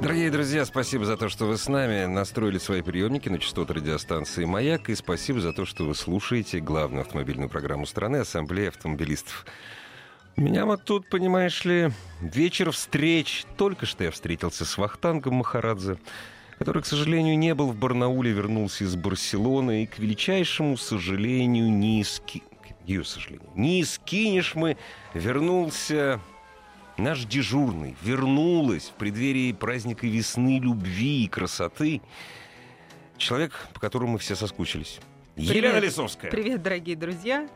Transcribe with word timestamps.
Дорогие 0.00 0.30
друзья, 0.30 0.64
спасибо 0.64 1.04
за 1.04 1.16
то, 1.16 1.28
что 1.28 1.46
вы 1.46 1.56
с 1.56 1.68
нами 1.68 2.06
настроили 2.06 2.58
свои 2.58 2.82
приемники 2.82 3.28
на 3.28 3.38
частоту 3.38 3.74
радиостанции 3.74 4.44
«Маяк». 4.44 4.90
И 4.90 4.94
спасибо 4.94 5.40
за 5.40 5.52
то, 5.52 5.64
что 5.64 5.84
вы 5.84 5.94
слушаете 5.94 6.60
главную 6.60 7.02
автомобильную 7.02 7.48
программу 7.48 7.86
страны 7.86 8.18
«Ассамблея 8.18 8.68
автомобилистов». 8.68 9.46
Меня 10.36 10.66
вот 10.66 10.84
тут, 10.84 11.08
понимаешь 11.08 11.64
ли, 11.64 11.90
вечер 12.20 12.72
встреч. 12.72 13.44
Только 13.56 13.86
что 13.86 14.04
я 14.04 14.10
встретился 14.10 14.64
с 14.64 14.76
Вахтангом 14.76 15.34
Махарадзе, 15.34 15.98
который, 16.58 16.82
к 16.82 16.86
сожалению, 16.86 17.38
не 17.38 17.54
был 17.54 17.70
в 17.70 17.76
Барнауле, 17.76 18.32
вернулся 18.32 18.84
из 18.84 18.96
Барселоны. 18.96 19.84
И, 19.84 19.86
к 19.86 19.98
величайшему 19.98 20.76
сожалению, 20.76 21.70
не 21.70 22.02
ски... 22.04 22.42
Ее 22.84 23.04
сожалению, 23.04 23.48
не 23.54 23.82
скинешь 23.84 24.54
мы, 24.54 24.76
вернулся 25.14 26.20
наш 26.96 27.24
дежурный, 27.24 27.96
вернулась 28.02 28.84
в 28.84 28.92
преддверии 28.92 29.52
праздника 29.52 30.06
весны, 30.06 30.58
любви 30.60 31.24
и 31.24 31.28
красоты. 31.28 32.00
Человек, 33.16 33.52
по 33.72 33.80
которому 33.80 34.12
мы 34.12 34.18
все 34.18 34.34
соскучились. 34.34 35.00
Привет. 35.34 35.54
Елена 35.54 35.78
Лисовская. 35.78 36.30
Привет, 36.30 36.62
дорогие 36.62 36.96
друзья. 36.96 37.48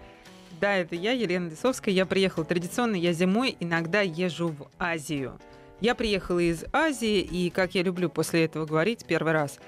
Да, 0.61 0.75
это 0.75 0.97
я, 0.97 1.13
Елена 1.13 1.51
Лисовская. 1.51 1.95
Я 1.95 2.07
приехала 2.07 2.45
традиционно, 2.45 2.97
я 2.97 3.13
зимой 3.13 3.57
иногда 3.61 4.01
езжу 4.01 4.49
в 4.49 4.69
Азию. 4.79 5.39
Я 5.81 5.95
приехала 5.95 6.41
из 6.41 6.65
Азии, 6.73 7.21
и, 7.21 7.51
как 7.51 7.77
я 7.77 7.83
люблю 7.83 8.09
после 8.09 8.45
этого 8.45 8.67
говорить 8.67 9.05
первый 9.07 9.33
раз, 9.33 9.61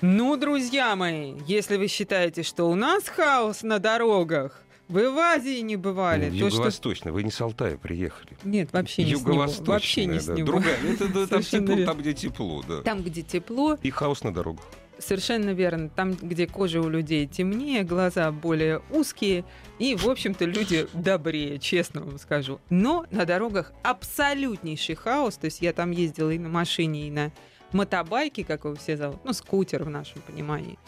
ну, 0.00 0.36
друзья 0.36 0.96
мои, 0.96 1.34
если 1.46 1.76
вы 1.76 1.88
считаете, 1.88 2.42
что 2.42 2.70
у 2.70 2.74
нас 2.74 3.08
хаос 3.08 3.62
на 3.62 3.78
дорогах, 3.78 4.62
вы 4.88 5.12
в 5.12 5.18
Азии 5.18 5.60
не 5.60 5.76
бывали. 5.76 6.30
Ну, 6.30 6.36
что... 6.36 6.46
Юго-восточно, 6.46 7.12
вы 7.12 7.22
не 7.22 7.30
с 7.30 7.40
Алтая 7.40 7.76
приехали. 7.76 8.36
Нет, 8.44 8.72
вообще 8.72 9.04
не 9.04 9.14
с 9.14 9.20
него. 9.20 9.30
Юго-восточная, 9.30 9.72
Вообще 9.74 10.04
не 10.06 10.18
с 10.18 10.28
него. 10.28 10.46
Другая, 10.46 10.76
это, 10.82 11.08
да, 11.08 11.26
там, 11.26 11.42
Совершенно 11.42 11.66
тепло, 11.66 11.76
верно. 11.76 11.92
там, 11.92 12.00
где 12.00 12.12
тепло, 12.14 12.64
да. 12.66 12.82
Там, 12.82 13.02
где 13.02 13.22
тепло, 13.22 13.78
И 13.82 13.90
хаос 13.90 14.24
на 14.24 14.32
дорогах. 14.32 14.64
Совершенно 14.98 15.50
верно. 15.50 15.90
Там, 15.90 16.14
где 16.14 16.46
кожа 16.46 16.80
у 16.80 16.88
людей 16.88 17.26
темнее, 17.26 17.84
глаза 17.84 18.32
более 18.32 18.82
узкие, 18.90 19.44
и, 19.78 19.94
в 19.94 20.08
общем-то, 20.08 20.44
люди 20.44 20.88
добрее, 20.92 21.58
честно 21.58 22.00
вам 22.00 22.18
скажу. 22.18 22.58
Но 22.68 23.06
на 23.10 23.24
дорогах 23.24 23.72
абсолютнейший 23.84 24.96
хаос. 24.96 25.36
То 25.36 25.44
есть 25.44 25.62
я 25.62 25.72
там 25.72 25.92
ездила 25.92 26.30
и 26.30 26.38
на 26.38 26.48
машине, 26.48 27.06
и 27.06 27.10
на 27.10 27.30
мотобайке, 27.72 28.44
как 28.44 28.64
его 28.64 28.74
все 28.74 28.96
зовут, 28.96 29.20
ну, 29.24 29.32
скутер 29.32 29.84
в 29.84 29.90
нашем 29.90 30.20
понимании. 30.22 30.78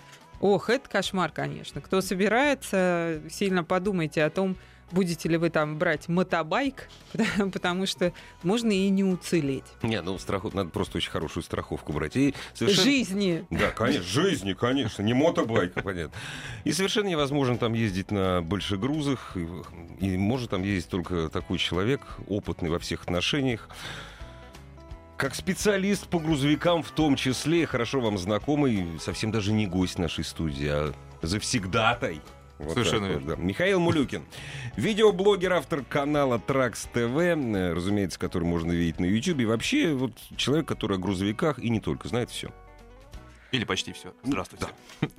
Ох, 0.41 0.71
это 0.71 0.89
кошмар, 0.89 1.31
конечно. 1.31 1.81
Кто 1.81 2.01
собирается, 2.01 3.21
сильно 3.31 3.63
подумайте 3.63 4.25
о 4.25 4.31
том, 4.31 4.57
будете 4.91 5.29
ли 5.29 5.37
вы 5.37 5.51
там 5.51 5.79
брать 5.79 6.09
мотобайк, 6.09 6.89
потому 7.53 7.87
что 7.87 8.13
можно 8.43 8.73
и 8.73 8.89
не 8.89 9.05
уцелеть. 9.05 9.65
Не, 9.83 10.01
ну 10.03 10.19
страху... 10.19 10.51
надо 10.53 10.71
просто 10.71 10.99
очень 10.99 11.11
хорошую 11.11 11.43
страховку 11.43 11.93
брать. 11.93 12.17
И 12.17 12.35
совершенно... 12.55 12.85
Жизни. 12.85 13.47
Да, 13.51 13.71
конечно, 13.71 14.03
жизни, 14.03 14.53
конечно, 14.55 15.03
не 15.03 15.15
мотобайка, 15.15 15.83
понятно. 15.85 16.17
И 16.65 16.73
совершенно 16.73 17.09
невозможно 17.09 17.59
там 17.59 17.75
ездить 17.75 18.11
на 18.11 18.43
больших 18.43 18.81
грузах, 18.81 19.37
и, 19.37 19.47
и 20.05 20.17
может 20.17 20.51
там 20.51 20.63
ездить 20.63 20.91
только 20.91 21.29
такой 21.29 21.59
человек, 21.59 22.01
опытный 22.29 22.71
во 22.71 22.79
всех 22.79 23.03
отношениях, 23.03 23.69
как 25.21 25.35
специалист 25.35 26.09
по 26.09 26.19
грузовикам 26.19 26.83
в 26.83 26.91
том 26.93 27.15
числе, 27.15 27.67
хорошо 27.67 28.01
вам 28.01 28.17
знакомый, 28.17 28.99
совсем 28.99 29.31
даже 29.31 29.53
не 29.53 29.67
гость 29.67 29.99
нашей 29.99 30.25
студии, 30.25 30.67
а 30.67 30.95
завсегдатай. 31.21 32.23
Вот 32.59 32.73
Совершенно 32.73 33.09
так 33.09 33.19
верно. 33.21 33.37
да. 33.37 33.43
Михаил 33.43 33.81
Мулюкин. 33.81 34.23
Видеоблогер, 34.77 35.53
автор 35.53 35.83
канала 35.83 36.39
Тракс 36.39 36.85
ТВ, 36.93 36.97
э, 36.97 37.73
разумеется, 37.75 38.19
который 38.19 38.45
можно 38.45 38.73
видеть 38.73 38.99
на 38.99 39.05
YouTube. 39.05 39.41
И 39.41 39.45
вообще 39.45 39.93
вот 39.93 40.13
человек, 40.37 40.67
который 40.67 40.97
о 40.97 41.01
грузовиках 41.01 41.59
и 41.59 41.69
не 41.69 41.81
только 41.81 42.09
знает 42.09 42.31
все. 42.31 42.51
Или 43.53 43.65
почти 43.65 43.93
все. 43.93 44.15
Здравствуйте. 44.23 44.67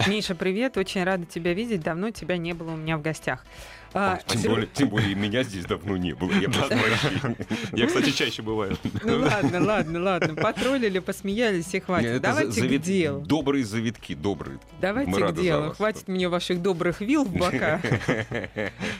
Миша, 0.08 0.36
привет. 0.36 0.78
Очень 0.78 1.04
рада 1.04 1.26
тебя 1.26 1.54
видеть. 1.54 1.82
Давно 1.82 2.12
тебя 2.12 2.38
не 2.38 2.54
было 2.54 2.72
у 2.72 2.78
меня 2.78 2.98
в 2.98 3.02
гостях. 3.02 3.46
А, 3.94 4.20
Тем 4.26 4.42
более, 4.44 4.68
тем 4.68 4.88
более 4.88 5.16
меня 5.16 5.44
здесь 5.44 5.66
давно 5.66 5.98
не 5.98 6.14
было. 6.14 6.32
Я 6.32 6.48
прощения. 6.48 7.36
Я, 7.74 7.88
кстати, 7.88 8.12
чаще 8.12 8.42
бываю. 8.42 8.78
Ну 9.04 9.20
ладно, 9.20 9.62
ладно, 9.62 10.02
ладно. 10.02 10.36
Потроллили, 10.36 11.00
посмеялись 11.00 11.74
и 11.74 11.82
хватит. 11.82 12.22
Давайте 12.22 12.62
к 12.62 12.82
делу. 12.82 13.22
Добрые 13.22 13.66
завитки, 13.66 14.16
добрые. 14.16 14.60
Давайте 14.80 15.12
к 15.12 15.36
делу. 15.36 15.74
Хватит 15.74 16.08
мне 16.08 16.30
ваших 16.30 16.62
добрых 16.62 17.02
вил 17.02 17.26
в 17.26 17.34
бока. 17.34 17.82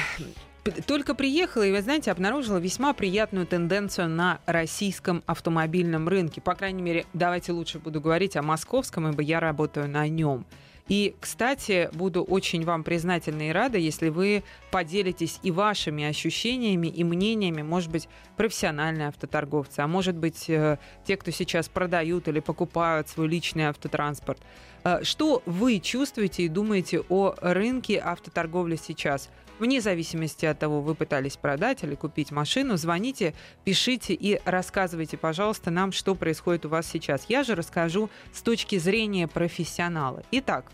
Только 0.87 1.13
приехала 1.13 1.61
и, 1.61 1.71
вы 1.71 1.83
знаете, 1.83 2.09
обнаружила 2.09 2.57
весьма 2.57 2.93
приятную 2.93 3.45
тенденцию 3.45 4.09
на 4.09 4.39
российском 4.47 5.21
автомобильном 5.27 6.07
рынке. 6.07 6.41
По 6.41 6.55
крайней 6.55 6.81
мере, 6.81 7.05
давайте 7.13 7.51
лучше 7.51 7.77
буду 7.77 8.01
говорить 8.01 8.35
о 8.35 8.41
московском, 8.41 9.07
ибо 9.07 9.21
я 9.21 9.39
работаю 9.39 9.87
на 9.87 10.07
нем. 10.07 10.43
И, 10.87 11.15
кстати, 11.19 11.89
буду 11.93 12.23
очень 12.23 12.63
вам 12.63 12.83
признательна 12.83 13.49
и 13.49 13.51
рада, 13.51 13.77
если 13.77 14.09
вы 14.09 14.43
поделитесь 14.71 15.39
и 15.43 15.51
вашими 15.51 16.03
ощущениями, 16.03 16.87
и 16.87 17.03
мнениями, 17.03 17.61
может 17.61 17.91
быть, 17.91 18.07
профессиональные 18.35 19.09
автоторговцы, 19.09 19.79
а 19.79 19.87
может 19.87 20.15
быть, 20.15 20.49
э, 20.49 20.77
те, 21.05 21.17
кто 21.17 21.29
сейчас 21.29 21.69
продают 21.69 22.27
или 22.27 22.39
покупают 22.39 23.07
свой 23.07 23.27
личный 23.27 23.65
автотранспорт. 23.65 24.39
Э, 24.83 25.03
Что 25.03 25.41
вы 25.45 25.79
чувствуете 25.79 26.43
и 26.43 26.49
думаете 26.49 27.01
о 27.09 27.35
рынке 27.41 27.99
автоторговли 27.99 28.75
сейчас? 28.75 29.29
Вне 29.57 29.79
зависимости 29.79 30.45
от 30.45 30.59
того, 30.59 30.81
вы 30.81 30.95
пытались 30.95 31.37
продать 31.37 31.83
или 31.83 31.95
купить 31.95 32.31
машину, 32.31 32.75
звоните, 32.75 33.33
пишите 33.63 34.13
и 34.13 34.41
рассказывайте, 34.43 35.17
пожалуйста, 35.17 35.71
нам, 35.71 35.93
что 35.93 36.13
происходит 36.13 36.65
у 36.65 36.69
вас 36.69 36.85
сейчас. 36.87 37.25
Я 37.29 37.43
же 37.43 37.55
расскажу 37.55 38.09
с 38.33 38.41
точки 38.41 38.77
зрения 38.77 39.29
профессионала. 39.29 40.23
Итак, 40.31 40.71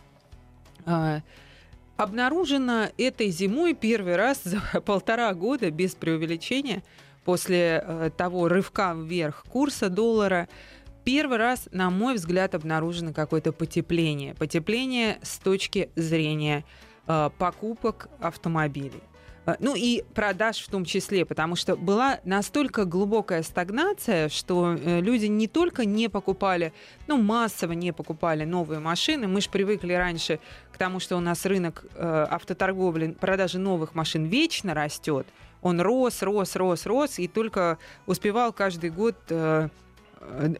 э, 0.87 1.21
обнаружено 1.95 2.87
этой 2.97 3.29
зимой 3.29 3.75
первый 3.75 4.15
раз 4.15 4.41
за 4.43 4.59
полтора 4.85 5.31
года, 5.35 5.69
без 5.69 5.93
преувеличения, 5.93 6.81
после 7.23 7.83
э, 7.85 8.09
того 8.17 8.47
рывка 8.47 8.95
вверх 8.95 9.43
курса 9.47 9.89
доллара, 9.89 10.49
первый 11.03 11.37
раз, 11.37 11.69
на 11.71 11.91
мой 11.91 12.15
взгляд, 12.15 12.55
обнаружено 12.55 13.13
какое-то 13.13 13.51
потепление. 13.51 14.33
Потепление 14.33 15.19
с 15.21 15.37
точки 15.37 15.91
зрения 15.95 16.65
покупок 17.37 18.09
автомобилей. 18.19 19.03
Э, 19.45 19.55
Ну 19.59 19.75
и 19.75 20.03
продаж 20.13 20.59
в 20.59 20.69
том 20.69 20.85
числе, 20.85 21.25
потому 21.25 21.55
что 21.55 21.75
была 21.75 22.19
настолько 22.23 22.85
глубокая 22.85 23.43
стагнация, 23.43 24.29
что 24.29 24.73
э, 24.73 25.01
люди 25.01 25.25
не 25.25 25.47
только 25.47 25.85
не 25.85 26.09
покупали, 26.09 26.73
ну 27.07 27.21
массово 27.21 27.73
не 27.73 27.91
покупали 27.91 28.45
новые 28.45 28.79
машины. 28.79 29.27
Мы 29.27 29.41
же 29.41 29.49
привыкли 29.49 29.93
раньше 29.93 30.39
к 30.71 30.77
тому, 30.77 30.99
что 30.99 31.17
у 31.17 31.19
нас 31.19 31.45
рынок 31.45 31.85
э, 31.95 32.27
автоторговли, 32.29 33.15
продажи 33.19 33.59
новых 33.59 33.95
машин 33.95 34.25
вечно 34.25 34.73
растет. 34.73 35.25
Он 35.61 35.79
рос, 35.79 36.23
рос, 36.23 36.55
рос, 36.55 36.85
рос, 36.85 37.19
и 37.19 37.27
только 37.27 37.77
успевал 38.07 38.51
каждый 38.53 38.89
год 38.89 39.15
э, 39.29 39.69
э, 40.19 40.55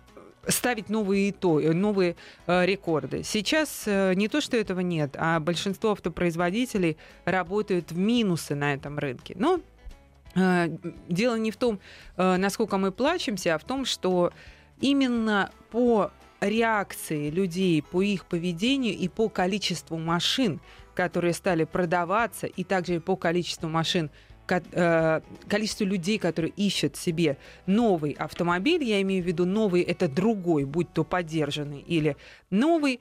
ставить 0.48 0.90
новые, 0.90 1.30
ито- 1.32 1.62
э, 1.62 1.74
новые 1.74 2.16
э, 2.48 2.66
рекорды. 2.66 3.24
Сейчас 3.24 3.84
э, 3.86 4.14
не 4.16 4.28
то, 4.28 4.42
что 4.42 4.58
этого 4.58 4.80
нет, 4.80 5.16
а 5.18 5.40
большинство 5.40 5.92
автопроизводителей 5.92 6.98
работают 7.26 7.92
в 7.92 7.98
минусы 7.98 8.56
на 8.56 8.74
этом 8.74 8.98
рынке. 8.98 9.36
Но 9.38 9.60
э, 10.36 10.70
дело 11.08 11.36
не 11.36 11.52
в 11.52 11.58
том, 11.58 11.80
э, 12.18 12.38
насколько 12.38 12.78
мы 12.78 12.92
плачемся, 12.92 13.56
а 13.56 13.58
в 13.58 13.64
том, 13.64 13.86
что 13.86 14.32
именно 14.80 15.52
по 15.70 16.12
реакции 16.40 17.30
людей, 17.30 17.82
по 17.84 18.02
их 18.02 18.26
поведению 18.26 18.98
и 18.98 19.08
по 19.08 19.30
количеству 19.30 19.98
машин, 19.98 20.60
которые 20.96 21.34
стали 21.34 21.64
продаваться, 21.64 22.48
и 22.48 22.64
также 22.64 23.00
по 23.00 23.16
количеству 23.16 23.70
машин, 23.70 24.10
э, 24.72 25.22
количеству 25.48 25.86
людей, 25.86 26.18
которые 26.20 26.52
ищут 26.58 26.96
себе 26.98 27.38
новый 27.66 28.12
автомобиль, 28.12 28.84
я 28.84 29.02
имею 29.02 29.24
в 29.24 29.28
виду 29.28 29.46
новый, 29.46 29.82
это 29.82 30.08
другой, 30.08 30.66
будь 30.66 30.92
то 30.94 31.04
поддержанный 31.04 31.80
или 31.80 32.18
новый, 32.50 33.00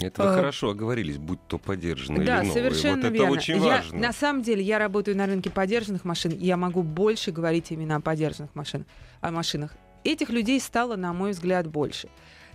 Это 0.00 0.22
вы 0.22 0.28
Э, 0.30 0.34
хорошо 0.36 0.70
оговорились, 0.70 1.18
будь 1.18 1.40
то 1.48 1.58
поддержанные 1.58 2.24
да, 2.24 2.38
или 2.42 2.46
новые. 2.48 2.52
совершенно 2.62 2.96
вот 3.02 3.04
это 3.06 3.12
верно. 3.14 3.30
очень 3.32 3.56
Я- 3.56 3.60
важно. 3.62 3.98
на 3.98 4.12
самом 4.12 4.42
деле, 4.42 4.62
я 4.62 4.78
работаю 4.78 5.16
на 5.16 5.26
рынке 5.26 5.50
поддержанных 5.50 6.04
машин, 6.04 6.32
и 6.32 6.44
я 6.46 6.56
могу 6.56 6.82
больше 6.82 7.32
говорить 7.32 7.70
именно 7.72 7.96
о 7.96 8.00
поддержанных 8.00 8.54
машин, 8.54 8.84
о 9.20 9.30
машинах. 9.32 9.74
Этих 10.04 10.30
людей 10.30 10.60
стало, 10.60 10.94
на 10.96 11.12
мой 11.12 11.32
взгляд, 11.32 11.66
больше. 11.66 12.08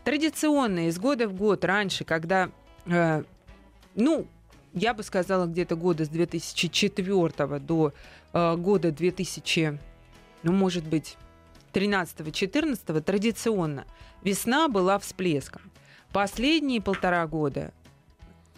Традиционно 0.06 0.88
из 0.88 0.98
года 1.00 1.28
в 1.28 1.34
год, 1.34 1.64
раньше, 1.66 2.04
когда, 2.06 2.50
э, 2.86 3.24
ну, 3.96 4.26
я 4.74 4.94
бы 4.94 5.04
сказала, 5.04 5.46
где-то 5.46 5.76
года 5.76 6.06
с 6.06 6.10
2004 6.10 7.60
до 7.60 7.94
э, 8.34 8.56
года 8.56 8.92
2000, 8.92 9.80
ну, 10.44 10.52
может 10.52 10.86
быть, 10.88 11.18
13-14, 11.74 13.02
традиционно 13.02 13.86
весна 14.24 14.68
была 14.68 15.00
всплеском. 15.00 15.62
Последние 16.12 16.82
полтора 16.82 17.26
года 17.28 17.74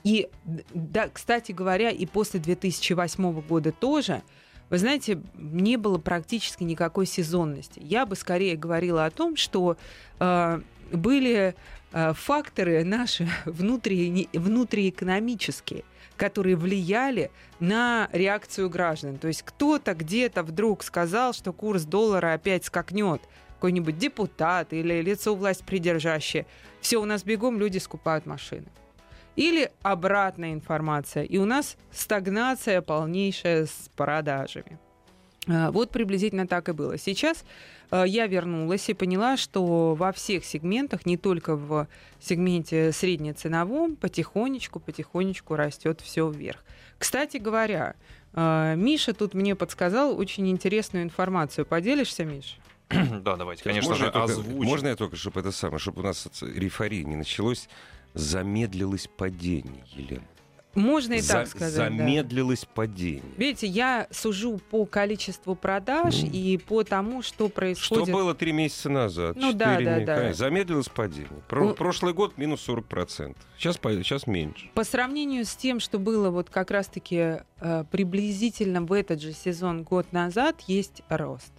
и, 0.05 0.29
да, 0.45 1.09
кстати 1.09 1.51
говоря, 1.51 1.89
и 1.89 2.05
после 2.05 2.39
2008 2.39 3.41
года 3.41 3.71
тоже, 3.71 4.21
вы 4.69 4.77
знаете, 4.77 5.19
не 5.33 5.77
было 5.77 5.97
практически 5.97 6.63
никакой 6.63 7.07
сезонности. 7.07 7.81
Я 7.83 8.05
бы 8.05 8.15
скорее 8.15 8.55
говорила 8.55 9.05
о 9.05 9.09
том, 9.09 9.35
что 9.35 9.77
э, 10.19 10.61
были 10.91 11.55
э, 11.91 12.13
факторы 12.13 12.83
наши 12.83 13.27
внутри, 13.45 14.29
внутриэкономические, 14.33 15.83
которые 16.17 16.55
влияли 16.55 17.31
на 17.59 18.09
реакцию 18.11 18.69
граждан. 18.69 19.17
То 19.17 19.27
есть 19.27 19.43
кто-то 19.43 19.93
где-то 19.93 20.43
вдруг 20.43 20.83
сказал, 20.83 21.33
что 21.33 21.53
курс 21.53 21.83
доллара 21.83 22.33
опять 22.33 22.65
скакнет 22.65 23.21
какой-нибудь 23.55 23.97
депутат 23.97 24.73
или 24.73 25.01
лицо 25.01 25.33
власть 25.33 25.65
придержащее. 25.65 26.45
Все, 26.81 27.01
у 27.01 27.05
нас 27.05 27.23
бегом 27.23 27.57
люди 27.57 27.79
скупают 27.79 28.25
машины. 28.25 28.67
Или 29.35 29.71
обратная 29.81 30.53
информация. 30.53 31.23
И 31.23 31.37
у 31.37 31.45
нас 31.45 31.77
стагнация 31.91 32.81
полнейшая 32.81 33.65
с 33.65 33.89
продажами. 33.95 34.79
А, 35.47 35.71
вот 35.71 35.91
приблизительно 35.91 36.47
так 36.47 36.69
и 36.69 36.71
было. 36.71 36.97
Сейчас 36.97 37.43
а, 37.91 38.03
я 38.03 38.27
вернулась 38.27 38.89
и 38.89 38.93
поняла, 38.93 39.37
что 39.37 39.95
во 39.95 40.11
всех 40.11 40.45
сегментах, 40.45 41.05
не 41.05 41.17
только 41.17 41.55
в 41.55 41.87
сегменте 42.19 42.91
среднеценовом, 42.91 43.95
потихонечку, 43.95 44.79
потихонечку 44.79 45.55
растет 45.55 46.01
все 46.01 46.29
вверх. 46.29 46.63
Кстати 46.97 47.37
говоря, 47.37 47.95
а, 48.33 48.75
Миша 48.75 49.13
тут 49.13 49.33
мне 49.33 49.55
подсказал 49.55 50.17
очень 50.17 50.49
интересную 50.49 51.03
информацию. 51.03 51.65
Поделишься, 51.65 52.25
Миша? 52.25 52.55
Да, 53.21 53.35
давайте, 53.35 53.63
конечно 53.63 53.89
можно 53.89 54.05
же, 54.05 54.11
только, 54.11 54.23
озвучим. 54.23 54.63
Можно 54.63 54.87
я 54.89 54.95
только, 54.95 55.15
чтобы 55.15 55.39
это 55.39 55.51
самое, 55.51 55.79
чтобы 55.79 56.01
у 56.01 56.03
нас 56.03 56.27
рефории 56.41 57.03
не 57.03 57.15
началось, 57.15 57.67
замедлилось 58.13 59.07
падение, 59.15 59.83
Елена. 59.93 60.23
Можно 60.75 61.13
и 61.13 61.19
За- 61.21 61.33
так 61.33 61.47
сказать. 61.47 61.75
да. 61.75 61.97
Замедлилось 61.97 62.65
падение. 62.65 63.23
Видите, 63.37 63.65
я 63.67 64.07
сужу 64.11 64.59
по 64.69 64.85
количеству 64.85 65.55
продаж 65.55 66.21
Ну. 66.21 66.29
и 66.31 66.57
по 66.57 66.83
тому, 66.83 67.21
что 67.21 67.45
Что 67.45 67.49
происходит. 67.49 68.13
было 68.13 68.35
три 68.35 68.51
месяца 68.51 68.89
назад? 68.89 69.37
Ну 69.37 69.53
да, 69.53 69.77
да, 69.79 69.99
не- 69.99 70.05
да. 70.05 70.15
конечно. 70.17 70.33
Замедлилось 70.33 70.89
падение. 70.89 71.29
Про- 71.47 71.65
Ну- 71.69 71.73
Прошлый 71.75 72.13
год 72.13 72.37
минус 72.37 72.61
40%. 72.61 73.37
Сейчас, 73.57 73.77
сейчас 73.81 74.27
меньше. 74.27 74.69
По 74.73 74.83
сравнению 74.83 75.45
с 75.45 75.55
тем, 75.55 75.79
что 75.79 75.97
было 75.97 76.29
вот 76.29 76.49
как 76.49 76.71
раз-таки 76.71 77.37
э, 77.61 77.83
приблизительно 77.89 78.81
в 78.81 78.91
этот 78.91 79.21
же 79.21 79.31
сезон 79.31 79.83
год 79.83 80.11
назад, 80.11 80.59
есть 80.67 81.01
рост. 81.07 81.53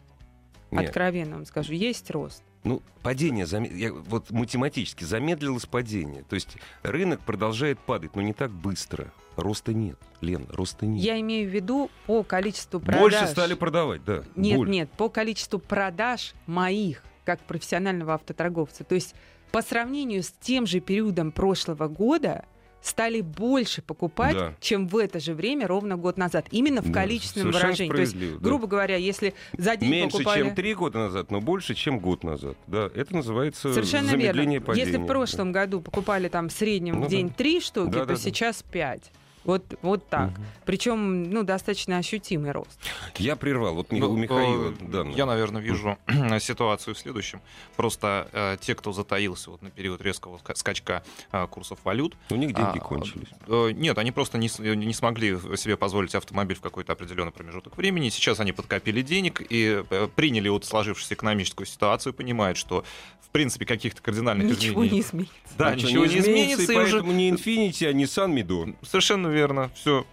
Нет. 0.71 0.87
Откровенно 0.89 1.37
вам 1.37 1.47
скажу, 1.47 1.73
есть 1.73 2.11
рост. 2.11 2.43
Ну, 2.67 2.83
падение, 3.03 3.45
заме- 3.45 3.73
я- 3.73 3.93
вот 3.93 4.31
математически 4.33 5.05
замедлилось 5.05 5.67
падение. 5.67 6.25
То 6.29 6.35
есть 6.35 6.57
рынок 6.83 7.21
продолжает 7.21 7.79
падать, 7.79 8.17
но 8.17 8.23
не 8.23 8.33
так 8.33 8.51
быстро. 8.51 9.13
Роста 9.37 9.73
нет, 9.73 9.97
Лен, 10.21 10.47
роста 10.51 10.85
нет. 10.87 11.05
Я 11.05 11.21
имею 11.21 11.49
в 11.49 11.53
виду 11.53 11.91
по 12.07 12.23
количеству 12.25 12.81
продаж. 12.81 13.01
Больше 13.01 13.27
стали 13.29 13.55
продавать, 13.55 14.03
да. 14.05 14.25
Нет, 14.35 14.57
Боль- 14.57 14.69
нет, 14.71 14.91
по 14.97 15.09
количеству 15.09 15.59
продаж 15.59 16.35
моих, 16.47 17.05
как 17.25 17.39
профессионального 17.41 18.15
автоторговца. 18.15 18.83
То 18.83 18.95
есть 18.97 19.15
по 19.53 19.63
сравнению 19.63 20.23
с 20.23 20.33
тем 20.41 20.67
же 20.67 20.81
периодом 20.81 21.31
прошлого 21.33 21.87
года 21.87 22.45
стали 22.87 23.21
больше 23.21 23.83
покупать, 23.83 24.35
Да. 24.35 24.55
чем 24.61 24.87
в 24.89 24.97
это 24.97 25.19
же 25.21 25.35
время 25.35 25.67
ровно 25.67 25.97
год 25.97 26.17
назад. 26.17 26.47
Именно 26.51 26.83
в 26.83 26.87
Да, 26.91 27.01
количественном 27.01 27.53
выражении. 27.53 27.91
То 27.93 28.01
есть, 28.01 28.19
да. 28.19 28.37
грубо 28.39 28.67
говоря, 28.67 28.97
если 28.97 29.35
за 29.59 29.77
день 29.77 29.91
Меньше, 29.91 30.19
покупали... 30.19 30.43
чем 30.45 30.55
три 30.55 30.75
года 30.75 30.99
назад, 30.99 31.31
но 31.31 31.41
больше, 31.41 31.75
чем 31.75 31.99
год 31.99 32.23
назад. 32.25 32.57
Да, 32.67 32.89
это 32.95 33.15
называется 33.15 33.73
Совершенно 33.73 34.11
замедление 34.11 34.59
верно. 34.61 34.67
падения. 34.67 34.87
Если 34.87 34.99
в 35.03 35.07
прошлом 35.07 35.53
году 35.53 35.81
покупали 35.81 36.29
там 36.29 36.49
в 36.49 36.53
среднем 36.53 37.01
Ну 37.01 37.07
в 37.07 37.09
день 37.09 37.29
да. 37.29 37.35
три 37.35 37.61
штуки, 37.61 37.91
Да, 37.91 37.99
да, 38.01 38.07
то 38.07 38.13
да. 38.15 38.17
сейчас 38.17 38.63
пять. 38.63 39.11
Вот, 39.47 39.63
вот 39.83 40.09
так. 40.09 40.31
Мгм. 40.33 40.45
Причем, 40.65 41.31
ну, 41.31 41.43
достаточно 41.43 41.99
ощутимый 41.99 42.51
рост. 42.53 42.79
Я 43.17 43.37
прервал. 43.37 43.75
Вот 43.75 43.91
Ну, 43.93 44.11
у 44.11 44.17
Михаила. 44.17 44.71
э, 44.73 44.75
да, 44.81 45.03
Я, 45.15 45.25
наверное, 45.27 45.63
вижу 45.63 45.97
ситуацию 46.41 46.95
в 46.95 46.99
следующем. 46.99 47.41
Просто 47.77 48.29
э, 48.33 48.57
те, 48.61 48.75
кто 48.75 48.93
затаился 48.93 49.51
вот 49.51 49.63
на 49.63 49.71
период 49.71 50.01
резкого 50.03 50.37
ска- 50.39 50.55
скачка 50.57 51.03
э, 51.33 51.47
курсов 51.49 51.79
валют, 51.85 52.17
у 52.31 52.35
них 52.37 52.53
деньги 52.55 52.79
а, 52.79 52.81
кончились. 52.81 53.29
э, 53.47 53.71
нет, 53.73 53.97
они 53.99 54.13
просто 54.13 54.37
не, 54.39 54.49
с- 54.49 54.59
не 54.59 54.93
смогли 54.93 55.39
себе 55.57 55.77
позволить 55.77 56.15
автомобиль 56.15 56.57
в 56.57 56.61
какой-то 56.61 56.93
определенный 56.93 57.33
промежуток 57.33 57.77
времени. 57.77 58.09
Сейчас 58.09 58.41
они 58.41 58.53
подкопили 58.53 59.03
денег 59.03 59.43
и 59.49 59.83
э, 59.89 60.09
приняли 60.15 60.49
вот 60.49 60.65
сложившуюся 60.65 61.15
экономическую 61.15 61.67
ситуацию, 61.67 62.13
понимают, 62.13 62.59
что 62.59 62.85
в 63.21 63.29
принципе 63.31 63.67
каких-то 63.67 64.01
кардинальных 64.03 64.47
Ничего 64.47 64.83
не 64.83 64.89
изменений. 64.89 65.01
изменится. 65.03 65.31
Да, 65.59 65.75
Ничего 65.75 65.89
ничего 65.91 66.05
не 66.07 66.19
изменится, 66.21 66.73
и 66.73 66.75
и 66.75 66.79
уже 66.79 66.91
поэтому 66.93 67.13
не 67.13 67.31
Infiniti, 67.31 67.87
а 67.87 67.93
Nissan 67.93 68.33
Mido. 68.35 68.75
совершенно 68.83 69.27
верно. 69.37 69.71
Все. 69.75 70.05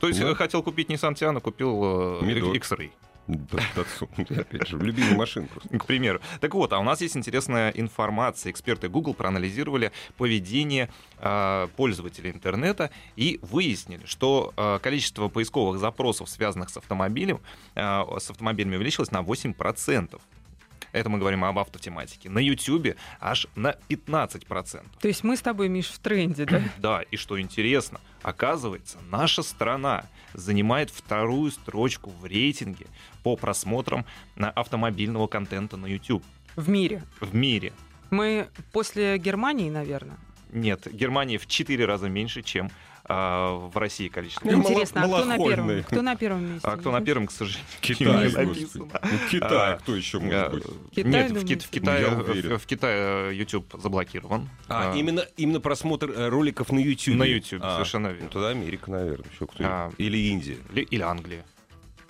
То 0.00 0.08
есть 0.08 0.20
Да. 0.20 0.30
э, 0.30 0.34
хотел 0.34 0.62
купить 0.62 0.88
Nissan 0.90 1.14
Tiana, 1.14 1.40
купил 1.40 2.20
э, 2.20 2.24
Мидо. 2.24 2.52
X-Ray. 2.54 2.90
Да, 3.26 3.58
Datsun. 3.74 4.38
Опять 4.40 4.68
же, 4.68 4.76
любимая 4.76 5.16
машина 5.16 5.46
просто. 5.46 5.78
к 5.78 5.86
примеру. 5.86 6.20
Так 6.40 6.52
вот, 6.54 6.74
а 6.74 6.78
у 6.78 6.82
нас 6.82 7.00
есть 7.00 7.16
интересная 7.16 7.70
информация. 7.70 8.52
Эксперты 8.52 8.88
Google 8.90 9.14
проанализировали 9.14 9.92
поведение 10.18 10.90
э, 11.20 11.68
пользователей 11.76 12.32
интернета 12.32 12.90
и 13.16 13.38
выяснили, 13.40 14.04
что 14.04 14.52
э, 14.58 14.78
количество 14.82 15.28
поисковых 15.28 15.78
запросов, 15.80 16.28
связанных 16.28 16.68
с 16.68 16.76
автомобилем, 16.76 17.40
э, 17.76 18.02
с 18.18 18.28
автомобилями 18.28 18.76
увеличилось 18.76 19.10
на 19.10 19.22
8%. 19.22 20.20
Это 20.94 21.08
мы 21.10 21.18
говорим 21.18 21.44
об 21.44 21.58
автотематике. 21.58 22.30
На 22.30 22.38
YouTube 22.38 22.94
аж 23.20 23.48
на 23.56 23.74
15%. 23.88 24.84
То 25.00 25.08
есть 25.08 25.24
мы 25.24 25.36
с 25.36 25.40
тобой, 25.42 25.68
Миш, 25.68 25.88
в 25.88 25.98
тренде, 25.98 26.44
да? 26.44 26.62
Да, 26.78 27.02
и 27.02 27.16
что 27.16 27.40
интересно, 27.40 28.00
оказывается, 28.22 28.98
наша 29.10 29.42
страна 29.42 30.04
занимает 30.34 30.90
вторую 30.90 31.50
строчку 31.50 32.10
в 32.10 32.24
рейтинге 32.24 32.86
по 33.24 33.36
просмотрам 33.36 34.06
автомобильного 34.36 35.26
контента 35.26 35.76
на 35.76 35.86
YouTube 35.86 36.22
В 36.54 36.68
мире. 36.68 37.02
в 37.20 37.34
мире. 37.34 37.72
Мы 38.10 38.46
после 38.72 39.18
Германии, 39.18 39.70
наверное. 39.70 40.16
Нет, 40.52 40.86
Германия 40.92 41.38
в 41.38 41.48
4 41.48 41.84
раза 41.86 42.08
меньше, 42.08 42.42
чем 42.42 42.70
в 43.06 43.72
России 43.74 44.08
количество. 44.08 44.48
Ну, 44.48 44.58
Интересно, 44.60 45.02
а 45.02 45.06
кто 45.06 45.24
на 45.26 45.36
первом? 45.38 45.82
Кто 45.84 46.02
на 46.02 46.16
первом 46.16 46.52
месте? 46.54 46.66
А 46.68 46.76
кто 46.76 46.90
на 46.90 47.00
первом, 47.02 47.26
к 47.26 47.32
сожалению, 47.32 47.66
Китай, 47.80 48.06
не 48.06 48.24
господи. 48.24 48.46
написано. 48.60 48.84
Ну, 49.02 49.18
Китай, 49.30 49.72
А, 49.74 49.76
кто 49.78 49.94
еще 49.96 50.18
А, 50.18 50.20
может 50.20 50.50
быть? 50.52 50.64
Китай, 50.94 51.12
Нет, 51.12 51.30
в, 51.30 51.34
думаете? 51.34 51.54
Ки- 51.56 51.60
в 51.66 51.70
Китае, 51.70 52.06
в, 52.08 52.58
в 52.58 52.66
Китае 52.66 53.36
YouTube 53.38 53.74
заблокирован. 53.78 54.48
А, 54.68 54.92
А, 54.92 54.96
именно, 54.96 55.20
именно 55.36 55.60
просмотр 55.60 56.10
э, 56.10 56.28
роликов 56.28 56.72
на 56.72 56.78
YouTube. 56.78 57.16
На 57.16 57.24
YouTube, 57.24 57.60
А, 57.62 57.74
совершенно 57.74 58.08
Ну, 58.08 58.14
верно. 58.14 58.30
тогда 58.30 58.48
Америка, 58.48 58.90
наверное. 58.90 59.28
Еще 59.30 59.46
кто 59.46 59.64
А. 59.64 59.92
Или 59.98 60.16
Индия. 60.28 60.56
Или, 60.72 60.82
или 60.82 61.02
Англия. 61.02 61.44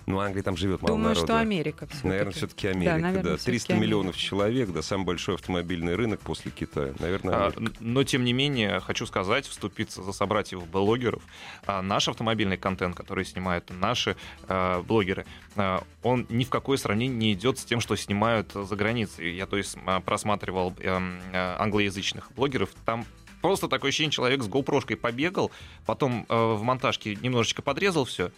Ну, 0.05 0.19
Англия 0.19 0.43
там 0.43 0.55
живет 0.55 0.81
мало 0.81 0.93
Думаю, 0.95 1.09
народу. 1.15 1.25
что 1.25 1.39
Америка 1.39 1.87
все 1.87 2.07
Наверное, 2.07 2.31
все-таки 2.33 2.67
Америка, 2.67 2.95
да. 2.95 3.01
наверное, 3.01 3.37
300 3.37 3.49
всё-таки 3.49 3.73
миллионов 3.73 4.17
человек, 4.17 4.69
да, 4.71 4.81
самый 4.83 5.05
большой 5.05 5.35
автомобильный 5.35 5.95
рынок 5.95 6.19
после 6.21 6.51
Китая. 6.51 6.93
Наверное, 6.99 7.33
А, 7.35 7.47
Америка. 7.47 7.73
Но, 7.79 8.03
тем 8.03 8.23
не 8.23 8.33
менее, 8.33 8.79
хочу 8.81 9.05
сказать, 9.07 9.47
вступиться 9.47 10.03
за 10.03 10.11
собратьев-блогеров. 10.11 11.23
А, 11.65 11.81
Наш 11.81 12.07
автомобильный 12.07 12.57
контент, 12.57 12.95
который 12.95 13.25
снимают 13.25 13.71
наши 13.71 14.15
а, 14.47 14.83
блогеры, 14.83 15.25
а, 15.55 15.83
он 16.03 16.27
ни 16.29 16.43
в 16.43 16.49
какое 16.49 16.77
сравнение 16.77 17.17
не 17.17 17.33
идет 17.33 17.57
с 17.57 17.65
тем, 17.65 17.79
что 17.79 17.95
снимают 17.95 18.51
за 18.53 18.75
границей. 18.75 19.35
Я, 19.35 19.47
то 19.47 19.57
есть, 19.57 19.77
просматривал 20.05 20.73
эм, 20.79 21.19
а, 21.33 21.57
англоязычных 21.59 22.31
блогеров. 22.35 22.69
Там 22.85 23.05
просто 23.41 23.67
такое 23.67 23.89
ощущение, 23.89 24.11
человек 24.11 24.43
с 24.43 24.47
GoPro-шкой 24.47 24.97
побегал, 24.97 25.51
потом 25.85 26.25
э, 26.29 26.35
в 26.35 26.61
монтажке 26.63 27.15
немножечко 27.15 27.61
подрезал 27.61 28.05
все 28.05 28.31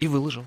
и 0.00 0.08
выложил. 0.08 0.44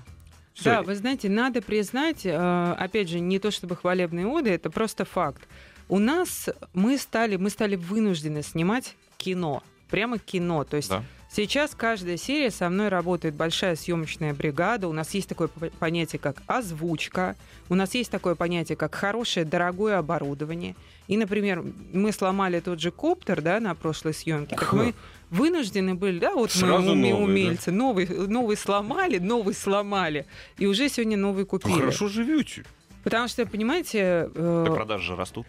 Всё. 0.58 0.70
Да, 0.70 0.82
вы 0.82 0.94
знаете, 0.96 1.28
надо 1.28 1.62
признать, 1.62 2.26
э, 2.26 2.74
опять 2.78 3.08
же, 3.08 3.20
не 3.20 3.38
то 3.38 3.50
чтобы 3.50 3.76
хвалебные 3.76 4.26
оды, 4.26 4.50
это 4.50 4.70
просто 4.70 5.04
факт. 5.04 5.46
У 5.88 5.98
нас 5.98 6.48
мы 6.74 6.98
стали, 6.98 7.36
мы 7.36 7.48
стали 7.50 7.76
вынуждены 7.76 8.42
снимать 8.42 8.96
кино, 9.18 9.62
прямо 9.88 10.18
кино. 10.18 10.64
То 10.64 10.76
есть 10.76 10.88
Да. 10.90 11.04
сейчас 11.30 11.74
каждая 11.76 12.16
серия 12.16 12.50
со 12.50 12.68
мной 12.70 12.88
работает 12.88 13.34
большая 13.36 13.76
съемочная 13.76 14.34
бригада. 14.34 14.88
У 14.88 14.92
нас 14.92 15.14
есть 15.14 15.28
такое 15.28 15.48
понятие, 15.48 16.18
как 16.18 16.42
озвучка. 16.48 17.36
У 17.68 17.74
нас 17.74 17.94
есть 17.94 18.10
такое 18.10 18.34
понятие, 18.34 18.76
как 18.76 18.94
хорошее, 18.94 19.46
дорогое 19.46 19.98
оборудование. 19.98 20.74
И, 21.06 21.16
например, 21.16 21.64
мы 21.92 22.12
сломали 22.12 22.60
тот 22.60 22.80
же 22.80 22.90
коптер, 22.90 23.40
да, 23.42 23.60
на 23.60 23.74
прошлой 23.74 24.12
съемке. 24.12 24.56
Так 24.56 24.72
мы 24.72 24.94
вынуждены 25.30 25.94
были, 25.94 26.18
да, 26.18 26.34
вот 26.34 26.50
Сразу 26.52 26.94
мы 26.94 26.94
уме- 26.94 27.10
новый, 27.10 27.12
да? 27.12 27.16
умельцы, 27.24 27.70
новый, 27.70 28.06
новый 28.08 28.56
сломали, 28.56 29.18
новый 29.18 29.54
сломали, 29.54 30.26
и 30.58 30.66
уже 30.66 30.88
сегодня 30.88 31.16
новый 31.16 31.44
купили. 31.44 31.72
Хорошо 31.80 32.08
живете. 32.08 32.64
Потому 33.04 33.28
что, 33.28 33.46
понимаете, 33.46 34.28
э, 34.34 34.64
Так 34.66 34.74
продажи 34.74 35.04
же 35.08 35.16
растут. 35.16 35.46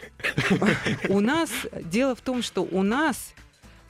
у 1.08 1.20
нас 1.20 1.50
дело 1.84 2.14
в 2.14 2.20
том, 2.20 2.42
что 2.42 2.62
у 2.62 2.82
нас 2.82 3.34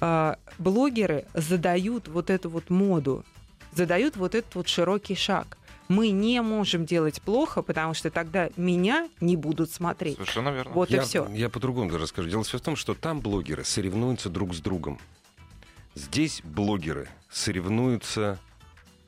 а, 0.01 0.39
блогеры 0.59 1.27
задают 1.35 2.09
вот 2.09 2.31
эту 2.31 2.49
вот 2.51 2.71
моду, 2.71 3.25
задают 3.73 4.17
вот 4.17 4.35
этот 4.35 4.55
вот 4.55 4.67
широкий 4.69 5.15
шаг. 5.15 5.57
Мы 5.89 6.11
не 6.11 6.41
можем 6.41 6.87
делать 6.87 7.21
плохо, 7.21 7.63
потому 7.63 7.95
что 7.95 8.11
тогда 8.11 8.49
меня 8.57 9.09
не 9.21 9.37
будут 9.37 9.71
смотреть. 9.73 10.15
Совершенно 10.15 10.51
верно. 10.51 10.73
Вот 10.73 10.89
я, 10.91 10.99
и 11.03 11.05
все. 11.05 11.29
Я 11.33 11.49
по-другому 11.49 11.91
даже 11.91 12.05
расскажу. 12.05 12.29
Дело 12.31 12.45
все 12.45 12.59
в 12.59 12.61
том, 12.61 12.77
что 12.77 12.95
там 12.95 13.21
блогеры 13.21 13.65
соревнуются 13.65 14.31
друг 14.31 14.55
с 14.55 14.61
другом. 14.61 14.99
Здесь 15.95 16.41
блогеры 16.45 17.09
соревнуются 17.31 18.39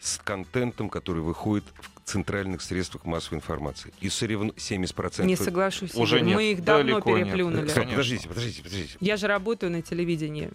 с 0.01 0.19
контентом, 0.19 0.89
который 0.89 1.23
выходит 1.23 1.65
в 1.79 2.09
центральных 2.09 2.61
средствах 2.61 3.05
массовой 3.05 3.37
информации. 3.39 3.93
И 4.01 4.09
соревну... 4.09 4.53
70%... 4.53 5.25
Не 5.25 5.37
соглашусь. 5.37 5.95
Уже 5.95 6.21
нет, 6.21 6.35
Мы 6.37 6.53
их 6.53 6.65
давно 6.65 6.95
далеко 6.95 7.17
нет. 7.17 7.27
переплюнули. 7.29 7.69
Конечно. 7.69 7.85
подождите, 7.85 8.29
подождите, 8.29 8.63
подождите. 8.63 8.97
Я 9.01 9.17
же 9.17 9.29
работаю 9.29 9.71
на 9.71 9.83
телевидении. 9.83 10.51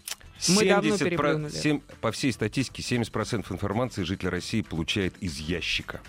Мы 0.49 0.65
давно 0.67 0.97
70 0.97 0.99
про- 0.99 1.09
переплюнули. 1.09 1.51
сем- 1.51 1.81
По 2.01 2.11
всей 2.11 2.33
статистике 2.33 2.83
70% 2.83 3.49
информации 3.51 4.03
житель 4.03 4.27
России 4.29 4.61
получает 4.61 5.15
из 5.21 5.37
ящика. 5.39 6.01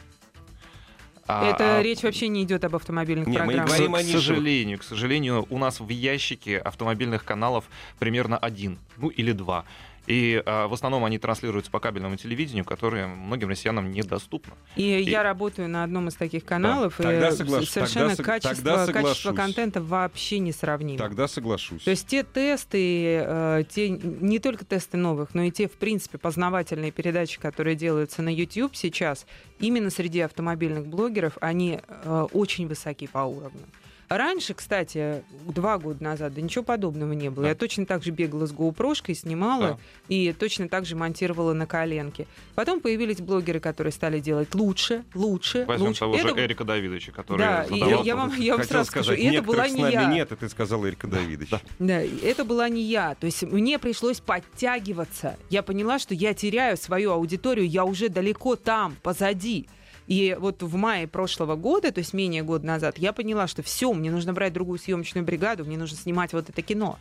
А- 1.29 1.49
Это 1.51 1.79
а 1.79 1.83
речь 1.83 2.03
вообще 2.03 2.29
не 2.29 2.43
идет 2.43 2.65
об 2.65 2.75
автомобильных 2.75 3.29
Не, 3.29 3.39
мы 3.39 3.45
программах. 3.45 3.67
К, 3.67 3.69
говорим 3.77 3.95
о 3.95 3.99
к 3.99 4.03
нишевых. 4.03 4.23
сожалению, 4.25 4.79
к 4.79 4.83
сожалению, 4.83 5.47
у 5.51 5.59
нас 5.59 5.79
в 5.79 5.89
ящике 5.89 6.59
автомобильных 6.59 7.25
каналов 7.25 7.67
примерно 7.99 8.37
один, 8.39 8.79
ну 8.97 9.09
или 9.09 9.33
два. 9.33 9.65
И 10.09 10.43
а, 10.47 10.69
в 10.69 10.73
основном 10.73 11.05
они 11.05 11.19
транслируются 11.19 11.71
по 11.71 11.81
кабельному 11.81 12.17
телевидению, 12.17 12.65
которое 12.65 13.07
многим 13.07 13.50
россиянам 13.50 13.91
недоступно. 13.91 14.55
И, 14.75 14.83
я 14.83 15.23
работаю 15.23 15.69
на 15.69 15.85
одном 15.85 16.09
из 16.09 16.15
таких 16.15 16.47
каналов, 16.47 16.99
и 16.99 17.03
тогда 17.03 17.29
соглаш- 17.29 17.67
совершенно 17.67 18.17
тогда 18.17 18.23
качество, 18.25 18.87
тогда 18.87 18.93
качество 19.03 19.33
контента 19.35 19.83
вообще 19.83 20.38
несравнимо. 20.38 20.99
Тогда 20.99 21.29
соглашусь. 21.29 21.83
То 21.83 21.91
есть 21.91 22.07
те 22.07 22.23
тесты, 22.23 23.23
э, 23.23 23.65
те 23.69 23.91
не 23.91 24.38
только 24.38 24.65
тесты 24.65 24.97
новых, 24.97 25.35
но 25.35 25.43
и 25.43 25.50
те, 25.50 25.69
в 25.69 25.73
принципе, 25.73 26.17
познавательные 26.17 26.91
передачи, 26.91 27.38
которые 27.38 27.77
делаются 27.77 28.23
на 28.23 28.35
YouTube 28.35 28.77
сейчас, 28.77 29.27
именно 29.59 29.91
среди 29.91 30.21
автомобильных 30.21 30.87
блогеров, 30.87 31.37
они 31.43 31.81
э, 31.87 32.27
очень 32.33 32.67
высоки 32.67 33.07
по 33.07 33.19
уровню. 33.19 33.67
Раньше, 34.09 34.55
кстати, 34.55 35.23
два 35.47 35.77
года 35.79 36.03
назад, 36.03 36.33
да 36.35 36.41
ничего 36.41 36.65
подобного 36.65 37.12
не 37.12 37.31
было. 37.31 37.43
Да. 37.45 37.49
Я 37.50 37.55
точно 37.55 37.85
так 37.87 38.03
же 38.03 38.11
бегала 38.11 38.47
с 38.47 38.53
GoPro, 38.53 38.95
снимала 39.15 39.69
Да. 39.69 39.79
и 40.09 40.33
точно 40.33 40.69
так 40.69 40.87
же 40.87 40.97
монтировала 40.97 41.53
на 41.53 41.67
коленке. 41.67 42.27
Потом 42.55 42.81
появились 42.81 43.19
блогеры, 43.19 43.61
которые 43.61 43.93
стали 43.93 44.21
делать 44.21 44.55
лучше, 44.55 45.05
лучше, 45.15 45.65
Возьмем 45.67 45.88
лучше. 45.88 46.00
того 46.00 46.17
же 46.17 46.29
Это- 46.29 46.45
Эрика 46.45 46.65
Давидовича, 46.65 47.12
который 47.12 47.38
Да, 47.38 47.65
и 47.65 47.79
задавал... 47.81 48.05
я 48.05 48.17
вам, 48.17 48.41
я 48.41 48.57
вам 48.57 48.65
сразу 48.65 48.91
скажу, 48.91 49.05
сказать, 49.12 49.21
и 49.21 49.27
это 49.27 49.43
была 49.43 49.69
не 49.69 49.81
я. 49.83 50.05
нет, 50.07 50.33
это 50.33 50.49
сказал 50.49 50.87
Эрика 50.87 51.07
Давидович. 51.07 51.50
Да, 51.79 52.00
это 52.00 52.45
была 52.45 52.69
не 52.69 52.83
я. 52.83 53.15
То 53.15 53.27
есть 53.27 53.43
мне 53.43 53.79
пришлось 53.79 54.21
подтягиваться. 54.21 55.37
Я 55.50 55.62
поняла, 55.62 55.99
что 55.99 56.15
я 56.15 56.35
теряю 56.35 56.77
свою 56.77 57.12
аудиторию, 57.12 57.69
я 57.69 57.85
уже 57.85 58.09
далеко 58.09 58.57
там, 58.57 58.97
позади. 59.03 59.69
И 60.09 60.35
вот 60.41 60.62
в 60.62 60.75
мае 60.75 61.07
прошлого 61.07 61.55
года, 61.55 61.93
то 61.93 61.99
есть 61.99 62.15
менее 62.15 62.43
года 62.43 62.67
назад, 62.67 62.97
я 62.97 63.12
поняла, 63.12 63.47
что 63.47 63.62
все, 63.62 63.93
мне 63.93 64.11
нужно 64.11 64.33
брать 64.33 64.55
другую 64.55 64.79
съемочную 64.79 65.23
бригаду, 65.23 65.67
мне 65.67 65.77
нужно 65.77 65.99
снимать 65.99 66.33
вот 66.33 66.49
это 66.49 66.62
кино. 66.62 66.99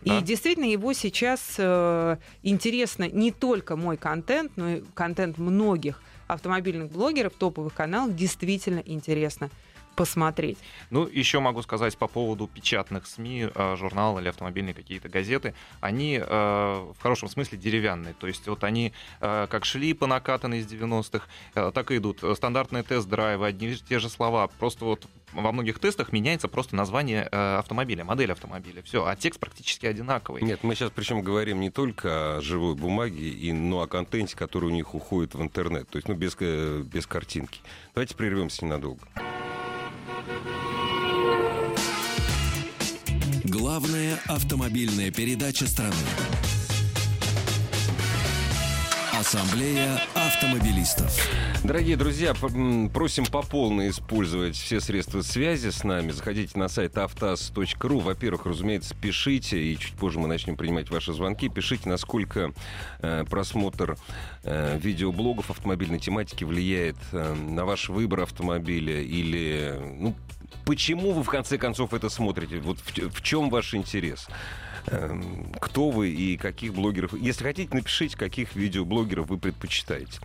Да. 0.00 0.18
И 0.18 0.22
действительно 0.22 0.64
его 0.64 0.94
сейчас 0.94 1.56
э, 1.58 2.16
интересно 2.42 3.06
не 3.06 3.32
только 3.32 3.76
мой 3.76 3.98
контент, 3.98 4.52
но 4.56 4.70
и 4.70 4.82
контент 4.94 5.36
многих 5.36 6.02
автомобильных 6.26 6.90
блогеров, 6.90 7.34
топовых 7.34 7.74
каналов 7.74 8.16
действительно 8.16 8.82
интересно 8.84 9.50
посмотреть. 9.94 10.58
Ну, 10.90 11.06
еще 11.06 11.40
могу 11.40 11.62
сказать 11.62 11.96
по 11.96 12.08
поводу 12.08 12.46
печатных 12.46 13.06
СМИ, 13.06 13.48
э, 13.54 13.76
журналы 13.76 14.20
или 14.20 14.28
автомобильные 14.28 14.74
какие-то 14.74 15.08
газеты. 15.08 15.54
Они 15.80 16.18
э, 16.18 16.24
в 16.26 16.96
хорошем 17.00 17.28
смысле 17.28 17.58
деревянные. 17.58 18.14
То 18.14 18.26
есть 18.26 18.46
вот 18.48 18.64
они 18.64 18.92
э, 19.20 19.46
как 19.50 19.64
шли 19.64 19.94
по 19.94 20.06
накатанной 20.06 20.60
из 20.60 20.66
90-х, 20.66 21.26
э, 21.54 21.72
так 21.74 21.90
и 21.90 21.96
идут. 21.96 22.22
Стандартные 22.36 22.82
тест-драйвы, 22.82 23.46
одни 23.46 23.72
и 23.72 23.76
те 23.76 23.98
же 23.98 24.08
слова. 24.08 24.48
Просто 24.58 24.84
вот 24.84 25.06
во 25.32 25.52
многих 25.52 25.78
тестах 25.78 26.12
меняется 26.12 26.48
просто 26.48 26.76
название 26.76 27.28
э, 27.30 27.56
автомобиля, 27.58 28.04
модель 28.04 28.32
автомобиля. 28.32 28.82
Все, 28.82 29.04
а 29.06 29.16
текст 29.16 29.40
практически 29.40 29.86
одинаковый. 29.86 30.42
Нет, 30.42 30.62
мы 30.62 30.74
сейчас 30.74 30.90
причем 30.94 31.22
говорим 31.22 31.60
не 31.60 31.70
только 31.70 32.36
о 32.36 32.40
живой 32.40 32.74
бумаге, 32.74 33.28
и, 33.28 33.52
но 33.52 33.80
о 33.80 33.86
контенте, 33.86 34.36
который 34.36 34.66
у 34.66 34.72
них 34.72 34.94
уходит 34.94 35.34
в 35.34 35.42
интернет. 35.42 35.88
То 35.88 35.96
есть, 35.96 36.08
ну, 36.08 36.14
без, 36.14 36.36
э, 36.40 36.82
без 36.82 37.06
картинки. 37.06 37.60
Давайте 37.94 38.14
прервемся 38.14 38.64
ненадолго. 38.64 39.02
Главная 43.44 44.18
автомобильная 44.28 45.10
передача 45.10 45.66
страны. 45.66 45.94
Ассамблея 49.22 50.00
автомобилистов. 50.16 51.16
Дорогие 51.62 51.96
друзья, 51.96 52.34
просим 52.34 53.24
по 53.24 53.42
полной 53.42 53.90
использовать 53.90 54.56
все 54.56 54.80
средства 54.80 55.22
связи 55.22 55.70
с 55.70 55.84
нами. 55.84 56.10
Заходите 56.10 56.58
на 56.58 56.66
сайт 56.66 56.98
автаз.ру. 56.98 58.00
Во-первых, 58.00 58.46
разумеется, 58.46 58.96
пишите, 59.00 59.62
и 59.62 59.78
чуть 59.78 59.94
позже 59.94 60.18
мы 60.18 60.26
начнем 60.26 60.56
принимать 60.56 60.90
ваши 60.90 61.12
звонки. 61.12 61.48
Пишите, 61.48 61.88
насколько 61.88 62.52
э, 62.98 63.24
просмотр 63.30 63.96
э, 64.42 64.76
видеоблогов 64.82 65.52
автомобильной 65.52 66.00
тематики 66.00 66.42
влияет 66.42 66.96
э, 67.12 67.32
на 67.32 67.64
ваш 67.64 67.90
выбор 67.90 68.22
автомобиля 68.22 69.00
или... 69.02 69.78
Ну, 70.00 70.16
почему 70.66 71.12
вы, 71.12 71.22
в 71.22 71.28
конце 71.28 71.58
концов, 71.58 71.94
это 71.94 72.08
смотрите? 72.08 72.58
Вот 72.58 72.80
в, 72.80 73.10
в 73.10 73.22
чем 73.22 73.50
ваш 73.50 73.72
интерес? 73.72 74.26
Эм, 74.86 75.52
Кто 75.60 75.90
вы 75.90 76.10
и 76.10 76.36
каких 76.36 76.74
блогеров? 76.74 77.14
Если 77.14 77.44
хотите, 77.44 77.74
напишите, 77.74 78.16
каких 78.16 78.54
видеоблогеров 78.56 79.28
вы 79.28 79.38
предпочитаете. 79.38 80.20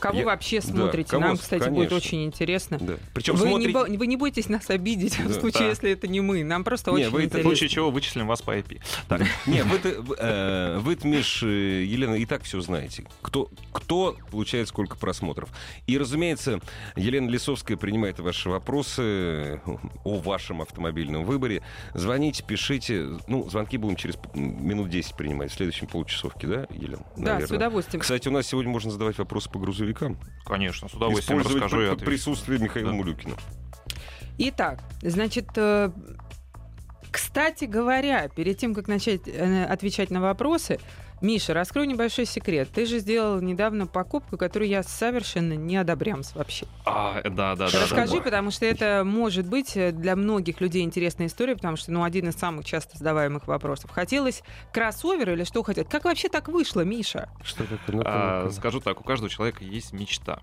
Кого 0.00 0.18
Я- 0.20 0.24
вообще 0.26 0.60
да, 0.60 0.66
смотрите? 0.66 1.10
кого 1.10 1.22
Нам, 1.24 1.36
кстати, 1.36 1.68
будет 1.68 1.88
конечно. 1.90 1.96
очень 1.96 2.24
интересно. 2.24 2.78
Да. 2.80 2.94
Причем 3.14 3.34
Вы, 3.34 3.46
смотрите... 3.48 3.66
не, 3.68 3.72
бо- 3.72 3.98
вы 3.98 4.06
не 4.06 4.16
бойтесь 4.16 4.48
нас 4.48 4.68
обидеть 4.70 5.18
в 5.18 5.28
Да. 5.34 5.40
случае, 5.40 5.60
Да. 5.64 5.68
если 5.68 5.90
это 5.90 6.08
не 6.08 6.20
мы. 6.20 6.44
Нам 6.44 6.64
просто 6.64 6.90
Не, 6.92 6.98
очень 6.98 7.10
вы 7.10 7.18
это- 7.20 7.22
В 7.22 7.24
интересно. 7.26 7.50
случае 7.50 7.68
чего 7.68 7.90
вычислим 7.90 8.26
вас 8.26 8.42
по 8.42 8.56
IP. 8.56 8.80
Так, 9.08 9.22
Не, 9.46 9.62
вы-то, 9.64 9.88
э, 10.18 10.78
вы-то, 10.80 11.06
Миш, 11.06 11.42
э, 11.42 11.84
Елена, 11.84 12.14
и 12.14 12.26
так 12.26 12.42
все 12.42 12.60
знаете. 12.60 13.04
Кто, 13.22 13.50
кто 13.72 14.16
получает 14.30 14.68
сколько 14.68 14.96
просмотров. 14.96 15.48
И, 15.86 15.96
разумеется, 15.98 16.60
Елена 16.96 17.28
Лисовская 17.28 17.76
принимает 17.76 18.18
ваши 18.20 18.48
вопросы 18.48 19.02
э, 19.02 19.58
о 20.04 20.18
вашем 20.18 20.62
автомобильном 20.62 21.24
выборе. 21.24 21.62
Звоните, 21.94 22.44
пишите. 22.44 23.08
Ну, 23.26 23.48
звонки 23.48 23.76
будем 23.78 23.96
через 23.96 24.16
минут 24.34 24.90
10 24.90 25.14
принимать, 25.16 25.50
в 25.50 25.54
следующем 25.54 25.86
получасовке, 25.86 26.46
да, 26.46 26.66
Елена? 26.70 27.04
Да, 27.16 27.46
с 27.46 27.50
удовольствием. 27.50 28.00
Кстати, 28.00 28.28
у 28.28 28.30
нас 28.30 28.46
сегодня 28.46 28.70
можно 28.70 28.90
задавать 28.90 29.18
вопросы 29.18 29.50
по 29.50 29.58
грузовикам. 29.92 30.18
конечно, 30.44 30.88
с 30.88 30.94
удовольствием 30.94 31.40
Использовать 31.40 31.64
расскажу 31.64 31.82
и 31.82 31.86
отвечу. 31.88 32.04
присутствие 32.10 32.58
Михаила 32.58 32.90
Да. 32.90 32.96
Мулюкина. 32.96 33.34
Итак, 34.38 34.80
значит, 35.02 35.46
э, 35.56 35.90
кстати 37.10 37.64
говоря, 37.64 38.28
перед 38.28 38.58
тем, 38.58 38.74
как 38.74 38.88
начать 38.88 39.22
э, 39.26 39.64
отвечать 39.64 40.10
на 40.10 40.20
вопросы, 40.20 40.78
Миша, 41.22 41.54
раскрой 41.54 41.86
небольшой 41.86 42.26
секрет. 42.26 42.68
Ты 42.74 42.84
же 42.84 42.98
сделал 42.98 43.40
недавно 43.40 43.86
покупку, 43.86 44.36
которую 44.36 44.68
я 44.68 44.82
совершенно 44.82 45.54
не 45.54 45.76
одобрям 45.76 46.22
вообще. 46.34 46.66
А, 46.84 47.22
да, 47.22 47.56
да, 47.56 47.70
да. 47.70 47.80
Расскажи, 47.82 48.18
да. 48.18 48.22
потому 48.22 48.50
что 48.50 48.66
это 48.66 49.02
может 49.04 49.46
быть 49.46 49.76
э, 49.76 49.92
для 49.92 50.14
многих 50.14 50.60
людей 50.60 50.82
интересная 50.82 51.28
история, 51.28 51.54
потому 51.54 51.76
что, 51.76 51.90
ну, 51.90 52.04
один 52.04 52.28
из 52.28 52.36
самых 52.36 52.66
часто 52.66 52.98
задаваемых 52.98 53.46
вопросов. 53.46 53.90
Хотелось 53.90 54.42
кроссовер 54.72 55.30
или 55.30 55.44
что 55.44 55.62
хотел? 55.62 55.84
Как 55.84 56.04
вообще 56.04 56.28
так 56.28 56.48
вышло, 56.48 56.82
Миша? 56.82 57.30
Что 57.42 57.64
такое? 57.64 58.02
А, 58.04 58.50
скажу 58.50 58.80
так, 58.80 59.00
у 59.00 59.04
каждого 59.04 59.30
человека 59.30 59.64
есть 59.64 59.92
мечта. 59.94 60.40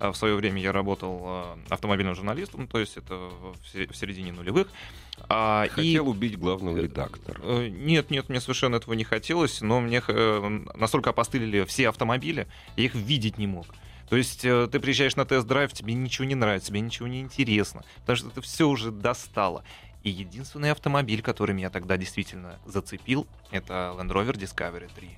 А, 0.00 0.10
В 0.10 0.16
свое 0.16 0.34
время 0.34 0.60
я 0.60 0.72
работал 0.72 1.20
а, 1.24 1.58
автомобильным 1.68 2.16
журналистом, 2.16 2.66
то 2.66 2.80
есть 2.80 2.96
это 2.96 3.14
в 3.14 3.94
середине 3.94 4.32
нулевых. 4.32 4.66
А, 5.28 5.64
и- 5.64 5.68
Хотел 5.70 6.08
убить 6.08 6.38
главного 6.38 6.78
редактора. 6.78 7.40
Э, 7.42 7.68
Нет, 7.68 8.10
нет, 8.10 8.28
мне 8.28 8.40
совершенно 8.40 8.76
этого 8.76 8.94
не 8.94 9.04
хотелось, 9.04 9.60
но 9.60 9.80
мне 9.80 10.02
э, 10.06 10.60
настолько 10.74 11.10
опостылили 11.10 11.64
все 11.64 11.88
автомобили, 11.88 12.46
я 12.76 12.84
их 12.84 12.94
видеть 12.94 13.38
не 13.38 13.46
мог. 13.46 13.66
То 14.08 14.16
есть 14.16 14.44
э, 14.44 14.68
ты 14.70 14.78
приезжаешь 14.78 15.16
на 15.16 15.24
тест-драйв, 15.24 15.72
тебе 15.72 15.94
ничего 15.94 16.26
не 16.26 16.36
нравится, 16.36 16.68
тебе 16.68 16.80
ничего 16.80 17.08
не 17.08 17.20
интересно, 17.20 17.82
потому 18.00 18.16
что 18.16 18.28
это 18.28 18.40
все 18.40 18.68
уже 18.68 18.92
достало. 18.92 19.64
И 20.04 20.10
единственный 20.10 20.70
автомобиль, 20.70 21.20
который 21.22 21.52
меня 21.56 21.70
тогда 21.70 21.96
действительно 21.96 22.60
зацепил, 22.64 23.26
это 23.50 23.92
Land 23.98 24.12
Rover 24.12 24.34
Discovery 24.36 24.88
3. 24.94 25.08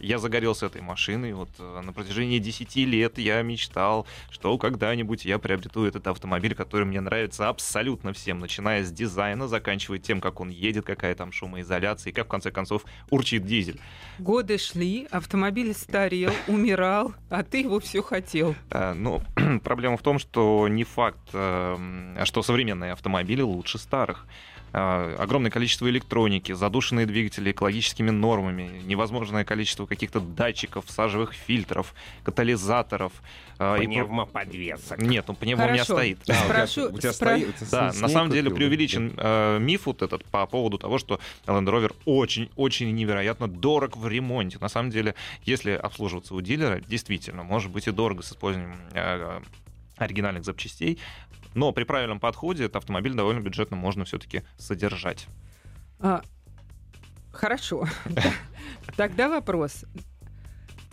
Я 0.00 0.18
загорелся 0.18 0.66
этой 0.66 0.82
машиной. 0.82 1.32
Вот 1.32 1.50
э, 1.58 1.80
на 1.84 1.92
протяжении 1.92 2.38
10 2.38 2.76
лет 2.76 3.18
я 3.18 3.42
мечтал, 3.42 4.06
что 4.30 4.56
когда-нибудь 4.58 5.24
я 5.24 5.38
приобрету 5.38 5.84
этот 5.84 6.06
автомобиль, 6.06 6.54
который 6.54 6.84
мне 6.84 7.00
нравится 7.00 7.48
абсолютно 7.48 8.12
всем, 8.12 8.38
начиная 8.38 8.84
с 8.84 8.90
дизайна, 8.90 9.48
заканчивая 9.48 9.98
тем, 9.98 10.20
как 10.20 10.40
он 10.40 10.50
едет, 10.50 10.84
какая 10.84 11.14
там 11.14 11.32
шумоизоляция, 11.32 12.10
и 12.10 12.14
как 12.14 12.26
в 12.26 12.30
конце 12.30 12.50
концов 12.50 12.84
урчит 13.10 13.44
дизель. 13.44 13.80
Годы 14.18 14.58
шли, 14.58 15.06
автомобиль 15.10 15.74
старел, 15.74 16.32
умирал, 16.46 17.14
а 17.30 17.42
ты 17.42 17.60
его 17.60 17.80
все 17.80 18.02
хотел. 18.02 18.54
А, 18.70 18.94
ну, 18.94 19.22
проблема 19.64 19.96
в 19.96 20.02
том, 20.02 20.18
что 20.18 20.68
не 20.68 20.84
факт, 20.84 21.18
э, 21.32 22.24
что 22.24 22.42
современные 22.42 22.92
автомобили 22.92 23.42
лучше 23.42 23.78
старых. 23.78 24.26
А, 24.72 25.16
огромное 25.18 25.50
количество 25.50 25.88
электроники, 25.88 26.52
задушенные 26.52 27.06
двигатели 27.06 27.50
экологическими 27.52 28.10
нормами, 28.10 28.82
невозможное 28.84 29.44
количество 29.44 29.86
каких-то 29.86 30.20
датчиков, 30.20 30.84
сажевых 30.88 31.32
фильтров, 31.32 31.94
катализаторов. 32.22 33.12
а, 33.58 33.76
Пневмоподвесок. 33.78 34.98
Нет, 35.00 35.24
ну 35.26 35.34
пневмо 35.34 35.64
у 35.64 35.66
меня 35.72 35.84
Хорошо. 35.84 35.94
стоит. 35.94 36.18
А, 36.18 36.22
у 36.22 36.24
тебя- 36.24 36.66
Спрошу- 36.66 36.94
у 36.94 36.98
тебя 36.98 37.10
спро- 37.10 37.12
стоит- 37.54 37.70
Да, 37.70 37.92
на 37.98 38.08
самом 38.08 38.30
деле 38.30 38.50
да? 38.50 38.56
преувеличен 38.56 39.14
э, 39.16 39.58
миф 39.58 39.86
вот 39.86 40.02
этот 40.02 40.24
по 40.26 40.46
поводу 40.46 40.78
того, 40.78 40.98
что 40.98 41.18
Land 41.46 41.64
Rover 41.66 41.94
очень-очень 42.04 42.94
невероятно 42.94 43.48
дорог 43.48 43.96
в 43.96 44.06
ремонте. 44.06 44.58
На 44.60 44.68
самом 44.68 44.90
деле, 44.90 45.14
если 45.44 45.72
обслуживаться 45.72 46.34
у 46.34 46.40
дилера, 46.40 46.80
действительно, 46.86 47.42
может 47.42 47.72
быть 47.72 47.88
и 47.88 47.90
дорого 47.90 48.22
с 48.22 48.30
использованием 48.32 48.78
э, 48.92 49.40
оригинальных 49.96 50.44
запчастей, 50.44 50.98
но 51.54 51.72
при 51.72 51.84
правильном 51.84 52.20
подходе 52.20 52.64
этот 52.64 52.76
автомобиль 52.76 53.14
довольно 53.14 53.40
бюджетно 53.40 53.76
можно 53.76 54.04
все-таки 54.04 54.42
содержать. 54.56 55.26
А, 55.98 56.22
Хорошо. 57.38 57.86
Тогда 58.96 59.28
вопрос. 59.28 59.84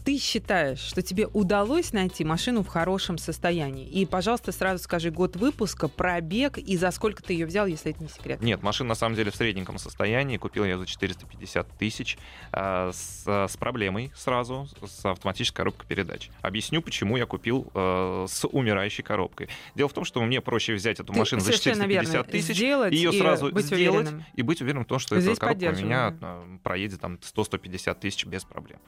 Ты 0.06 0.20
считаешь, 0.20 0.78
что 0.78 1.02
тебе 1.02 1.26
удалось 1.26 1.92
найти 1.92 2.24
машину 2.24 2.62
в 2.62 2.68
хорошем 2.68 3.18
состоянии? 3.18 3.88
И, 3.88 4.06
пожалуйста, 4.06 4.52
сразу 4.52 4.84
скажи 4.84 5.10
год 5.10 5.36
выпуска, 5.36 5.88
пробег 5.88 6.60
и 6.60 6.78
за 6.78 6.92
сколько 6.92 7.24
ты 7.24 7.34
ее 7.34 7.48
взял, 7.48 7.66
если 7.66 7.90
это 7.90 8.04
не 8.04 8.10
секрет. 8.10 8.40
Нет, 8.40 8.62
машина 8.62 8.90
на 8.90 8.96
самом 8.96 9.16
деле 9.16 9.32
в 9.32 9.36
средненьком 9.36 9.80
состоянии. 9.80 10.38
Купил 10.38 10.64
я 10.64 10.78
за 10.78 10.86
450 10.86 11.68
тысяч 11.80 12.20
э, 12.52 12.92
с, 12.94 13.24
с 13.26 13.58
проблемой 13.58 14.12
сразу, 14.16 14.68
с 14.86 15.06
автоматической 15.06 15.58
коробкой 15.58 15.88
передач. 15.88 16.30
Объясню, 16.44 16.84
почему 16.84 17.18
я 17.18 17.26
купил 17.26 17.72
э, 17.74 18.28
с 18.30 18.48
умирающей 18.48 19.04
коробкой. 19.04 19.50
Дело 19.74 19.90
в 19.90 19.94
том, 19.94 20.06
что 20.06 20.22
мне 20.22 20.40
проще 20.40 20.76
взять 20.76 21.00
эту 21.00 21.14
Ты 21.14 21.20
машину 21.20 21.42
за 21.42 21.48
совершенно 21.48 21.86
450 21.86 22.14
верно. 22.14 22.32
тысяч, 22.32 22.60
ее 22.60 23.12
сразу 23.12 23.52
быть 23.52 23.66
сделать 23.66 24.06
уверенным. 24.06 24.26
и 24.36 24.42
быть 24.44 24.62
уверенным 24.62 24.86
в 24.86 24.88
том, 24.88 25.00
что 25.00 25.20
Здесь 25.20 25.38
эта 25.38 25.48
коробка 25.48 25.74
у 25.82 25.84
меня 25.84 26.14
проедет 26.62 27.02
там 27.02 27.16
100-150 27.16 28.00
тысяч 28.00 28.24
без 28.28 28.44
проблем. 28.46 28.80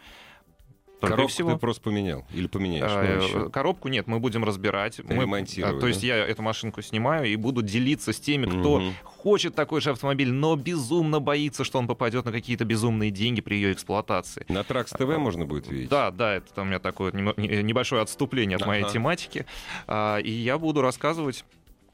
Только 1.00 1.16
Коробку 1.16 1.32
всего. 1.32 1.52
ты 1.52 1.58
просто 1.60 1.84
поменял 1.84 2.26
или 2.34 2.48
поменяешь? 2.48 2.92
Ну, 2.92 3.26
еще. 3.42 3.50
Коробку 3.52 3.88
нет, 3.88 4.08
мы 4.08 4.20
будем 4.20 4.44
разбирать. 4.44 5.00
Мы- 5.04 5.46
а, 5.64 5.80
То 5.80 5.88
есть 5.88 6.02
я 6.02 6.16
эту 6.18 6.42
машинку 6.42 6.82
снимаю 6.82 7.26
и 7.28 7.36
буду 7.36 7.62
делиться 7.62 8.14
с 8.14 8.20
теми, 8.20 8.48
кто 8.48 8.80
Мгм. 8.80 8.94
хочет 9.04 9.54
такой 9.54 9.80
же 9.82 9.92
автомобиль, 9.92 10.32
но 10.32 10.56
безумно 10.56 11.20
боится, 11.20 11.64
что 11.64 11.78
он 11.78 11.86
попадет 11.86 12.26
на 12.26 12.32
какие-то 12.32 12.66
безумные 12.66 13.12
деньги 13.12 13.42
при 13.42 13.56
ее 13.56 13.74
эксплуатации. 13.74 14.46
На 14.50 14.64
Тракс 14.64 14.92
ТВ 14.92 15.18
можно 15.18 15.46
будет 15.46 15.68
видеть? 15.68 15.90
Да, 15.90 16.10
да, 16.10 16.34
это 16.36 16.52
там 16.52 16.66
у 16.66 16.70
меня 16.70 16.80
такое 16.80 17.12
небольшое 17.12 18.02
отступление 18.02 18.56
от 18.56 18.66
моей 18.66 18.84
Ага. 18.84 18.94
тематики. 18.94 19.46
А, 19.88 20.18
И 20.18 20.32
я 20.32 20.58
буду 20.58 20.82
рассказывать 20.82 21.46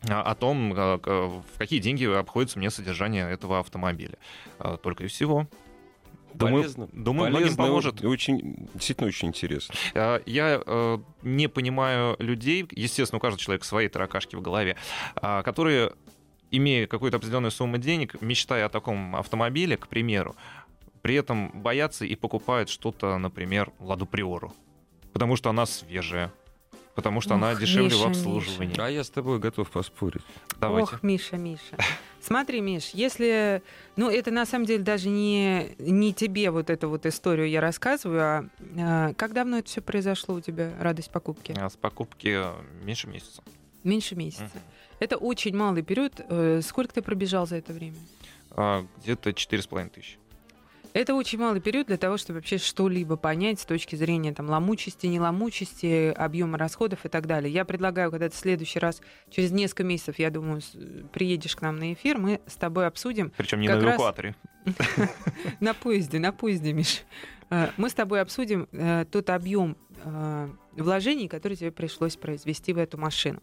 а, 0.09 0.21
о 0.21 0.35
том, 0.35 0.73
а, 0.75 0.97
в 0.97 1.57
какие 1.57 1.79
деньги 1.79 2.03
обходится 2.05 2.57
мне 2.59 2.69
содержание 2.69 3.29
этого 3.29 3.59
автомобиля. 3.59 4.17
А, 4.59 4.75
Только 4.77 5.05
и 5.05 5.07
всего. 5.07 5.47
Думаю, 6.33 6.63
Полезно. 6.63 6.89
думаю, 6.93 7.29
многим 7.29 7.45
Полезно, 7.47 7.63
поможет. 7.63 8.03
и 8.03 8.07
Очень, 8.07 8.67
действительно 8.73 9.07
очень 9.07 9.27
интересно. 9.29 9.75
А, 9.93 10.21
Я 10.25 10.61
э, 10.65 10.97
не 11.21 11.47
понимаю 11.47 12.15
людей, 12.19 12.65
естественно, 12.71 13.17
у 13.17 13.21
каждого 13.21 13.39
человека 13.39 13.65
свои 13.65 13.87
таракашки 13.87 14.35
в 14.35 14.41
голове, 14.41 14.75
а, 15.15 15.43
которые, 15.43 15.93
имея 16.51 16.87
какую-то 16.87 17.17
определенную 17.17 17.51
сумму 17.51 17.77
денег, 17.77 18.21
мечтая 18.21 18.65
о 18.65 18.69
таком 18.69 19.15
автомобиле, 19.15 19.77
к 19.77 19.87
примеру, 19.87 20.35
при 21.01 21.15
этом 21.15 21.51
боятся 21.53 22.05
и 22.05 22.15
покупают 22.15 22.69
что-то, 22.69 23.17
например, 23.17 23.71
Ладу 23.79 24.05
Приору, 24.05 24.53
потому 25.11 25.35
что 25.35 25.49
она 25.49 25.65
свежая, 25.65 26.31
потому 26.95 27.21
что 27.21 27.35
она 27.35 27.51
Ох, 27.51 27.59
дешевле 27.59 27.85
Миша, 27.85 27.97
в 27.97 28.07
обслуживании. 28.07 28.79
А 28.79 28.89
я 28.89 29.03
с 29.03 29.09
тобой 29.09 29.39
готов 29.39 29.69
поспорить. 29.69 30.21
Давайте. 30.59 30.93
Ох, 30.95 31.03
Миша, 31.03 31.37
Миша. 31.37 31.77
Смотри, 32.21 32.61
Миш, 32.61 32.91
если... 32.93 33.61
Ну, 33.95 34.09
это 34.09 34.31
на 34.31 34.45
самом 34.45 34.65
деле 34.65 34.83
даже 34.83 35.09
не, 35.09 35.75
не 35.79 36.13
тебе 36.13 36.51
вот 36.51 36.69
эту 36.69 36.89
вот 36.89 37.05
историю 37.05 37.49
я 37.49 37.61
рассказываю, 37.61 38.21
а, 38.21 38.45
а, 38.77 39.13
как 39.13 39.33
давно 39.33 39.59
это 39.59 39.67
все 39.67 39.81
произошло 39.81 40.35
у 40.35 40.41
тебя, 40.41 40.73
радость 40.79 41.11
покупки? 41.11 41.53
А 41.57 41.69
С 41.69 41.75
покупки 41.75 42.39
меньше 42.83 43.07
месяца. 43.07 43.43
Меньше 43.83 44.15
месяца. 44.15 44.43
Мгм. 44.43 44.63
Это 44.99 45.17
очень 45.17 45.55
малый 45.55 45.83
период. 45.83 46.21
Э, 46.29 46.61
Сколько 46.63 46.93
ты 46.93 47.01
пробежал 47.01 47.45
за 47.45 47.57
это 47.57 47.73
время? 47.73 47.97
А, 48.51 48.85
Где-то 49.01 49.33
четыре 49.33 49.61
с 49.61 49.67
половиной 49.67 49.89
тысячи. 49.89 50.17
Это 50.93 51.15
очень 51.15 51.39
малый 51.39 51.59
период 51.59 51.87
для 51.87 51.97
того, 51.97 52.17
чтобы 52.17 52.37
вообще 52.39 52.59
что-либо 52.59 53.15
понять 53.15 53.59
с 53.59 53.65
точки 53.65 53.95
зрения 53.95 54.31
там, 54.31 54.47
ломучести, 54.47 55.07
не 55.07 55.19
ломучести, 55.19 56.11
объема 56.11 56.57
расходов 56.59 57.05
и 57.05 57.09
так 57.09 57.25
далее. 57.25 57.51
Я 57.51 57.65
предлагаю, 57.65 58.11
когда 58.11 58.29
ты 58.29 58.35
в 58.35 58.37
следующий 58.37 58.77
раз, 58.77 59.01
через 59.29 59.51
несколько 59.51 59.83
месяцев, 59.83 60.19
я 60.19 60.29
думаю, 60.29 60.61
приедешь 61.11 61.55
к 61.55 61.61
нам 61.61 61.77
на 61.77 61.93
эфир, 61.93 62.19
мы 62.19 62.41
с 62.45 62.55
тобой 62.55 62.85
обсудим 62.85 63.31
Причем 63.37 63.59
не 63.59 63.69
на 63.69 63.79
эвакуаторе. 63.79 64.35
на 65.59 65.73
поезде, 65.73 66.19
на 66.19 66.31
поезде, 66.31 66.73
Миш. 66.73 67.03
Э, 67.49 67.69
Мы 67.77 67.89
с 67.89 67.93
тобой 67.93 68.21
обсудим 68.21 68.67
э, 68.71 69.05
тот 69.11 69.29
объем 69.31 69.77
э, 70.03 70.49
вложений, 70.73 71.27
который 71.27 71.57
тебе 71.57 71.71
пришлось 71.71 72.17
произвести 72.17 72.71
в 72.71 72.77
эту 72.77 72.97
машину. 72.97 73.41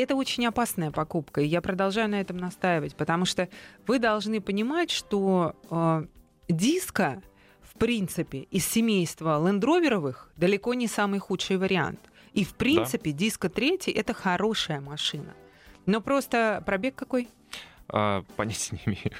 Это 0.00 0.16
очень 0.16 0.46
опасная 0.46 0.90
покупка, 0.90 1.42
и 1.42 1.46
я 1.46 1.60
продолжаю 1.60 2.08
на 2.08 2.20
этом 2.20 2.38
настаивать, 2.38 2.96
потому 2.96 3.26
что 3.26 3.48
вы 3.86 3.98
должны 3.98 4.40
понимать, 4.40 4.90
что 4.90 5.54
э, 5.70 6.04
диска, 6.48 7.22
в 7.60 7.78
принципе, 7.78 8.38
из 8.50 8.66
семейства 8.66 9.46
лендроверовых 9.46 10.30
далеко 10.36 10.72
не 10.72 10.86
самый 10.88 11.18
худший 11.20 11.58
вариант. 11.58 12.00
И, 12.32 12.44
в 12.44 12.54
принципе, 12.54 13.12
диска 13.12 13.48
третий— 13.50 13.90
это 13.92 14.14
хорошая 14.14 14.80
машина. 14.80 15.34
Но 15.84 16.00
просто 16.00 16.62
пробег 16.64 16.94
какой? 16.94 17.28
А, 17.88 18.22
Понятия 18.36 18.78
не 18.86 18.92
имею. 18.94 19.12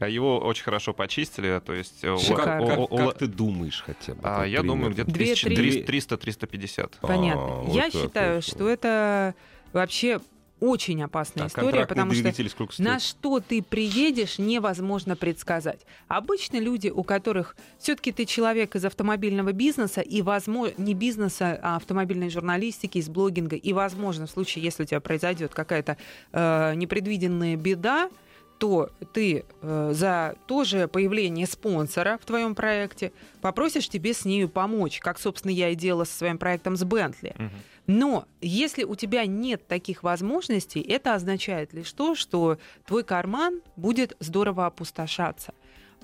Его 0.12 0.38
очень 0.38 0.62
хорошо 0.62 0.92
почистили, 0.92 1.60
то 1.64 1.72
есть... 1.72 2.04
э, 2.04 2.16
Шикарно. 2.18 2.66
Как, 2.66 2.78
у- 2.78 2.96
как 2.96 3.18
ты 3.18 3.26
думаешь 3.26 3.82
хотя 3.84 4.14
бы? 4.14 4.20
А, 4.22 4.44
я 4.44 4.62
думаю, 4.62 4.92
где-то 4.92 5.10
Две-три. 5.10 5.82
300-350. 5.82 6.92
Понятно. 7.00 7.42
А, 7.42 7.62
вот 7.62 7.74
Я 7.74 7.90
считаю, 7.90 8.34
вот. 8.36 8.44
что 8.44 8.68
это 8.68 9.34
вообще 9.72 10.20
очень 10.60 11.02
опасная 11.02 11.44
А 11.44 11.48
история, 11.48 11.86
потому 11.86 12.12
что 12.12 12.32
на 12.78 13.00
что 13.00 13.40
ты 13.40 13.62
приедешь, 13.62 14.38
невозможно 14.38 15.16
предсказать. 15.16 15.80
Обычно 16.06 16.58
люди, 16.58 16.88
у 16.88 17.02
которых 17.02 17.56
все-таки 17.78 18.12
ты 18.12 18.26
человек 18.26 18.76
из 18.76 18.84
автомобильного 18.84 19.52
бизнеса, 19.52 20.02
и 20.02 20.22
возможно, 20.22 20.74
не 20.76 20.94
бизнеса, 20.94 21.58
а 21.62 21.76
автомобильной 21.76 22.30
журналистики, 22.30 22.98
из 22.98 23.08
блогинга, 23.08 23.56
и 23.56 23.72
возможно, 23.72 24.26
в 24.26 24.30
случае, 24.30 24.64
если 24.64 24.82
у 24.82 24.86
тебя 24.86 25.00
произойдет 25.00 25.54
какая-то 25.54 25.96
э, 26.32 26.74
непредвиденная 26.74 27.56
беда, 27.56 28.10
то 28.58 28.90
ты 29.14 29.46
э, 29.62 29.90
за 29.94 30.36
то 30.46 30.64
же 30.64 30.86
появление 30.86 31.46
спонсора 31.46 32.18
в 32.20 32.26
твоем 32.26 32.54
проекте 32.54 33.10
попросишь 33.40 33.88
тебе 33.88 34.12
с 34.12 34.26
нею 34.26 34.50
помочь, 34.50 35.00
как, 35.00 35.18
собственно, 35.18 35.50
я 35.50 35.70
и 35.70 35.74
делала 35.74 36.04
со 36.04 36.18
своим 36.18 36.36
проектом 36.36 36.76
с 36.76 36.84
Бентли. 36.84 37.34
Мгм. 37.38 37.50
Но 37.90 38.28
если 38.40 38.84
у 38.84 38.94
тебя 38.94 39.26
нет 39.26 39.66
таких 39.66 40.04
возможностей, 40.04 40.80
это 40.80 41.16
означает 41.16 41.72
лишь 41.72 41.92
то, 41.92 42.14
что 42.14 42.56
твой 42.86 43.02
карман 43.02 43.62
будет 43.74 44.16
здорово 44.20 44.66
опустошаться. 44.66 45.54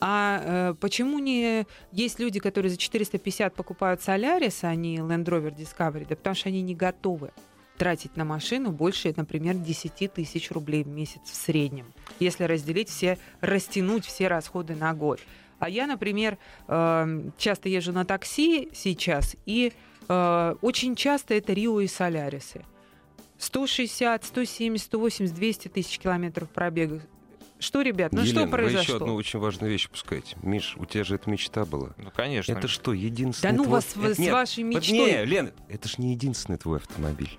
А 0.00 0.42
э, 0.42 0.74
почему 0.80 1.20
не 1.20 1.64
есть 1.92 2.18
люди, 2.18 2.40
которые 2.40 2.70
за 2.70 2.76
450 2.76 3.54
покупают 3.54 4.02
Солярис, 4.02 4.64
а 4.64 4.74
не 4.74 4.96
Land 4.96 5.26
Rover 5.26 5.56
Discovery? 5.56 6.08
Да 6.08 6.16
потому 6.16 6.34
что 6.34 6.48
они 6.48 6.60
не 6.60 6.74
готовы 6.74 7.30
тратить 7.78 8.16
на 8.16 8.24
машину 8.24 8.72
больше, 8.72 9.14
например, 9.16 9.54
10 9.54 10.12
тысяч 10.12 10.50
рублей 10.50 10.82
в 10.82 10.88
месяц 10.88 11.20
в 11.22 11.36
среднем, 11.36 11.92
если 12.18 12.42
разделить 12.42 12.88
все, 12.88 13.16
растянуть 13.40 14.04
все 14.04 14.26
расходы 14.26 14.74
на 14.74 14.92
год. 14.92 15.20
А 15.60 15.68
я, 15.68 15.86
например, 15.86 16.36
э, 16.66 17.30
часто 17.38 17.68
езжу 17.68 17.92
на 17.92 18.04
такси 18.04 18.70
сейчас, 18.74 19.36
и 19.46 19.72
очень 20.08 20.94
часто 20.96 21.34
это 21.34 21.52
Рио 21.52 21.80
и 21.80 21.86
Солярисы. 21.86 22.64
160, 23.38 24.24
170, 24.24 24.84
180, 24.86 25.34
200 25.34 25.68
тысяч 25.68 25.98
километров 25.98 26.48
пробега. 26.48 27.02
Что, 27.58 27.80
ребят, 27.80 28.12
ну 28.12 28.20
Елена, 28.20 28.42
что 28.42 28.50
произошло? 28.50 28.78
вы 28.78 28.82
еще 28.82 28.96
одну 28.96 29.14
очень 29.14 29.38
важную 29.38 29.72
вещь 29.72 29.88
пускаете. 29.88 30.36
Миш, 30.42 30.76
у 30.76 30.84
тебя 30.84 31.04
же 31.04 31.14
это 31.14 31.30
мечта 31.30 31.64
была. 31.64 31.90
Ну, 31.96 32.10
конечно. 32.14 32.52
Это 32.52 32.68
что, 32.68 32.92
единственный 32.92 33.52
Да 33.52 33.56
ну 33.56 33.64
твой... 33.64 33.72
вас 33.76 33.96
Это- 33.96 34.14
с 34.14 34.18
нет, 34.18 34.32
вашей 34.32 34.62
мечтой. 34.64 34.96
Не, 34.98 35.24
Лена, 35.24 35.52
это 35.68 35.88
ж 35.88 35.98
не 35.98 36.12
единственный 36.12 36.58
твой 36.58 36.78
автомобиль. 36.78 37.38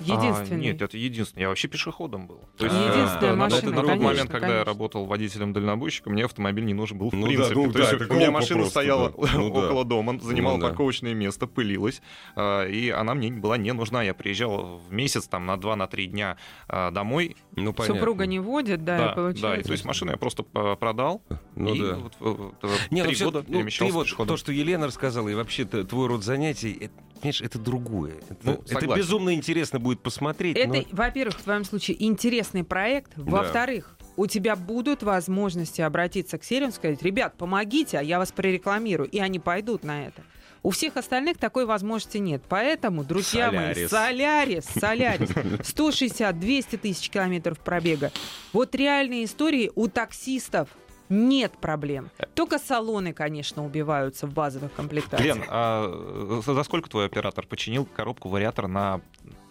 Единственный. 0.00 0.56
А, 0.56 0.60
нет, 0.72 0.82
это 0.82 0.96
единственный. 0.96 1.42
Я 1.42 1.48
вообще 1.48 1.68
пешеходом 1.68 2.26
был. 2.26 2.40
То 2.56 2.64
есть, 2.66 2.76
Единственная 2.76 3.32
а, 3.32 3.36
на, 3.36 3.44
машина, 3.44 3.60
тот, 3.62 3.70
на 3.70 3.80
тот 3.80 3.86
конечно, 3.86 4.08
момент, 4.08 4.30
когда 4.30 4.46
я 4.46 4.52
конечно. 4.52 4.72
работал 4.72 5.06
водителем-дальнобойщиком, 5.06 6.12
мне 6.12 6.24
автомобиль 6.24 6.64
не 6.64 6.74
нужен 6.74 6.98
был 6.98 7.10
в 7.10 7.12
Ну 7.14 7.22
да, 7.22 7.26
принципе. 7.28 7.54
ну 7.54 7.66
То 7.66 7.72
да, 7.72 7.78
есть 7.80 7.92
это 7.92 8.12
у 8.12 8.16
меня 8.16 8.30
машина 8.30 8.60
просто, 8.60 8.70
стояла 8.70 9.10
да. 9.10 9.28
Ну 9.34 9.50
да. 9.54 9.58
около 9.66 9.84
дома, 9.84 10.18
занимала 10.20 10.56
Ну 10.56 10.60
да. 10.62 10.68
парковочное 10.68 11.14
место, 11.14 11.46
пылилась, 11.46 12.02
а, 12.36 12.66
и 12.66 12.90
она 12.90 13.14
мне 13.14 13.30
была 13.32 13.56
не 13.56 13.72
нужна. 13.72 14.02
Я 14.02 14.14
приезжал 14.14 14.78
в 14.78 14.92
месяц, 14.92 15.26
там, 15.28 15.46
на 15.46 15.54
2-3 15.56 16.06
дня 16.06 16.36
а, 16.68 16.90
домой. 16.90 17.36
Ну, 17.56 17.72
понятно. 17.72 17.94
Супруга 17.96 18.26
не 18.26 18.38
водит, 18.38 18.84
да, 18.84 18.96
и 18.96 19.00
да, 19.00 19.12
получается. 19.12 19.60
и 19.60 19.62
то 19.64 19.72
есть 19.72 19.84
машину 19.84 20.12
я 20.12 20.16
просто 20.16 20.42
продал, 20.42 21.22
Ну 21.56 21.74
и 21.74 21.80
да. 21.80 21.96
вот, 21.96 22.12
вот, 22.20 22.54
вот, 22.62 22.88
Не, 22.90 23.02
ну 23.02 23.06
три 23.06 23.14
всё- 23.14 23.24
года 23.26 23.44
ну, 23.46 23.54
перемещался 23.54 23.90
ты 23.92 23.94
вот 23.96 24.04
пешеходом. 24.04 24.28
то, 24.28 24.36
что 24.38 24.52
Елена 24.52 24.86
рассказала, 24.86 25.28
и 25.28 25.34
вообще 25.34 25.64
твой 25.64 26.06
род 26.06 26.22
занятий, 26.24 26.72
это, 26.80 26.94
понимаешь, 27.20 27.40
это 27.42 27.58
другое. 27.58 28.14
Это, 28.28 28.36
Ну, 28.44 28.62
это 28.68 28.86
безумно 28.86 29.34
интересно 29.34 29.78
будет 29.78 29.89
посмотреть. 29.98 30.56
Это, 30.56 30.68
но- 30.68 30.84
во-первых, 30.92 31.38
в 31.38 31.42
твоем 31.42 31.64
случае 31.64 32.02
интересный 32.04 32.62
проект. 32.62 33.12
Да. 33.16 33.24
Во-вторых, 33.24 33.96
у 34.16 34.26
тебя 34.26 34.54
будут 34.56 35.02
возможности 35.02 35.80
обратиться 35.80 36.38
к 36.38 36.44
серию 36.44 36.68
и 36.68 36.72
сказать, 36.72 37.02
ребят, 37.02 37.36
помогите, 37.36 37.98
а 37.98 38.02
я 38.02 38.18
вас 38.18 38.30
прорекламирую. 38.32 39.08
И 39.08 39.18
они 39.18 39.38
пойдут 39.38 39.82
на 39.82 40.06
это. 40.06 40.22
У 40.62 40.70
всех 40.70 40.98
остальных 40.98 41.38
такой 41.38 41.64
возможности 41.64 42.18
нет. 42.18 42.42
Поэтому, 42.48 43.02
друзья 43.02 43.50
мои, 43.50 43.86
Солярис. 43.86 44.64
Солярис, 44.64 44.64
Солярис, 44.66 45.30
160-200 45.30 46.76
тысяч 46.76 47.08
километров 47.08 47.58
пробега. 47.60 48.12
Вот 48.52 48.74
реальные 48.74 49.24
истории 49.24 49.72
у 49.74 49.88
таксистов 49.88 50.68
нет 51.08 51.52
проблем. 51.58 52.10
Только 52.34 52.58
салоны, 52.58 53.12
конечно, 53.12 53.64
убиваются 53.64 54.26
в 54.26 54.34
базовых 54.34 54.72
комплектациях. 54.72 55.36
Лен, 55.36 55.44
а 55.48 56.40
за 56.44 56.54
за 56.54 56.62
сколько 56.62 56.88
твой 56.88 57.06
оператор 57.06 57.46
починил 57.46 57.84
коробку 57.84 58.28
вариатора 58.28 58.68
на 58.68 59.00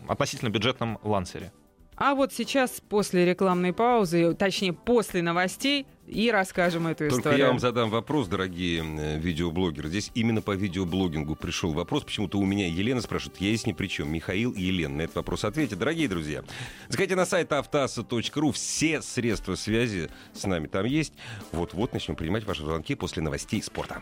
относительно 0.09 0.49
бюджетном 0.49 0.99
лансере? 1.03 1.53
А 1.95 2.15
вот 2.15 2.31
сейчас, 2.31 2.81
после 2.87 3.25
рекламной 3.25 3.73
паузы, 3.73 4.33
точнее, 4.33 4.71
после 4.71 5.21
новостей, 5.21 5.85
и 6.07 6.31
расскажем 6.31 6.87
эту 6.87 7.09
Только 7.09 7.17
историю. 7.17 7.39
я 7.39 7.47
вам 7.49 7.59
задам 7.59 7.89
вопрос, 7.89 8.27
дорогие 8.27 8.83
э, 8.83 9.19
видеоблогеры. 9.19 9.89
Здесь 9.89 10.09
именно 10.15 10.41
по 10.41 10.55
видеоблогингу 10.55 11.35
пришел 11.35 11.73
вопрос. 11.73 12.03
Почему-то 12.03 12.39
у 12.39 12.45
меня 12.45 12.67
Елена 12.67 13.01
спрашивает, 13.01 13.41
я 13.41 13.49
есть 13.49 13.67
ни 13.67 13.73
при 13.73 13.87
чем. 13.87 14.11
Михаил 14.11 14.51
и 14.51 14.61
Елена 14.61 14.95
на 14.95 15.01
этот 15.01 15.17
вопрос 15.17 15.43
ответят. 15.43 15.77
Дорогие 15.77 16.07
друзья, 16.07 16.43
заходите 16.87 17.15
на 17.15 17.25
сайт 17.25 17.51
автоаса.ру. 17.51 18.51
Все 18.53 19.01
средства 19.01 19.55
связи 19.55 20.09
с 20.33 20.45
нами 20.45 20.67
там 20.67 20.85
есть. 20.85 21.13
Вот-вот 21.51 21.91
начнем 21.91 22.15
принимать 22.15 22.45
ваши 22.45 22.63
звонки 22.63 22.95
после 22.95 23.21
новостей 23.21 23.61
спорта. 23.61 24.01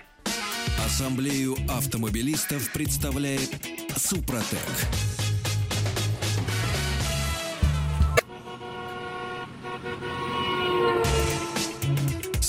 Ассамблею 0.85 1.55
автомобилистов 1.67 2.71
представляет 2.71 3.49
Супротек. 3.97 5.26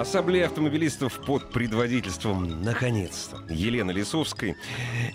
Ассамблея 0.00 0.46
автомобилистов 0.46 1.20
под 1.26 1.50
предводительством, 1.50 2.62
наконец-то, 2.62 3.36
Елены 3.52 3.90
Лисовской. 3.90 4.56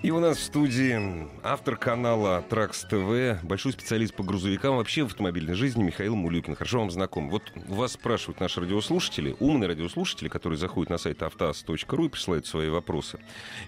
И 0.04 0.12
у 0.12 0.20
нас 0.20 0.38
в 0.38 0.44
студии 0.44 1.26
автор 1.42 1.76
канала 1.76 2.44
Тракс 2.48 2.82
ТВ, 2.82 3.42
большой 3.42 3.72
специалист 3.72 4.14
по 4.14 4.22
грузовикам, 4.22 4.76
вообще 4.76 5.02
в 5.02 5.06
автомобильной 5.06 5.54
жизни 5.54 5.82
Михаил 5.82 6.14
Мулюкин. 6.14 6.54
Хорошо 6.54 6.78
вам 6.78 6.92
знаком. 6.92 7.30
Вот 7.30 7.42
вас 7.66 7.94
спрашивают 7.94 8.38
наши 8.38 8.60
радиослушатели, 8.60 9.34
умные 9.40 9.66
радиослушатели, 9.66 10.28
которые 10.28 10.56
заходят 10.56 10.88
на 10.88 10.98
сайт 10.98 11.20
автоаз.ру 11.20 12.04
и 12.04 12.08
присылают 12.08 12.46
свои 12.46 12.68
вопросы. 12.68 13.18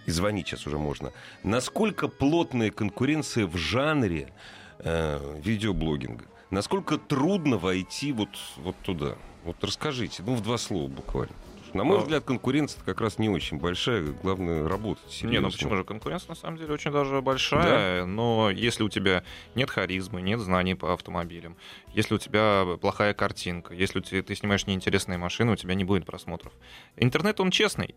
И 0.06 0.12
звонить 0.12 0.46
сейчас 0.46 0.68
уже 0.68 0.78
можно. 0.78 1.10
Насколько 1.42 2.06
плотная 2.06 2.70
конкуренция 2.70 3.48
в 3.48 3.56
жанре 3.56 4.32
э, 4.78 5.40
видеоблогинга? 5.44 6.26
Насколько 6.52 6.96
трудно 6.96 7.58
войти 7.58 8.12
вот, 8.12 8.30
вот 8.58 8.76
туда? 8.84 9.16
Вот 9.48 9.64
расскажите, 9.64 10.22
ну, 10.26 10.34
в 10.34 10.42
два 10.42 10.58
слова 10.58 10.88
буквально. 10.88 11.32
На 11.72 11.82
мой 11.82 11.96
А- 11.96 12.00
взгляд, 12.02 12.22
конкуренция 12.22 12.82
как 12.84 13.00
раз 13.00 13.18
не 13.18 13.30
очень 13.30 13.56
большая. 13.58 14.02
Главное 14.22 14.68
работать. 14.68 15.06
Не, 15.06 15.12
серьезно. 15.12 15.40
ну 15.40 15.50
почему 15.50 15.76
же? 15.76 15.84
Конкуренция 15.84 16.28
на 16.28 16.34
самом 16.34 16.58
деле 16.58 16.74
очень 16.74 16.90
даже 16.92 17.22
большая, 17.22 18.04
но 18.04 18.50
если 18.50 18.82
у 18.82 18.90
тебя 18.90 19.24
нет 19.54 19.70
харизмы, 19.70 20.20
нет 20.20 20.38
знаний 20.40 20.74
по 20.74 20.92
автомобилям, 20.92 21.56
если 21.94 22.16
у 22.16 22.18
тебя 22.18 22.76
плохая 22.78 23.14
картинка, 23.14 23.72
если 23.72 24.00
тебя, 24.00 24.22
ты 24.22 24.34
снимаешь 24.34 24.66
неинтересные 24.66 25.16
машины, 25.16 25.52
у 25.52 25.56
тебя 25.56 25.74
не 25.74 25.84
будет 25.84 26.04
просмотров. 26.04 26.52
Интернет, 26.96 27.40
он 27.40 27.50
честный. 27.50 27.94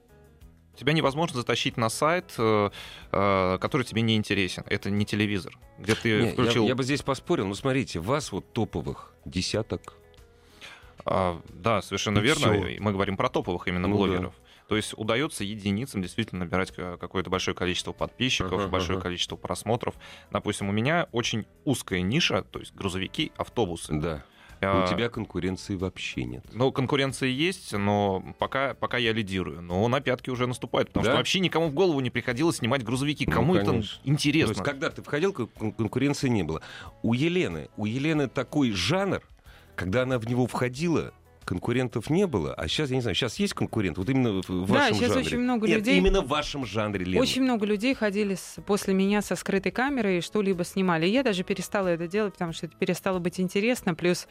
Тебя 0.77 0.93
невозможно 0.93 1.37
затащить 1.37 1.75
на 1.75 1.89
сайт, 1.89 2.33
э, 2.37 2.69
э, 3.11 3.57
который 3.59 3.83
тебе 3.83 4.01
не 4.03 4.15
интересен. 4.15 4.63
Это 4.67 4.89
не 4.89 5.05
телевизор, 5.05 5.57
где 5.77 5.95
ты 5.95 6.21
Не, 6.21 6.25
я- 6.27 6.31
включил... 6.31 6.65
я, 6.65 6.75
бы 6.75 6.83
здесь 6.85 7.01
поспорил. 7.01 7.45
Ну, 7.45 7.55
смотрите, 7.55 7.99
вас 7.99 8.31
вот 8.31 8.53
топовых 8.53 9.13
десяток. 9.25 9.97
А, 11.05 11.41
да, 11.49 11.81
совершенно 11.81 12.19
И 12.19 12.21
верно. 12.21 12.53
всё. 12.53 12.67
И 12.67 12.79
Мы 12.79 12.91
говорим 12.91 13.17
про 13.17 13.29
топовых 13.29 13.67
именно 13.67 13.87
Ну 13.87 13.95
да. 13.95 14.05
блогеров. 14.07 14.33
То 14.67 14.77
есть 14.77 14.93
удается 14.95 15.43
единицам 15.43 16.01
действительно 16.01 16.45
набирать 16.45 16.71
ка- 16.71 16.97
какое-то 16.97 17.29
большое 17.29 17.55
количество 17.55 17.91
подписчиков, 17.91 18.53
Ага, 18.53 18.67
большое 18.69 18.97
ага. 18.97 19.03
количество 19.03 19.35
просмотров. 19.35 19.95
Допустим, 20.31 20.69
у 20.69 20.71
меня 20.71 21.07
очень 21.11 21.45
узкая 21.65 22.01
ниша, 22.01 22.43
то 22.43 22.59
есть 22.59 22.73
грузовики, 22.73 23.31
автобусы. 23.35 23.93
Да. 23.93 24.23
А, 24.63 24.85
У 24.85 24.87
тебя 24.87 25.09
конкуренции 25.09 25.75
вообще 25.75 26.23
нет. 26.23 26.45
Ну, 26.53 26.71
конкуренция 26.71 27.29
есть, 27.29 27.73
но 27.73 28.23
пока, 28.37 28.75
пока 28.75 28.97
я 28.99 29.11
лидирую. 29.11 29.59
Но 29.59 29.87
на 29.87 30.01
пятки 30.01 30.29
уже 30.29 30.45
наступает, 30.45 30.89
потому 30.89 31.03
Да? 31.03 31.11
что 31.13 31.17
вообще 31.17 31.39
никому 31.39 31.67
в 31.69 31.73
голову 31.73 31.99
не 31.99 32.11
приходилось 32.11 32.57
снимать 32.57 32.83
грузовики. 32.83 33.25
Ну, 33.25 33.33
Кому 33.33 33.55
это 33.55 33.65
конечно. 33.71 33.99
То 34.03 34.09
интересно? 34.09 34.51
есть, 34.51 34.63
когда 34.63 34.91
ты 34.91 35.01
входил, 35.01 35.33
кон- 35.33 35.47
кон- 35.47 35.71
конкуренции 35.71 36.29
не 36.29 36.43
было. 36.43 36.61
У 37.01 37.15
Елены, 37.15 37.69
у 37.75 37.87
Елены 37.87 38.27
такой 38.27 38.69
жанр, 38.71 39.23
когда 39.81 40.03
она 40.03 40.19
в 40.19 40.27
него 40.27 40.45
входила, 40.45 41.11
конкурентов 41.45 42.09
не 42.09 42.27
было, 42.27 42.53
а 42.53 42.67
сейчас, 42.67 42.89
я 42.89 42.95
не 42.95 43.01
знаю, 43.01 43.15
сейчас 43.15 43.37
есть 43.39 43.53
конкурент, 43.53 43.97
вот 43.97 44.09
именно 44.09 44.41
в 44.41 44.49
в 44.49 44.67
Да, 44.67 44.73
вашем 44.73 44.95
сейчас 44.95 45.09
жанре. 45.09 45.25
очень 45.25 45.39
много 45.39 45.67
Нет, 45.67 45.77
людей- 45.79 45.97
именно 45.97 46.21
в 46.21 46.27
вашем 46.27 46.65
жанре, 46.65 47.03
Лена. 47.03 47.21
Очень 47.21 47.43
много 47.43 47.65
людей 47.65 47.93
ходили 47.95 48.35
с- 48.35 48.57
после 48.65 48.93
меня 48.93 49.21
со 49.21 49.35
скрытой 49.35 49.71
камерой 49.71 50.19
и 50.19 50.21
что-либо 50.21 50.63
снимали. 50.63 51.07
И 51.07 51.09
я 51.11 51.23
даже 51.23 51.43
перестала 51.43 51.87
это 51.89 52.07
делать, 52.07 52.33
потому 52.33 52.53
что 52.53 52.67
это 52.67 52.75
перестало 52.77 53.19
быть 53.19 53.39
интересно. 53.39 53.95
Плюс 53.95 54.27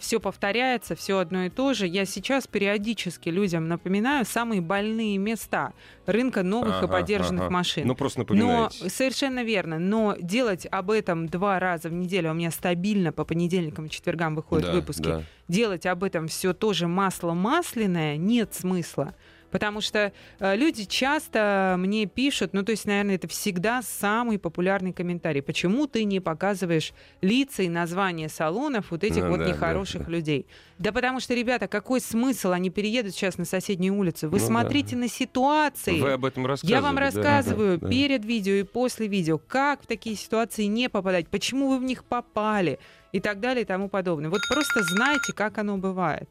все 0.00 0.20
повторяется, 0.20 0.94
все 0.94 1.18
одно 1.18 1.44
и 1.46 1.50
то 1.50 1.74
же. 1.74 1.86
Я 1.86 2.04
сейчас 2.04 2.46
периодически 2.46 3.28
людям 3.28 3.68
напоминаю 3.68 4.24
самые 4.24 4.60
больные 4.60 5.18
места 5.18 5.72
рынка 6.06 6.42
новых 6.42 6.74
и 6.76 6.84
Ага, 6.84 6.88
поддержанных 6.88 7.42
ага. 7.44 7.50
машин. 7.50 7.86
Ну, 7.88 7.94
просто 7.94 8.20
Но 8.20 8.22
напоминаете. 8.24 8.88
совершенно 8.90 9.42
верно. 9.42 9.78
Но 9.78 10.16
делать 10.20 10.66
об 10.70 10.90
этом 10.90 11.28
два 11.28 11.58
раза 11.58 11.88
в 11.88 11.92
неделю, 11.92 12.28
а 12.28 12.32
у 12.32 12.34
меня 12.34 12.50
стабильно 12.50 13.12
по 13.12 13.24
понедельникам 13.24 13.86
и 13.86 13.90
четвергам 13.90 14.34
выходят 14.36 14.66
Да, 14.66 14.72
выпуски, 14.72 15.02
да. 15.02 15.22
Делать 15.48 15.86
об 15.86 16.04
этом 16.04 16.28
все 16.28 16.52
тоже 16.52 16.86
масло 16.86 17.32
масляное 17.32 18.16
нет 18.16 18.54
смысла. 18.54 19.14
Потому 19.54 19.80
что 19.80 20.12
э, 20.40 20.56
люди 20.56 20.82
часто 20.82 21.76
мне 21.78 22.06
пишут, 22.06 22.54
ну 22.54 22.64
то 22.64 22.72
есть, 22.72 22.86
наверное, 22.86 23.14
это 23.14 23.28
всегда 23.28 23.82
самый 23.82 24.36
популярный 24.36 24.92
комментарий. 24.92 25.42
Почему 25.42 25.86
ты 25.86 26.02
не 26.02 26.18
показываешь 26.18 26.92
лица 27.20 27.62
и 27.62 27.68
названия 27.68 28.28
салонов 28.28 28.90
вот 28.90 29.04
этих 29.04 29.22
Ну 29.22 29.28
вот 29.28 29.38
да, 29.38 29.44
да, 29.44 29.50
нехороших 29.52 30.06
да. 30.06 30.10
людей? 30.10 30.46
Да 30.80 30.90
потому 30.90 31.20
что, 31.20 31.34
ребята, 31.34 31.68
какой 31.68 32.00
смысл? 32.00 32.50
Они 32.50 32.68
переедут 32.68 33.14
сейчас 33.14 33.38
на 33.38 33.44
соседнюю 33.44 33.94
улицу. 33.94 34.28
Вы 34.28 34.40
Ну 34.40 34.44
да. 34.44 34.46
смотрите 34.46 34.96
на 34.96 35.06
ситуации. 35.06 36.00
Вы 36.00 36.14
об 36.14 36.24
этом 36.24 36.46
рассказывали. 36.46 36.76
Я 36.76 36.82
вам 36.82 36.96
да, 36.96 37.00
рассказываю 37.02 37.78
да, 37.78 37.86
да. 37.86 37.92
перед 37.92 38.24
видео 38.24 38.54
и 38.54 38.64
после 38.64 39.06
видео, 39.06 39.38
как 39.38 39.84
в 39.84 39.86
такие 39.86 40.16
ситуации 40.16 40.64
не 40.64 40.88
попадать, 40.88 41.28
почему 41.28 41.68
вы 41.68 41.78
в 41.78 41.84
них 41.84 42.02
попали 42.02 42.80
и 43.12 43.20
так 43.20 43.38
далее 43.38 43.62
и 43.62 43.64
тому 43.64 43.88
подобное. 43.88 44.30
Вот 44.30 44.40
просто 44.48 44.82
знайте, 44.82 45.32
как 45.32 45.58
оно 45.58 45.78
бывает. 45.78 46.28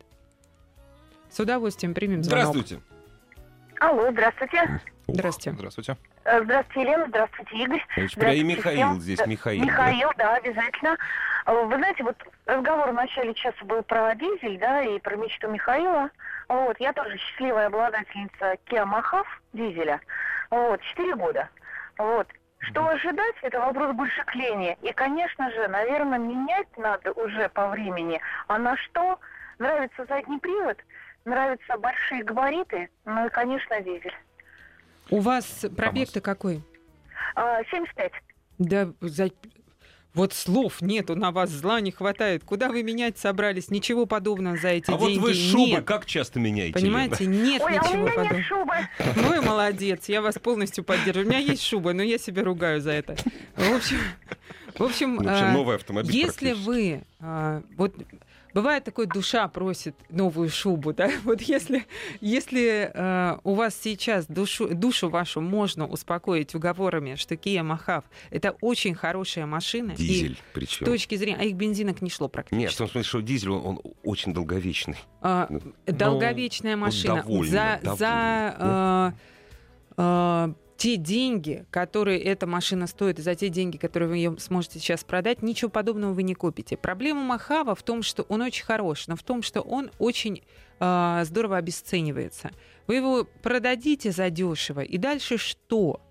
С 1.31 1.39
удовольствием 1.39 1.93
примем 1.93 2.21
звонок. 2.21 2.53
Здравствуйте. 2.53 2.83
Алло, 3.83 4.09
здравствуйте. 4.11 4.79
Здравствуйте. 5.09 5.51
Здравствуйте. 5.57 5.97
Э, 6.23 6.41
Здравствуйте, 6.43 6.81
Елена, 6.89 7.05
здравствуйте, 7.09 7.55
Игорь. 7.57 7.85
Прям 7.95 8.05
и 8.05 8.07
Здравствуйте 8.07 8.43
Михаил 8.43 8.87
всем. 8.87 9.01
здесь, 9.01 9.17
Да, 9.19 9.25
Михаил. 9.25 9.59
да. 9.59 9.65
Михаил, 9.65 10.09
да, 10.17 10.35
обязательно. 10.35 10.97
Э, 11.45 11.65
Вы 11.65 11.75
знаете, 11.75 12.03
вот 12.05 12.15
разговор 12.45 12.89
в 12.91 12.93
начале 12.93 13.33
часа 13.33 13.65
был 13.65 13.83
про 13.83 14.15
дизель, 14.15 14.57
да, 14.57 14.81
и 14.83 14.99
про 14.99 15.17
мечту 15.17 15.49
Михаила. 15.49 16.09
Вот, 16.47 16.79
я 16.79 16.93
тоже 16.93 17.17
счастливая 17.17 17.67
обладательница 17.67 18.55
Kia 18.67 18.85
Mahav 18.89 19.25
дизеля. 19.51 19.99
Вот, 20.49 20.79
4 20.81 21.15
года. 21.15 21.49
Вот. 21.97 22.27
Что 22.59 22.87
ожидать, 22.87 23.35
это 23.41 23.59
вопрос 23.59 23.93
больше 23.93 24.23
к 24.23 24.33
Лене. 24.35 24.77
И, 24.81 24.93
конечно 24.93 25.51
же, 25.51 25.67
наверное, 25.67 26.19
менять 26.19 26.67
надо 26.77 27.11
уже 27.11 27.49
по 27.49 27.67
времени. 27.67 28.21
А 28.47 28.57
на 28.57 28.77
что? 28.77 29.19
Нравится 29.59 30.05
задний 30.05 30.39
привод, 30.39 30.77
нравятся 31.25 31.77
большие 31.77 32.23
габариты, 32.23 32.89
ну 33.05 33.25
и, 33.25 33.29
конечно, 33.29 33.79
дизель. 33.81 34.13
У 35.09 35.19
вас 35.19 35.65
пробег-то 35.75 36.21
какой? 36.21 36.61
А, 37.35 37.63
75. 37.71 38.11
Да, 38.59 38.91
за... 39.01 39.29
вот 40.13 40.33
слов 40.33 40.81
нету, 40.81 41.15
на 41.15 41.31
вас 41.31 41.49
зла 41.49 41.81
не 41.81 41.91
хватает. 41.91 42.43
Куда 42.43 42.69
вы 42.69 42.83
менять 42.83 43.17
собрались? 43.17 43.69
Ничего 43.69 44.05
подобного 44.05 44.57
за 44.57 44.69
эти 44.69 44.91
А 44.91 44.97
деньги 44.97 45.17
вот 45.19 45.27
вы 45.27 45.33
шубы 45.33 45.65
нет. 45.71 45.83
как 45.85 46.05
часто 46.05 46.39
меняете? 46.39 46.73
Понимаете, 46.73 47.25
нет 47.25 47.61
Ой, 47.61 47.77
а 47.77 47.81
у 47.81 47.83
ничего 47.85 47.97
меня 48.03 48.11
подобного. 48.13 48.33
нет 48.35 48.45
шубы. 48.45 48.73
Ну 49.15 49.33
и 49.41 49.45
молодец, 49.45 50.09
я 50.09 50.21
вас 50.21 50.35
полностью 50.39 50.83
поддерживаю. 50.83 51.25
У 51.25 51.29
меня 51.29 51.39
есть 51.39 51.63
шуба, 51.63 51.93
но 51.93 52.03
я 52.03 52.17
себя 52.17 52.43
ругаю 52.43 52.79
за 52.79 52.91
это. 52.91 53.15
В 53.55 53.75
общем, 53.75 53.97
в 54.77 54.83
общем, 54.83 55.15
Ну, 55.15 55.23
вообще 55.23 55.43
а, 55.45 55.51
новый 55.51 55.75
автомобиль 55.75 56.15
если 56.15 56.53
вы 56.53 57.03
а, 57.19 57.61
вот 57.75 57.93
бывает 58.53 58.83
такое, 58.83 59.07
душа 59.07 59.47
просит 59.47 59.95
новую 60.09 60.49
шубу, 60.49 60.93
да? 60.93 61.09
Вот 61.23 61.41
если 61.41 61.85
если 62.21 62.91
а, 62.93 63.39
у 63.43 63.53
вас 63.53 63.75
сейчас 63.75 64.25
душу 64.27 64.67
душу 64.73 65.09
вашу 65.09 65.41
можно 65.41 65.87
успокоить 65.87 66.53
уговорами, 66.55 67.15
что 67.15 67.35
Kia 67.35 67.63
Махав 67.63 68.03
это 68.29 68.55
очень 68.61 68.95
хорошая 68.95 69.45
машина, 69.45 69.95
Дизель 69.95 70.35
с 70.35 70.53
причем. 70.53 70.85
точки 70.85 71.15
зрения, 71.15 71.37
а 71.39 71.43
их 71.43 71.55
бензинок 71.55 72.01
не 72.01 72.09
шло 72.09 72.27
практически. 72.27 72.61
Нет, 72.61 72.71
в 72.71 72.77
том 72.77 72.89
смысле, 72.89 73.07
что 73.07 73.21
дизель, 73.21 73.49
он, 73.49 73.65
он 73.65 73.79
очень 74.03 74.33
долговечный. 74.33 74.97
А, 75.21 75.47
Ну, 75.49 75.61
долговечная 75.85 76.75
машина 76.77 77.15
довольно, 77.21 77.51
за, 77.51 77.79
довольно, 77.81 77.95
за 77.97 78.07
а, 78.09 79.13
а, 79.97 80.53
те 80.83 80.97
деньги, 80.97 81.65
которые 81.71 82.19
эта 82.19 82.45
машина 82.45 82.87
стоит, 82.87 83.17
за 83.17 83.35
те 83.35 83.47
деньги, 83.47 83.77
которые 83.77 84.09
вы 84.09 84.17
ее 84.17 84.37
сможете 84.37 84.79
сейчас 84.79 85.05
продать, 85.05 85.41
ничего 85.41 85.71
подобного 85.71 86.11
вы 86.11 86.23
не 86.23 86.33
купите. 86.33 86.75
Проблема 86.75 87.21
Махава 87.21 87.73
в 87.73 87.81
том, 87.83 88.03
что 88.03 88.23
он 88.23 88.41
очень 88.41 88.65
хорош, 88.65 89.07
но 89.07 89.15
в 89.15 89.23
том, 89.23 89.43
что 89.43 89.61
он 89.61 89.91
очень 89.97 90.43
а, 90.81 91.23
здорово 91.23 91.55
обесценивается. 91.55 92.51
Вы 92.85 92.95
его 92.95 93.25
продадите 93.41 94.11
задешево, 94.11 94.81
и 94.81 94.97
дальше 94.97 95.37
что? 95.37 96.01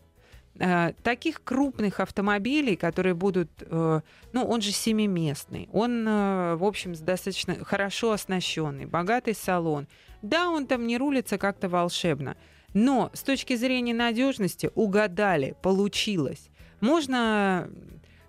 А, 0.59 0.95
таких 1.03 1.45
крупных 1.45 2.01
автомобилей, 2.01 2.77
которые 2.77 3.13
будут, 3.13 3.51
э, 3.61 4.01
ну, 4.33 4.45
он 4.47 4.63
же 4.63 4.73
семиместный, 4.73 5.69
он, 5.75 6.09
э, 6.09 6.57
в 6.57 6.65
общем, 6.65 6.95
достаточно 6.95 7.63
хорошо 7.63 8.13
оснащенный, 8.13 8.87
богатый 8.87 9.35
салон. 9.35 9.87
Да, 10.23 10.49
он 10.49 10.67
там 10.67 10.87
не 10.87 10.97
рулится 10.97 11.37
как-то 11.37 11.69
волшебно, 11.69 12.39
но 12.75 13.11
с 13.13 13.23
точки 13.23 13.55
зрения 13.57 13.95
надежности 13.95 14.71
угадали, 14.75 15.55
получилось. 15.63 16.49
Можно 16.81 17.69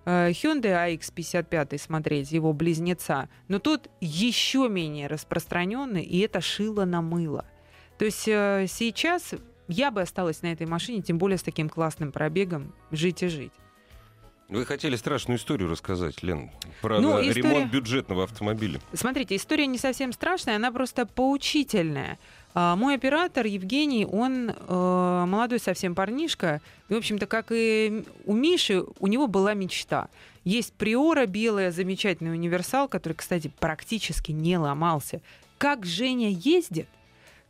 э, 0.06 0.30
Hyundai 0.32 0.98
AX55 0.98 1.78
смотреть, 1.80 2.32
его 2.32 2.54
близнеца, 2.54 3.30
но 3.48 3.60
тот 3.60 3.90
еще 4.02 4.68
менее 4.70 5.08
распространенный, 5.08 6.04
и 6.04 6.20
это 6.20 6.42
шило 6.42 6.86
на 6.86 7.02
мыло. 7.02 7.46
То 7.98 8.06
есть 8.06 8.28
э, 8.28 8.66
сейчас 8.70 9.34
я 9.68 9.92
бы 9.92 10.02
осталась 10.02 10.42
на 10.42 10.48
этой 10.52 10.68
машине, 10.68 11.02
тем 11.02 11.18
более 11.18 11.38
с 11.38 11.44
таким 11.44 11.70
классным 11.70 12.12
пробегом, 12.12 12.74
жить 12.92 13.24
и 13.24 13.28
жить. 13.28 13.54
Вы 14.50 14.66
хотели 14.66 14.96
страшную 14.98 15.38
историю 15.40 15.70
рассказать, 15.70 16.22
Лен, 16.22 16.52
про 16.82 17.00
Ну, 17.00 17.20
история- 17.22 17.34
ремонт 17.34 17.72
бюджетного 17.72 18.26
автомобиля. 18.26 18.80
Смотрите, 18.94 19.36
история 19.36 19.66
не 19.66 19.78
совсем 19.80 20.12
страшная, 20.12 20.58
она 20.58 20.72
просто 20.72 21.06
поучительная. 21.08 22.20
А, 22.54 22.76
Мой 22.76 22.96
оператор 22.96 23.46
Евгений, 23.46 24.06
он 24.06 24.50
э, 24.50 25.26
молодой 25.28 25.60
совсем 25.60 25.96
парнишка, 25.96 26.62
и, 26.88 26.94
в 26.94 26.98
общем-то, 26.98 27.26
как 27.26 27.48
и 27.52 28.06
у 28.26 28.34
Миши, 28.34 28.84
у 29.00 29.08
него 29.08 29.28
была 29.28 29.54
мечта. 29.54 30.10
Есть 30.44 30.74
Приора 30.74 31.26
белая, 31.26 31.72
замечательный 31.72 32.32
универсал, 32.32 32.88
который, 32.88 33.14
кстати, 33.14 33.52
практически 33.60 34.32
не 34.32 34.58
ломался. 34.58 35.22
Как 35.58 35.86
Женя 35.86 36.30
ездит, 36.30 36.88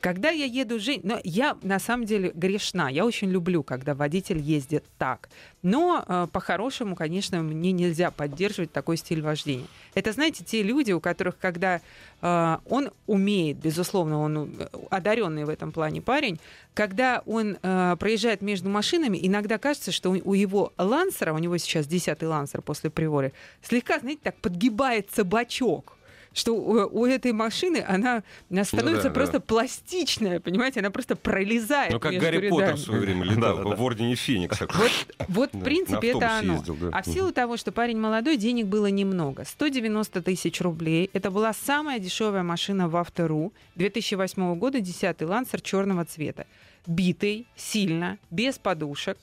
когда 0.03 0.31
я 0.31 0.43
еду 0.43 0.79
Жень, 0.79 0.99
но 1.03 1.21
я 1.23 1.57
на 1.61 1.79
самом 1.79 2.05
деле 2.05 2.33
грешна. 2.35 2.89
Я 2.89 3.05
очень 3.05 3.29
люблю, 3.29 3.63
когда 3.63 3.95
водитель 3.95 4.37
ездит 4.37 4.83
так. 4.97 5.29
Но 5.61 6.03
э, 6.05 6.27
по-хорошему, 6.29 6.97
конечно, 6.97 7.41
мне 7.41 7.71
нельзя 7.71 8.11
поддерживать 8.11 8.73
такой 8.73 8.97
стиль 8.97 9.21
вождения. 9.21 9.65
Это, 9.93 10.11
знаете, 10.11 10.43
те 10.43 10.61
люди, 10.61 10.91
у 10.91 10.99
которых, 10.99 11.37
когда 11.37 11.79
э, 12.21 12.57
он 12.67 12.91
умеет, 13.07 13.59
безусловно, 13.59 14.19
он 14.19 14.53
э, 14.59 14.67
одаренный 14.89 15.45
в 15.45 15.49
этом 15.49 15.71
плане 15.71 16.01
парень, 16.01 16.37
когда 16.73 17.23
он 17.25 17.57
э, 17.63 17.95
проезжает 17.97 18.41
между 18.41 18.67
машинами, 18.67 19.17
иногда 19.21 19.57
кажется, 19.57 19.93
что 19.93 20.09
у, 20.09 20.31
у 20.31 20.33
его 20.33 20.73
лансера, 20.77 21.31
у 21.31 21.37
него 21.37 21.57
сейчас 21.57 21.87
десятый 21.87 22.27
лансер 22.27 22.61
после 22.61 22.89
приоры, 22.89 23.31
слегка, 23.61 23.99
знаете, 23.99 24.19
так 24.21 24.35
подгибается 24.41 25.23
бачок 25.23 25.95
что 26.34 26.54
у, 26.56 27.02
у 27.02 27.06
этой 27.06 27.32
машины 27.32 27.84
она, 27.88 28.24
она 28.50 28.63
становится 28.63 29.10
да, 29.10 29.13
просто 29.13 29.39
пластичная, 29.39 30.39
понимаете, 30.39 30.80
она 30.80 30.89
просто 30.91 31.15
пролезает. 31.15 31.91
Ну, 31.93 32.00
как 32.00 32.13
Гарри 32.15 32.50
Поттер 32.50 32.62
рядами. 32.67 32.76
в 32.76 32.80
свое 32.80 33.02
время 33.02 33.24
летал 33.26 33.58
Да-да-да. 33.58 33.76
в 33.76 33.82
Ордене 33.84 34.15
Феникса. 34.15 34.67
Вот, 34.74 34.91
вот 35.28 35.50
Да, 35.54 35.60
в 35.60 35.63
принципе, 35.63 36.10
это 36.12 36.38
оно. 36.39 36.54
ездил, 36.56 36.76
да. 36.76 36.89
А 36.91 37.02
в 37.04 37.06
силу 37.08 37.32
того, 37.32 37.58
что 37.58 37.72
парень 37.72 37.98
молодой, 38.00 38.38
денег 38.38 38.65
было 38.65 38.88
немного. 38.88 39.46
190 39.46 40.22
тысяч 40.22 40.60
рублей. 40.62 41.10
Это 41.13 41.32
была 41.32 41.54
самая 41.54 42.00
дешевая 42.00 42.43
машина 42.43 42.88
в 42.89 42.96
Автору 42.98 43.54
2008 43.76 44.56
года, 44.58 44.80
10-й 44.80 45.26
лансер 45.26 45.62
черного 45.62 46.06
цвета. 46.06 46.46
Битый, 46.88 47.48
сильно, 47.56 48.17
без 48.30 48.58
подушек, 48.58 49.17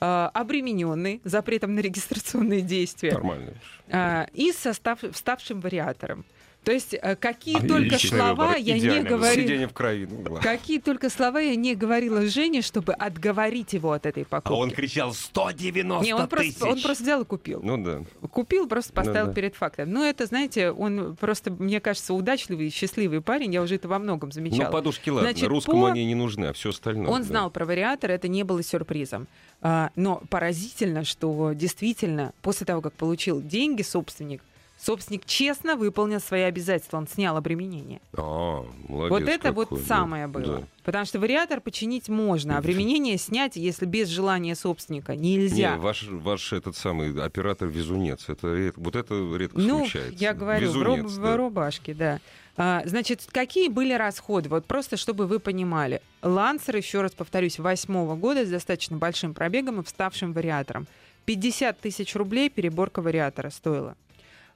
э, 0.00 0.28
обремененный 0.34 1.20
запретом 1.24 1.74
на 1.74 1.80
регистрационные 1.80 2.60
действия 2.60 3.12
Нормально. 3.12 3.54
э, 3.88 4.26
и 4.34 4.52
со 4.52 4.72
став- 4.74 5.10
вставшим 5.12 5.60
вариатором. 5.60 6.24
То 6.66 6.72
есть 6.72 6.94
э, 7.00 7.14
какие 7.14 7.54
Отличный 7.58 7.88
только 7.90 7.98
слова 8.08 8.30
выбор, 8.48 8.56
я 8.56 8.74
не 8.74 8.80
идеальный 8.80 9.02
выбор. 9.02 9.18
говорила. 9.18 9.68
В 9.68 9.72
крови. 9.72 10.08
ну. 10.10 10.36
Какие 10.42 10.80
только 10.80 11.10
слова 11.10 11.38
я 11.38 11.54
не 11.54 11.76
говорила 11.76 12.26
Жене, 12.26 12.60
чтобы 12.60 12.92
отговорить 12.92 13.72
его 13.72 13.92
от 13.92 14.04
этой 14.04 14.24
А 14.24 14.26
покупки. 14.26 14.60
он 14.60 14.70
кричал 14.72 15.14
190 15.14 16.04
Не, 16.04 16.12
он 16.12 16.26
тысяч. 16.26 16.56
просто, 16.58 16.66
он 16.66 16.82
просто 16.82 17.04
взял 17.04 17.22
и 17.22 17.24
купил. 17.24 17.60
Ну 17.62 17.78
да. 17.78 18.02
Купил, 18.32 18.66
просто 18.66 18.92
поставил 18.92 19.28
да. 19.28 19.32
перед 19.32 19.54
фактом. 19.54 19.92
Ну, 19.92 20.02
это, 20.02 20.26
знаете, 20.26 20.72
он 20.72 21.14
просто, 21.14 21.52
мне 21.52 21.80
кажется, 21.80 22.12
удачливый, 22.14 22.68
счастливый 22.70 23.20
парень. 23.20 23.54
Я 23.54 23.62
уже 23.62 23.76
это 23.76 23.86
во 23.86 24.00
многом 24.00 24.30
Ну, 24.30 24.32
замечала. 24.32 24.72
подушки, 24.72 25.08
ладно. 25.08 25.30
Значит, 25.30 25.48
Русскому 25.48 25.82
по- 25.82 25.90
они 25.92 26.04
не 26.04 26.16
нужны, 26.16 26.46
а 26.46 26.52
все 26.52 26.70
остальное. 26.70 27.06
Он 27.06 27.20
да. 27.22 27.28
знал 27.28 27.50
про 27.52 27.64
вариатор, 27.64 28.10
это 28.10 28.26
не 28.26 28.42
было 28.42 28.60
сюрпризом. 28.64 29.28
А, 29.62 29.90
но 29.94 30.20
поразительно, 30.30 31.04
что 31.04 31.52
действительно 31.52 32.32
после 32.42 32.66
того, 32.66 32.80
как 32.80 32.92
получил 32.94 33.40
деньги 33.40 33.82
собственник, 33.82 34.42
собственник 34.78 35.24
честно 35.24 35.76
выполнил 35.76 36.20
свои 36.20 36.42
обязательства, 36.42 36.98
он 36.98 37.08
снял 37.08 37.36
обременение. 37.36 38.00
А, 38.16 38.64
молодец 38.88 39.10
вот 39.10 39.22
это 39.22 39.48
какой, 39.48 39.66
вот 39.66 39.78
да. 39.80 39.86
самое 39.86 40.26
было. 40.26 40.58
Да. 40.58 40.62
Потому 40.84 41.04
что 41.04 41.18
вариатор 41.18 41.60
починить 41.60 42.08
можно, 42.08 42.56
а 42.56 42.58
обременение 42.58 43.18
снять, 43.18 43.56
если 43.56 43.86
без 43.86 44.08
желания 44.08 44.54
собственника, 44.54 45.16
нельзя. 45.16 45.72
Не, 45.74 45.78
ваш, 45.78 46.04
ваш 46.08 46.52
этот 46.52 46.76
самый 46.76 47.20
оператор 47.22 47.68
везунец. 47.68 48.28
Это 48.28 48.54
ред- 48.54 48.76
вот 48.76 48.96
это 48.96 49.14
редко 49.36 49.58
Ну, 49.58 49.80
случается. 49.80 50.14
я 50.22 50.34
говорю, 50.34 50.70
в, 50.70 50.76
Везунец, 50.76 51.10
в 51.10 51.22
да. 51.22 51.36
рубашке, 51.36 51.94
да. 51.94 52.20
А, 52.58 52.82
значит, 52.86 53.26
какие 53.30 53.68
были 53.68 53.92
расходы? 53.92 54.48
Вот 54.48 54.64
просто, 54.66 54.96
чтобы 54.96 55.26
вы 55.26 55.40
понимали. 55.40 56.00
Лансер, 56.22 56.76
еще 56.76 57.02
раз 57.02 57.12
повторюсь, 57.12 57.58
восьмого 57.58 58.16
года 58.16 58.46
с 58.46 58.48
достаточно 58.48 58.96
большим 58.96 59.34
пробегом 59.34 59.80
и 59.80 59.84
вставшим 59.84 60.32
вариатором. 60.32 60.86
50 61.26 61.80
тысяч 61.80 62.14
рублей 62.14 62.48
переборка 62.48 63.02
вариатора 63.02 63.50
стоила. 63.50 63.96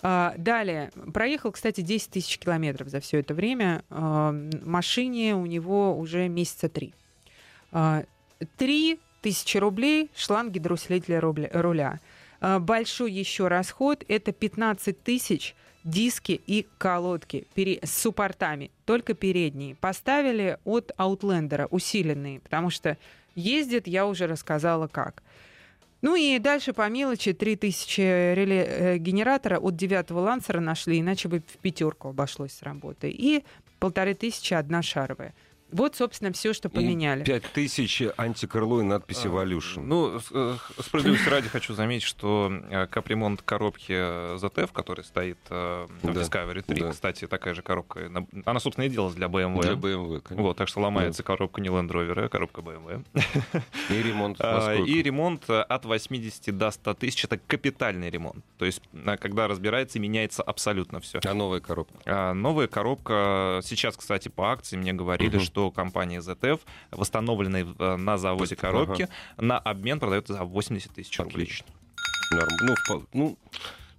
А, 0.02 0.34
далее, 0.36 0.90
проехал, 1.12 1.52
кстати, 1.52 1.82
10 1.82 2.10
тысяч 2.10 2.38
километров 2.38 2.88
за 2.88 3.00
все 3.00 3.20
это 3.20 3.34
время. 3.34 3.84
А, 3.90 4.32
машине 4.64 5.34
у 5.34 5.46
него 5.46 5.96
уже 5.96 6.28
месяца 6.28 6.68
три. 6.68 6.94
А, 7.72 8.04
3 8.56 8.98
тысячи 9.20 9.58
рублей 9.58 10.10
шланг 10.14 10.52
гидроусилителя 10.52 11.20
руля. 11.20 12.00
А, 12.40 12.58
Большой 12.58 13.12
еще 13.12 13.48
расход– 13.48 14.04
это 14.08 14.32
15 14.32 15.02
тысяч 15.02 15.54
диски 15.84 16.40
и 16.46 16.66
колодки 16.78 17.46
пере- 17.54 17.80
с 17.82 18.02
суппортами, 18.02 18.70
только 18.84 19.14
передние. 19.14 19.74
Поставили 19.74 20.58
от 20.64 20.92
Outlander 20.98 21.68
усиленные, 21.70 22.40
потому 22.40 22.70
что 22.70 22.96
ездит, 23.34 23.86
я 23.86 24.06
уже 24.06 24.26
рассказала 24.26 24.88
как. 24.88 25.22
Ну 26.02 26.16
и 26.16 26.38
дальше 26.38 26.72
по 26.72 26.88
мелочи 26.88 27.32
3000 27.32 28.00
реле 28.34 28.64
э, 28.64 28.98
генератора 28.98 29.58
от 29.58 29.76
9 29.76 30.10
лансера 30.10 30.60
нашли, 30.60 31.00
иначе 31.00 31.28
бы 31.28 31.40
в 31.40 31.58
пятерку 31.58 32.08
обошлось 32.08 32.52
с 32.52 32.62
работой. 32.62 33.10
И 33.10 33.44
полторы 33.78 34.14
тысячи 34.14 34.54
одна 34.54 34.82
шаровая. 34.82 35.34
Вот, 35.72 35.96
собственно, 35.96 36.32
все, 36.32 36.52
что 36.52 36.68
поменяли. 36.68 37.24
Пять 37.24 37.44
тысяч 37.52 38.02
антикрыло 38.16 38.80
и 38.80 38.84
надпись 38.84 39.24
Evolution. 39.24 39.82
Ну, 39.84 40.18
с- 40.20 40.28
э, 40.32 40.56
справедливости 40.80 41.28
ради 41.28 41.48
хочу 41.48 41.74
заметить, 41.74 42.06
что 42.06 42.50
э, 42.70 42.86
капремонт 42.86 43.42
коробки 43.42 43.92
э, 43.92 44.36
ZF, 44.36 44.70
который 44.72 45.04
стоит 45.04 45.38
э, 45.50 45.86
в. 46.02 46.08
Discovery 46.10 46.62
3, 46.62 46.80
Да. 46.80 46.90
кстати, 46.90 47.26
такая 47.26 47.54
же 47.54 47.62
коробка, 47.62 48.08
на- 48.08 48.26
она, 48.44 48.60
собственно, 48.60 48.84
и 48.84 48.88
делалась 48.88 49.14
для 49.14 49.26
BMW. 49.26 49.60
Для 49.62 49.72
BMW, 49.72 50.20
конечно. 50.20 50.42
Вот, 50.42 50.56
так 50.56 50.68
что 50.68 50.80
ломается 50.80 51.22
коробка 51.22 51.60
не 51.60 51.68
Land 51.68 51.88
Rover, 51.90 52.24
а 52.24 52.28
коробка 52.28 52.60
BMW. 52.60 53.04
И 53.90 54.02
ремонт 54.02 54.36
А? 54.40 54.74
И 54.74 55.02
ремонт 55.02 55.44
э, 55.48 55.60
от 55.60 55.84
80 55.84 56.56
до 56.56 56.70
100 56.70 56.94
тысяч— 56.94 57.24
это 57.26 57.38
капитальный 57.38 58.10
ремонт. 58.10 58.44
То 58.58 58.64
есть, 58.64 58.82
э, 58.92 59.16
когда 59.16 59.48
разбирается, 59.48 59.98
меняется 60.00 60.42
абсолютно 60.42 61.00
все. 61.00 61.20
А 61.24 61.34
новая 61.34 61.60
коробка? 61.60 61.98
А 62.06 62.34
новая 62.34 62.66
коробка, 62.66 63.60
сейчас, 63.64 63.96
кстати, 63.96 64.28
по 64.28 64.52
акции 64.52 64.76
мне 64.76 64.92
говорили, 64.92 65.38
что 65.38 65.59
что 65.60 65.70
компания 65.70 66.20
ZF, 66.20 66.60
восстановленной 66.90 67.66
э, 67.78 67.96
на 67.96 68.16
заводе 68.16 68.54
Ага. 68.54 68.60
коробки, 68.62 69.08
на 69.36 69.58
обмен 69.58 70.00
продает 70.00 70.26
за 70.28 70.42
80 70.44 70.92
тысяч 70.92 71.18
рублей. 71.18 71.44
Отлично. 71.44 71.66
Норм. 72.32 72.48
Ну, 72.62 72.74
впол- 72.74 73.06
ну, 73.12 73.36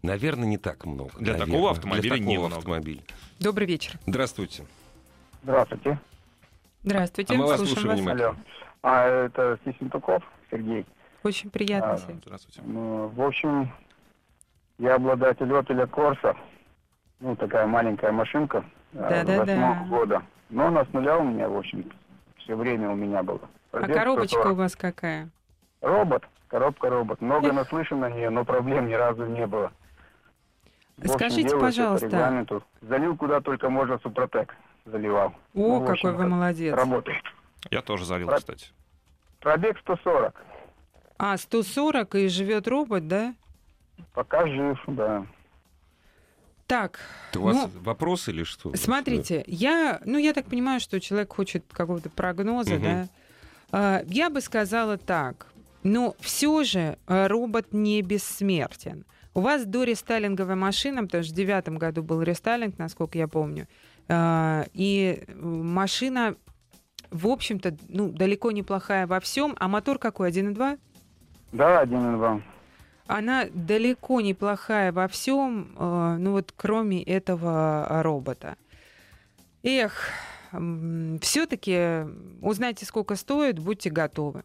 наверное, 0.01 0.47
не 0.47 0.57
так 0.57 0.85
много. 0.85 1.11
Для 1.19 1.33
наверное. 1.33 1.45
такого 1.45 1.71
автомобиля 1.71 2.01
Для 2.01 2.17
такого 2.17 2.31
немного. 2.33 2.57
автомобиля. 2.57 3.01
Добрый 3.39 3.67
вечер. 3.67 3.99
Здравствуйте. 4.07 4.65
Здравствуйте. 5.43 5.99
Здравствуйте. 6.83 7.33
А 7.33 7.37
мы 7.37 7.45
вас 7.45 7.57
Слушаем 7.57 7.77
слушаем 7.79 7.97
внимательно. 7.99 8.27
Алло. 8.29 8.35
А 8.81 9.05
это 9.25 9.59
Сисентуков 9.65 10.23
Сергей. 10.49 10.85
Очень 11.23 11.51
приятно. 11.51 11.93
А. 11.93 11.97
Здравствуйте. 11.97 12.61
Ну, 12.65 13.07
в 13.09 13.21
общем, 13.21 13.71
я 14.79 14.95
обладатель 14.95 15.45
Opel 15.45 15.87
Corsa. 15.91 16.35
Ну, 17.19 17.35
такая 17.35 17.67
маленькая 17.67 18.11
машинка. 18.11 18.65
э, 18.93 18.97
Да-да-да. 18.97 19.39
восьмого 19.45 19.85
года. 19.87 20.23
Но 20.51 20.67
она 20.67 20.85
с 20.85 20.93
нуля 20.93 21.17
у 21.17 21.23
меня, 21.23 21.49
в 21.49 21.57
общем, 21.57 21.89
все 22.37 22.55
время 22.55 22.89
у 22.91 22.95
меня 22.95 23.23
было. 23.23 23.39
А 23.71 23.87
коробочка 23.87 24.39
140. 24.41 24.51
у 24.51 24.55
вас 24.55 24.75
какая? 24.75 25.29
Робот. 25.81 26.23
Коробка 26.49 26.89
робот. 26.89 27.21
Много 27.21 27.53
наслышан 27.53 28.01
на 28.01 28.09
нее, 28.09 28.29
но 28.29 28.43
проблем 28.43 28.87
ни 28.87 28.93
разу 28.93 29.25
не 29.25 29.47
было. 29.47 29.71
Общем, 30.99 31.13
Скажите, 31.13 31.57
пожалуйста. 31.57 32.45
Залил 32.81 33.15
куда 33.15 33.39
только 33.39 33.69
можно 33.69 33.97
Супротек. 33.99 34.53
Заливал. 34.85 35.27
О, 35.27 35.33
Ну, 35.53 35.79
какой 35.81 35.93
общем, 35.93 36.15
вы 36.15 36.27
молодец. 36.27 36.75
Работает. 36.75 37.23
Я 37.69 37.81
тоже 37.81 38.03
залил, 38.05 38.27
Про- 38.27 38.37
кстати. 38.37 38.67
Пробег 39.39 39.79
140. 39.79 40.35
А, 41.17 41.37
140 41.37 42.15
и 42.15 42.27
живет 42.27 42.67
робот, 42.67 43.07
да? 43.07 43.33
Пока 44.13 44.45
жив, 44.47 44.79
да. 44.87 45.25
Так, 46.71 46.99
У 47.35 47.41
вас 47.41 47.55
Ну, 47.57 47.69
вопрос 47.83 48.29
или 48.29 48.43
что? 48.43 48.73
смотрите, 48.77 49.43
я, 49.45 49.99
ну, 50.05 50.17
я 50.17 50.31
так 50.31 50.45
понимаю, 50.45 50.79
что 50.79 51.01
человек 51.01 51.33
хочет 51.33 51.65
какого-то 51.69 52.09
прогноза, 52.09 52.75
Мгм. 52.75 52.83
да? 52.83 53.07
А, 53.73 54.03
Я 54.07 54.29
бы 54.29 54.39
сказала 54.39 54.97
так. 54.97 55.47
Но 55.83 56.15
все 56.21 56.63
же 56.63 56.97
а, 57.07 57.27
робот 57.27 57.73
не 57.73 58.01
бессмертен. 58.01 59.03
У 59.33 59.41
вас 59.41 59.65
до 59.65 59.83
рестайлинговая 59.83 60.55
машина, 60.55 61.01
потому 61.03 61.23
что 61.25 61.33
в 61.33 61.35
девятом 61.35 61.77
году 61.77 62.03
был 62.03 62.21
рестайлинг, 62.21 62.77
насколько 62.77 63.17
я 63.17 63.27
помню. 63.27 63.67
А, 64.07 64.63
И 64.73 65.25
машина, 65.35 66.35
в 67.09 67.27
общем-то, 67.27 67.75
ну, 67.89 68.07
далеко 68.13 68.51
неплохая 68.51 69.07
во 69.07 69.19
всем. 69.19 69.57
А 69.59 69.67
мотор 69.67 69.97
какой? 69.99 70.29
1.2? 70.31 70.79
Да, 71.51 71.81
один 71.81 72.13
и 72.13 72.15
два. 72.15 72.41
Она 73.11 73.45
далеко 73.53 74.21
неплохая 74.21 74.93
во 74.93 75.09
всем, 75.09 75.75
э, 75.77 76.15
ну 76.17 76.31
вот 76.31 76.53
кроме 76.55 77.03
этого 77.03 77.85
э, 77.89 78.01
робота. 78.03 78.55
Эх, 79.63 80.09
все-таки 81.21 82.05
узнайте, 82.41 82.85
сколько 82.85 83.15
стоит, 83.15 83.59
будьте 83.59 83.89
готовы. 83.89 84.43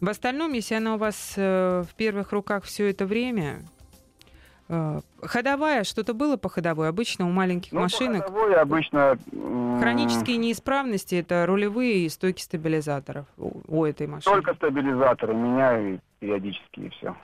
В 0.00 0.08
остальном, 0.08 0.52
если 0.52 0.74
она 0.74 0.96
у 0.96 0.98
вас 0.98 1.34
э, 1.36 1.84
в 1.88 1.94
первых 1.94 2.32
руках 2.32 2.64
все 2.64 2.90
это 2.90 3.06
время, 3.06 3.60
ходовая, 5.22 5.84
что-то 5.84 6.12
было 6.12 6.36
по 6.36 6.50
ходовой? 6.50 6.88
Обычно 6.88 7.26
у 7.26 7.30
маленьких 7.30 7.72
Ну, 7.72 7.80
машинок 7.80 8.26
по 8.26 8.32
ходовой 8.32 8.56
обычно... 8.56 9.16
хронические 9.80 10.36
неисправности 10.36 11.14
это 11.14 11.46
рулевые 11.46 12.04
и 12.04 12.08
стойки 12.08 12.42
стабилизаторов 12.42 13.26
у, 13.38 13.62
у 13.66 13.84
этой 13.86 14.06
машины. 14.06 14.34
Только 14.34 14.54
стабилизаторы 14.54 15.34
меняю 15.34 16.00
периодически 16.18 16.80
и 16.80 16.88
все. 16.90 17.16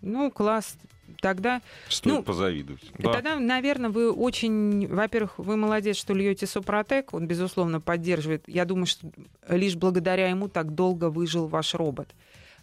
Ну, 0.00 0.30
класс. 0.30 0.76
Тогда 1.20 1.62
Стоит 1.88 2.16
ну, 2.16 2.22
позавидовать. 2.22 2.84
Да. 2.98 3.12
Тогда, 3.12 3.36
наверное, 3.38 3.90
вы 3.90 4.12
очень, 4.12 4.86
во-первых, 4.86 5.38
вы 5.38 5.56
молодец, 5.56 5.96
что 5.96 6.14
льете 6.14 6.46
Супротек, 6.46 7.14
он, 7.14 7.26
безусловно, 7.26 7.80
поддерживает. 7.80 8.44
Я 8.46 8.64
думаю, 8.64 8.86
что 8.86 9.10
лишь 9.48 9.74
благодаря 9.74 10.28
ему 10.28 10.48
так 10.48 10.74
долго 10.74 11.08
выжил 11.10 11.46
ваш 11.46 11.74
робот. 11.74 12.08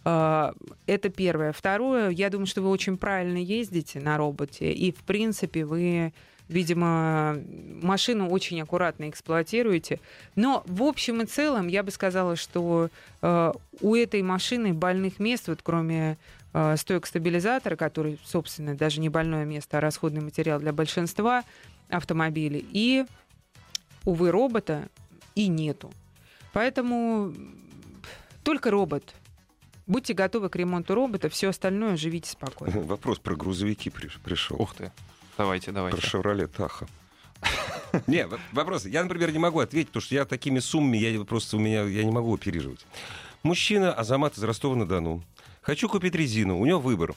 А, 0.04 0.54
Это 0.86 1.08
первое. 1.08 1.52
Второе, 1.52 2.10
я 2.10 2.30
думаю, 2.30 2.46
что 2.46 2.62
вы 2.62 2.68
очень 2.68 2.96
правильно 2.96 3.38
ездите 3.38 3.98
на 3.98 4.16
роботе, 4.16 4.72
и, 4.72 4.92
в 4.92 5.02
принципе, 5.02 5.64
вы, 5.64 6.12
видимо, 6.48 7.36
машину 7.82 8.30
очень 8.30 8.62
аккуратно 8.62 9.10
эксплуатируете. 9.10 9.98
Но, 10.36 10.62
в 10.66 10.84
общем 10.84 11.22
и 11.22 11.26
целом, 11.26 11.66
я 11.66 11.82
бы 11.82 11.90
сказала, 11.90 12.36
что 12.36 12.88
э, 13.20 13.52
у 13.80 13.94
этой 13.96 14.22
машины 14.22 14.72
больных 14.72 15.18
мест, 15.18 15.48
вот 15.48 15.58
кроме 15.64 16.18
стоек 16.76 17.06
стабилизатора, 17.06 17.76
который, 17.76 18.18
собственно, 18.24 18.74
даже 18.74 19.00
не 19.00 19.08
больное 19.08 19.44
место, 19.44 19.78
а 19.78 19.80
расходный 19.80 20.22
материал 20.22 20.58
для 20.58 20.72
большинства 20.72 21.44
автомобилей, 21.88 22.66
и, 22.72 23.04
увы, 24.04 24.30
робота 24.30 24.88
и 25.34 25.48
нету. 25.48 25.92
Поэтому 26.52 27.34
только 28.42 28.70
робот. 28.70 29.14
Будьте 29.86 30.14
готовы 30.14 30.48
к 30.48 30.56
ремонту 30.56 30.94
робота, 30.94 31.28
все 31.28 31.48
остальное 31.48 31.96
живите 31.96 32.30
спокойно. 32.30 32.80
Вопрос 32.82 33.18
про 33.18 33.36
грузовики 33.36 33.90
приш- 33.90 34.18
пришел. 34.24 34.56
Ух 34.60 34.74
ты. 34.74 34.90
Давайте, 35.36 35.70
давайте. 35.70 35.98
Про 35.98 36.06
Шевроле 36.06 36.46
Таха. 36.46 36.86
Не, 38.06 38.26
вопрос. 38.52 38.86
Я, 38.86 39.02
например, 39.02 39.30
не 39.30 39.38
могу 39.38 39.60
ответить, 39.60 39.88
потому 39.88 40.02
что 40.02 40.14
я 40.14 40.24
такими 40.24 40.58
суммами, 40.58 40.96
я 40.96 41.22
просто 41.24 41.56
у 41.56 41.60
меня, 41.60 41.82
я 41.82 42.04
не 42.04 42.10
могу 42.10 42.34
оперировать. 42.34 42.86
Мужчина, 43.42 43.92
Азамат 43.92 44.36
из 44.36 44.42
Ростова-на-Дону. 44.42 45.22
Хочу 45.66 45.88
купить 45.88 46.14
резину. 46.14 46.60
У 46.60 46.64
него 46.64 46.78
выбор. 46.78 47.16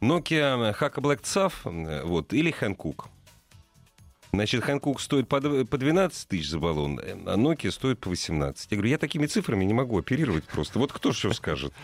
Nokia 0.00 0.74
Haka 0.80 1.02
Black 1.02 1.20
Tsav, 1.20 1.52
э, 1.64 2.02
вот, 2.02 2.32
или 2.32 2.50
Hankook. 2.50 3.08
Значит, 4.32 4.64
Hankook 4.64 4.98
стоит 5.00 5.28
по 5.28 5.36
дв- 5.36 5.66
по 5.66 5.76
12 5.76 6.26
тысяч 6.26 6.48
за 6.48 6.58
баллон, 6.58 6.98
а 6.98 7.36
Nokia 7.36 7.70
стоит 7.70 7.98
по 7.98 8.08
18. 8.08 8.70
Я 8.70 8.76
говорю, 8.78 8.90
я 8.90 8.96
такими 8.96 9.26
цифрами 9.26 9.66
не 9.66 9.74
могу 9.74 9.98
оперировать 9.98 10.44
просто. 10.44 10.78
Вот 10.78 10.92
кто 10.92 11.12
что 11.12 11.34
скажет. 11.34 11.74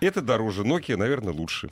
Это 0.00 0.20
дороже, 0.20 0.62
Nokia, 0.62 0.96
наверное, 0.96 1.32
лучше. 1.32 1.70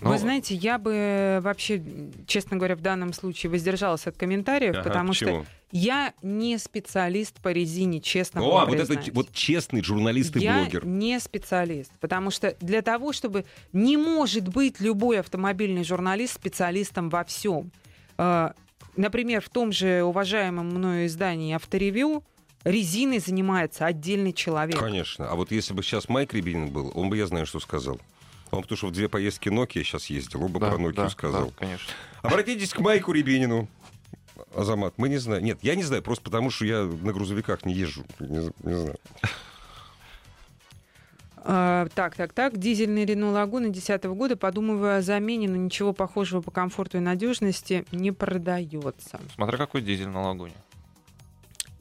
Ну, 0.00 0.10
Вы 0.10 0.18
знаете, 0.18 0.54
я 0.54 0.78
бы 0.78 1.40
вообще, 1.42 1.82
честно 2.26 2.56
говоря, 2.56 2.76
в 2.76 2.80
данном 2.80 3.12
случае 3.12 3.50
воздержалась 3.50 4.06
от 4.06 4.16
комментариев, 4.16 4.74
Ага, 4.74 4.82
потому 4.84 5.08
почему? 5.10 5.42
что 5.42 5.50
я 5.72 6.14
не 6.22 6.56
специалист 6.58 7.34
по 7.40 7.50
резине, 7.50 8.00
честно 8.00 8.40
О, 8.42 8.50
вам 8.52 8.68
вот 8.68 8.76
это 8.76 8.86
признаюсь. 8.86 9.10
вот 9.12 9.32
честный 9.32 9.82
журналист 9.82 10.36
и 10.36 10.40
Я 10.40 10.60
блогер. 10.60 10.86
не 10.86 11.18
специалист, 11.18 11.90
потому 12.00 12.30
что 12.30 12.56
для 12.60 12.82
того, 12.82 13.12
чтобы 13.12 13.44
не 13.72 13.96
может 13.96 14.48
быть 14.48 14.80
любой 14.80 15.18
автомобильный 15.20 15.82
журналист 15.84 16.34
специалистом 16.34 17.08
во 17.10 17.24
всем. 17.24 17.70
Э, 18.18 18.50
Например, 18.96 19.40
в 19.40 19.48
том 19.48 19.70
же 19.70 20.02
уважаемом 20.02 20.66
мною 20.70 21.06
издании 21.06 21.54
«Авторевью» 21.54 22.24
резиной 22.64 23.20
занимается 23.20 23.86
отдельный 23.86 24.32
человек. 24.32 24.76
Конечно. 24.76 25.28
А 25.30 25.36
вот 25.36 25.52
если 25.52 25.72
бы 25.72 25.84
сейчас 25.84 26.08
Майк 26.08 26.34
Рябинин 26.34 26.70
был, 26.70 26.90
он 26.96 27.08
бы, 27.08 27.16
я 27.16 27.28
знаю, 27.28 27.46
что 27.46 27.60
сказал. 27.60 28.00
Он 28.50 28.62
потому 28.62 28.76
что 28.76 28.86
в 28.86 28.92
две 28.92 29.08
поездки 29.08 29.48
Nokia 29.48 29.82
сейчас 29.82 30.06
ездил, 30.06 30.44
он 30.44 30.52
бы 30.52 30.60
да, 30.60 30.70
про 30.70 30.78
Nokia 30.78 30.94
да, 30.94 31.10
сказал. 31.10 31.46
да, 31.46 31.52
конечно. 31.56 31.92
Обратитесь 32.22 32.72
к 32.72 32.80
Майку 32.80 33.12
Рябинину. 33.12 33.68
Азамат, 34.54 34.94
мы 34.96 35.08
не 35.08 35.18
знаем. 35.18 35.44
Нет, 35.44 35.58
я 35.62 35.74
не 35.74 35.82
знаю, 35.82 36.02
просто 36.02 36.24
потому 36.24 36.50
что 36.50 36.64
я 36.64 36.84
на 36.84 37.12
грузовиках 37.12 37.64
не 37.64 37.74
езжу. 37.74 38.04
Не, 38.18 38.50
не 38.62 38.74
знаю. 38.74 38.96
А, 41.50 41.88
так, 41.94 42.14
так, 42.14 42.32
так. 42.32 42.58
Дизельный 42.58 43.04
Рено 43.04 43.30
Лагуна 43.30 43.66
2010 43.66 44.04
года, 44.04 44.36
подумывая 44.36 44.98
о 44.98 45.02
замене, 45.02 45.48
но 45.48 45.56
ничего 45.56 45.92
похожего 45.92 46.40
по 46.40 46.50
комфорту 46.50 46.98
и 46.98 47.00
надежности 47.00 47.84
не 47.92 48.12
продается. 48.12 49.20
Смотря 49.34 49.56
какой 49.56 49.82
дизель 49.82 50.08
на 50.08 50.22
лагуне. 50.22 50.54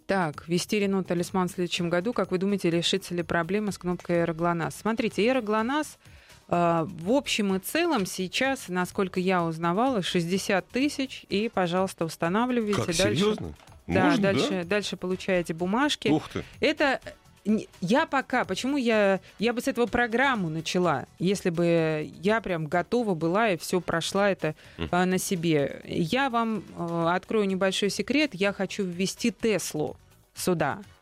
Так, 0.06 0.47
вести 0.47 0.80
Рено 0.80 1.03
Талисман 1.03 1.49
в 1.49 1.51
следующем 1.51 1.89
году. 1.89 2.13
Как 2.13 2.32
вы 2.32 2.38
думаете, 2.38 2.69
решится 2.69 3.13
ли 3.13 3.23
проблема 3.23 3.73
с 3.73 3.77
кнопкой 3.77 4.21
«Аэроглонасс»? 4.21 4.75
Смотрите, 4.75 5.30
«Аэроглонасс» 5.30 5.97
э, 5.97 6.16
в 6.47 7.12
общем 7.12 7.55
и 7.55 7.60
целом 7.60 8.05
сейчас, 8.05 8.69
насколько 8.69 9.19
я 9.19 9.43
узнавала, 9.43 10.01
60 10.01 10.67
тысяч, 10.69 11.25
и, 11.29 11.49
пожалуйста, 11.53 12.05
устанавливайте. 12.05 12.75
Как, 12.77 12.86
дальше. 12.88 13.03
серьезно? 13.03 13.53
Да, 13.88 14.05
Можно, 14.05 14.21
дальше, 14.21 14.63
дальше 14.65 14.97
получаете 14.97 15.53
бумажки. 15.53 16.10
Ух 16.10 16.27
ты. 16.29 16.43
Это 16.60 16.99
не- 17.47 17.69
я 17.81 18.05
пока, 18.05 18.43
почему 18.45 18.77
я, 18.77 19.21
я 19.39 19.53
бы 19.53 19.62
с 19.62 19.67
этого 19.67 19.86
программу 19.86 20.49
начала, 20.49 21.05
если 21.19 21.49
бы 21.49 22.12
я 22.21 22.41
прям 22.41 22.67
готова 22.67 23.15
была 23.15 23.51
и 23.51 23.57
все 23.57 23.79
прошла 23.79 24.29
это 24.29 24.55
а, 24.91 25.05
на 25.05 25.17
себе. 25.17 25.81
Я 25.86 26.29
вам 26.29 26.63
э, 26.77 27.07
открою 27.10 27.47
небольшой 27.47 27.89
секрет. 27.89 28.31
Я 28.33 28.51
хочу 28.53 28.83
ввести 28.83 29.31
Теслу 29.31 29.95
сюда, 30.36 30.79
э, 30.81 30.96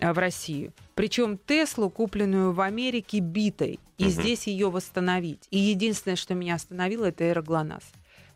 в 0.00 0.18
Россию. 0.18 0.72
Причем 0.94 1.38
Теслу, 1.38 1.90
купленную 1.90 2.52
в 2.52 2.60
Америке 2.60 3.18
битой, 3.20 3.80
и 3.98 4.04
Мгм. 4.04 4.10
здесь 4.10 4.46
ее 4.46 4.70
восстановить. 4.70 5.46
И 5.50 5.58
единственное, 5.58 6.16
что 6.16 6.34
меня 6.34 6.54
остановило, 6.54 7.06
это 7.06 7.24
аэроглонасс. 7.24 7.82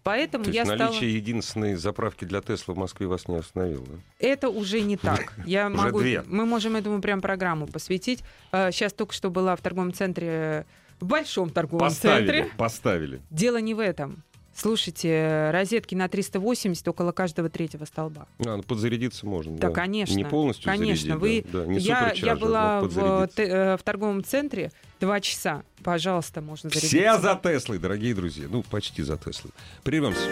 Поэтому 0.05 0.45
То 0.45 0.51
я 0.51 0.63
есть 0.63 0.75
стала... 0.75 0.91
наличие 0.91 1.15
единственной 1.15 1.77
заправки 1.77 2.25
для 2.25 2.41
Тесла 2.41 2.75
в 2.75 2.77
Москве 2.77 3.07
вас 3.07 3.29
не 3.29 3.37
остановило, 3.37 3.85
да? 3.87 3.95
Это 4.19 4.49
уже 4.49 4.81
не 4.81 4.97
так. 4.97 5.33
Я 5.47 5.69
Уже 5.69 5.77
могу, 5.77 6.01
две. 6.01 6.25
мы 6.27 6.45
можем 6.45 6.75
этому 6.75 7.01
прям 7.01 7.21
программу 7.21 7.69
посвятить. 7.69 8.25
Сейчас 8.51 8.93
только 8.93 9.13
что 9.15 9.31
была 9.31 9.55
в 9.55 9.61
торговом 9.61 9.93
центре, 9.93 10.67
в 10.99 11.07
большом 11.07 11.51
торговом 11.51 11.91
центре. 11.91 12.51
поставили. 12.57 13.23
Дело 13.31 13.59
не 13.59 13.75
в 13.75 13.79
этом. 13.79 14.25
Слушайте, 14.55 15.51
розетки 15.51 15.95
на 15.95 16.09
380 16.09 16.87
около 16.87 17.13
каждого 17.13 17.49
третьего 17.49 17.85
столба. 17.85 18.27
А, 18.39 18.57
ну 18.57 18.63
подзарядиться 18.63 19.27
можно. 19.27 19.57
Да, 19.57 19.69
да. 19.69 19.75
конечно. 19.75 20.15
Не 20.15 20.25
полностью 20.25 20.65
Конечно, 20.65 21.19
зарядить, 21.19 21.47
вы... 21.47 21.53
да, 21.53 21.65
да, 21.65 21.67
не 21.67 21.79
я, 21.79 22.13
я 22.15 22.37
была 22.37 22.81
в, 22.83 23.29
э, 23.37 23.77
в 23.77 23.83
торговом 23.83 24.23
центре 24.23 24.71
два 25.01 25.21
часа. 25.21 25.65
Пожалуйста, 25.83 26.41
можно 26.41 26.69
зарядиться. 26.71 26.97
Все 26.97 27.19
за 27.19 27.41
Теслой, 27.43 27.79
дорогие 27.79 28.15
друзья. 28.15 28.47
Ну, 28.49 28.63
почти 28.63 29.03
за 29.03 29.17
Теслой. 29.17 29.53
Прервемся. 29.83 30.29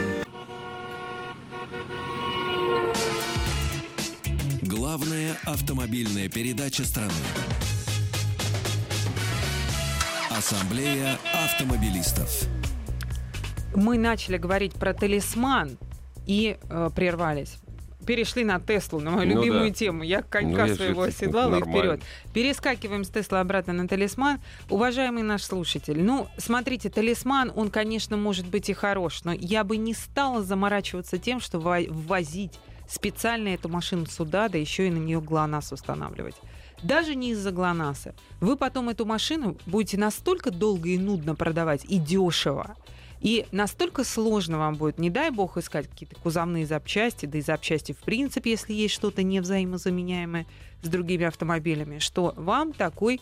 Главная 4.62 5.36
автомобильная 5.44 6.28
передача 6.28 6.84
страны. 6.84 7.12
Ассамблея 10.30 11.18
автомобилистов. 11.34 12.46
Мы 13.74 13.98
начали 13.98 14.36
говорить 14.36 14.74
про 14.74 14.92
талисман 14.94 15.78
и 16.26 16.56
э, 16.68 16.90
прервались. 16.94 17.56
Перешли 18.06 18.44
на 18.44 18.58
Теслу, 18.58 18.98
на 19.00 19.10
мою 19.10 19.28
Ну 19.34 19.40
любимую 19.42 19.68
да. 19.68 19.74
тему. 19.74 20.02
Я 20.02 20.22
конька 20.22 20.66
Ну, 20.66 20.74
своего 20.74 21.02
оседлала 21.02 21.56
и 21.56 21.60
вперед. 21.60 22.00
Перескакиваем 22.32 23.04
с 23.04 23.10
Тесла 23.10 23.40
обратно 23.40 23.72
на 23.74 23.86
талисман. 23.86 24.40
Уважаемый 24.70 25.22
наш 25.22 25.42
слушатель, 25.42 26.02
ну, 26.02 26.26
смотрите, 26.38 26.88
талисман, 26.88 27.52
он, 27.54 27.70
конечно, 27.70 28.16
может 28.16 28.46
быть 28.46 28.70
и 28.70 28.72
хорош, 28.72 29.22
но 29.24 29.32
я 29.32 29.64
бы 29.64 29.76
не 29.76 29.92
стала 29.94 30.42
заморачиваться 30.42 31.18
тем, 31.18 31.40
что 31.40 31.60
во- 31.60 31.80
ввозить 31.88 32.58
специально 32.88 33.48
эту 33.48 33.68
машину 33.68 34.06
сюда, 34.06 34.48
да 34.48 34.56
еще 34.58 34.88
и 34.88 34.90
на 34.90 34.98
нее 34.98 35.20
ГЛОНАСС 35.20 35.72
устанавливать. 35.72 36.34
Даже 36.82 37.14
не 37.14 37.32
из-за 37.32 37.50
ГЛОНАССа. 37.52 38.14
Вы 38.40 38.56
потом 38.56 38.88
эту 38.88 39.04
машину 39.04 39.56
будете 39.66 39.98
настолько 39.98 40.50
долго 40.50 40.88
и 40.88 40.98
нудно 40.98 41.34
продавать, 41.34 41.84
и 41.84 41.98
дешево, 41.98 42.74
и 43.20 43.46
настолько 43.52 44.04
сложно 44.04 44.58
вам 44.58 44.76
будет, 44.76 44.98
не 44.98 45.10
дай 45.10 45.30
бог, 45.30 45.56
искать 45.56 45.88
какие-то 45.88 46.16
кузовные 46.16 46.66
запчасти, 46.66 47.26
да 47.26 47.38
и 47.38 47.42
запчасти 47.42 47.92
в 47.92 47.98
принципе, 47.98 48.50
если 48.50 48.72
есть 48.72 48.94
что-то 48.94 49.22
невзаимозаменяемое 49.22 50.46
с 50.82 50.88
другими 50.88 51.26
автомобилями, 51.26 51.98
что 51.98 52.32
вам 52.36 52.72
такой, 52.72 53.20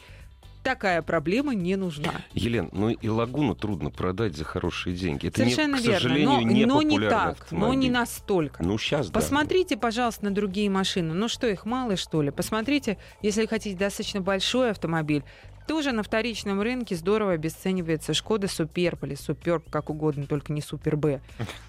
такая 0.62 1.02
проблема 1.02 1.54
не 1.54 1.76
нужна. 1.76 2.12
Елен, 2.34 2.68
ну 2.72 2.90
и 2.90 3.08
Лагуну 3.08 3.54
трудно 3.54 3.90
продать 3.90 4.36
за 4.36 4.44
хорошие 4.44 4.94
деньги. 4.94 5.26
Это 5.28 5.40
Совершенно 5.40 5.76
не, 5.76 5.80
к 5.80 5.84
верно. 5.84 6.00
сожалению, 6.00 6.26
Но, 6.28 6.40
не 6.42 6.64
но 6.66 6.82
не 6.82 6.98
так, 7.00 7.48
но 7.50 7.58
не 7.74 7.88
автомобиль. 7.88 7.90
настолько. 7.90 8.62
Ну, 8.62 8.78
сейчас, 8.78 9.08
да. 9.08 9.14
Посмотрите, 9.20 9.76
пожалуйста, 9.76 10.26
на 10.26 10.30
другие 10.30 10.68
машины. 10.70 11.14
Ну 11.14 11.28
что, 11.28 11.46
их 11.46 11.64
мало, 11.64 11.96
что 11.96 12.22
ли? 12.22 12.30
Посмотрите, 12.30 12.98
если 13.22 13.46
хотите 13.46 13.76
достаточно 13.76 14.20
большой 14.20 14.70
автомобиль, 14.70 15.24
тоже 15.68 15.92
на 15.92 16.02
вторичном 16.02 16.60
рынке 16.62 16.96
здорово 16.96 17.32
обесценивается 17.32 18.14
Шкода 18.14 18.48
Суперб 18.48 19.04
или 19.04 19.14
Суперб, 19.14 19.70
как 19.70 19.90
угодно, 19.90 20.26
только 20.26 20.52
не 20.52 20.62
Супер 20.62 20.96
Б. 20.96 21.20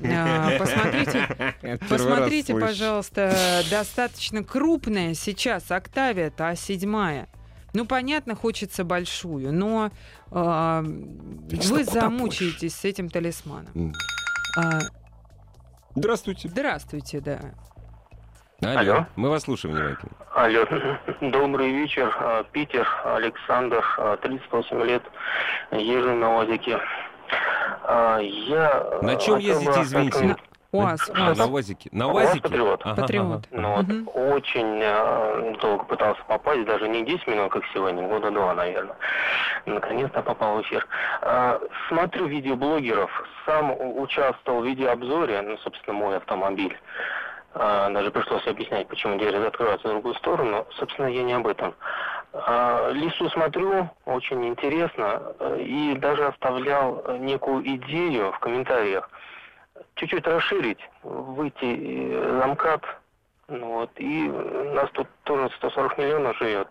А, 0.02 0.50
Посмотрите, 0.58 1.78
посмотрите, 1.88 2.54
пожалуйста, 2.54 3.62
достаточно 3.70 4.44
крупная 4.44 5.14
сейчас 5.14 5.70
Октавия, 5.70 6.34
а 6.38 6.56
седьмая. 6.56 7.28
Ну, 7.74 7.86
понятно, 7.86 8.36
хочется 8.36 8.84
большую, 8.84 9.54
но 9.54 9.92
а, 10.32 10.82
вы 10.82 11.84
замучаетесь 11.84 12.74
с 12.74 12.86
этим 12.86 13.10
талисманом. 13.10 13.94
А, 14.58 14.80
Здравствуйте. 15.94 16.50
здравствуйте, 16.50 17.20
да. 17.20 17.54
Алло. 18.62 18.80
Алло. 18.80 19.06
Мы 19.16 19.30
вас 19.30 19.44
слушаем 19.44 19.76
внимательно. 19.76 20.12
Алло, 20.36 20.66
добрый 21.22 21.72
вечер, 21.72 22.14
А, 22.20 22.44
Питер, 22.44 22.88
Александр, 23.06 23.84
а, 23.98 24.18
38 24.18 24.84
лет, 24.84 25.04
езжу 25.72 26.14
на 26.14 26.36
УАЗике. 26.38 26.80
А, 27.84 28.20
Я... 28.20 28.84
На 29.02 29.16
чем 29.16 29.38
ездите, 29.38 29.82
извините? 29.82 30.36
УАЗ, 30.72 31.10
А, 31.16 31.34
на 31.34 31.46
УАЗике. 31.48 31.90
На 31.94 32.08
УАЗ 32.10 32.26
УАЗике? 32.28 32.42
Патриот. 32.44 32.82
Ага, 32.84 33.02
Патриот. 33.02 33.48
Ну 33.52 33.76
вот, 33.76 33.88
Мгм. 33.88 34.10
очень 34.14 34.82
а, 34.84 35.56
долго 35.62 35.84
пытался 35.86 36.22
попасть, 36.28 36.66
даже 36.66 36.88
не 36.90 37.04
10 37.06 37.26
минут, 37.28 37.52
как 37.52 37.64
сегодня, 37.74 38.08
года 38.08 38.30
два, 38.30 38.54
наверное. 38.54 38.96
Наконец-то 39.66 40.22
попал 40.22 40.58
в 40.58 40.62
эфир. 40.64 40.86
А, 41.22 41.60
смотрю 41.88 42.28
видеоблогеров, 42.28 43.10
сам 43.46 43.74
участвовал 43.80 44.62
в 44.62 44.66
видеообзоре, 44.66 45.42
ну, 45.42 45.58
собственно, 45.60 45.98
мой 45.98 46.18
автомобиль. 46.18 46.78
А, 47.54 47.90
даже 47.90 48.12
пришлось 48.12 48.46
объяснять, 48.48 48.88
почему 48.88 49.18
двери 49.18 49.38
закрываются 49.38 49.88
в 49.88 49.92
другую 49.92 50.16
сторону. 50.16 50.68
Собственно, 50.78 51.08
я 51.08 51.24
не 51.24 51.34
об 51.34 51.48
этом. 51.48 51.74
А, 52.32 52.92
лису 52.92 53.30
смотрю, 53.30 53.90
очень 54.06 54.46
интересно, 54.48 55.34
э, 55.40 55.62
и 55.62 55.96
даже 55.96 56.28
оставлял 56.28 57.02
э, 57.06 57.18
некую 57.18 57.66
идею 57.68 58.32
в 58.32 58.40
комментариях. 58.40 59.10
Чуть-чуть 59.96 60.28
расширить, 60.28 60.80
выйти 61.02 62.12
э, 62.12 62.40
замкат, 62.42 62.84
ну 63.48 63.66
вот, 63.66 63.92
и 63.98 64.28
нас 64.30 64.90
тут 64.92 65.08
тоже 65.24 65.50
140 65.58 65.98
миллионов 65.98 66.38
живет. 66.38 66.68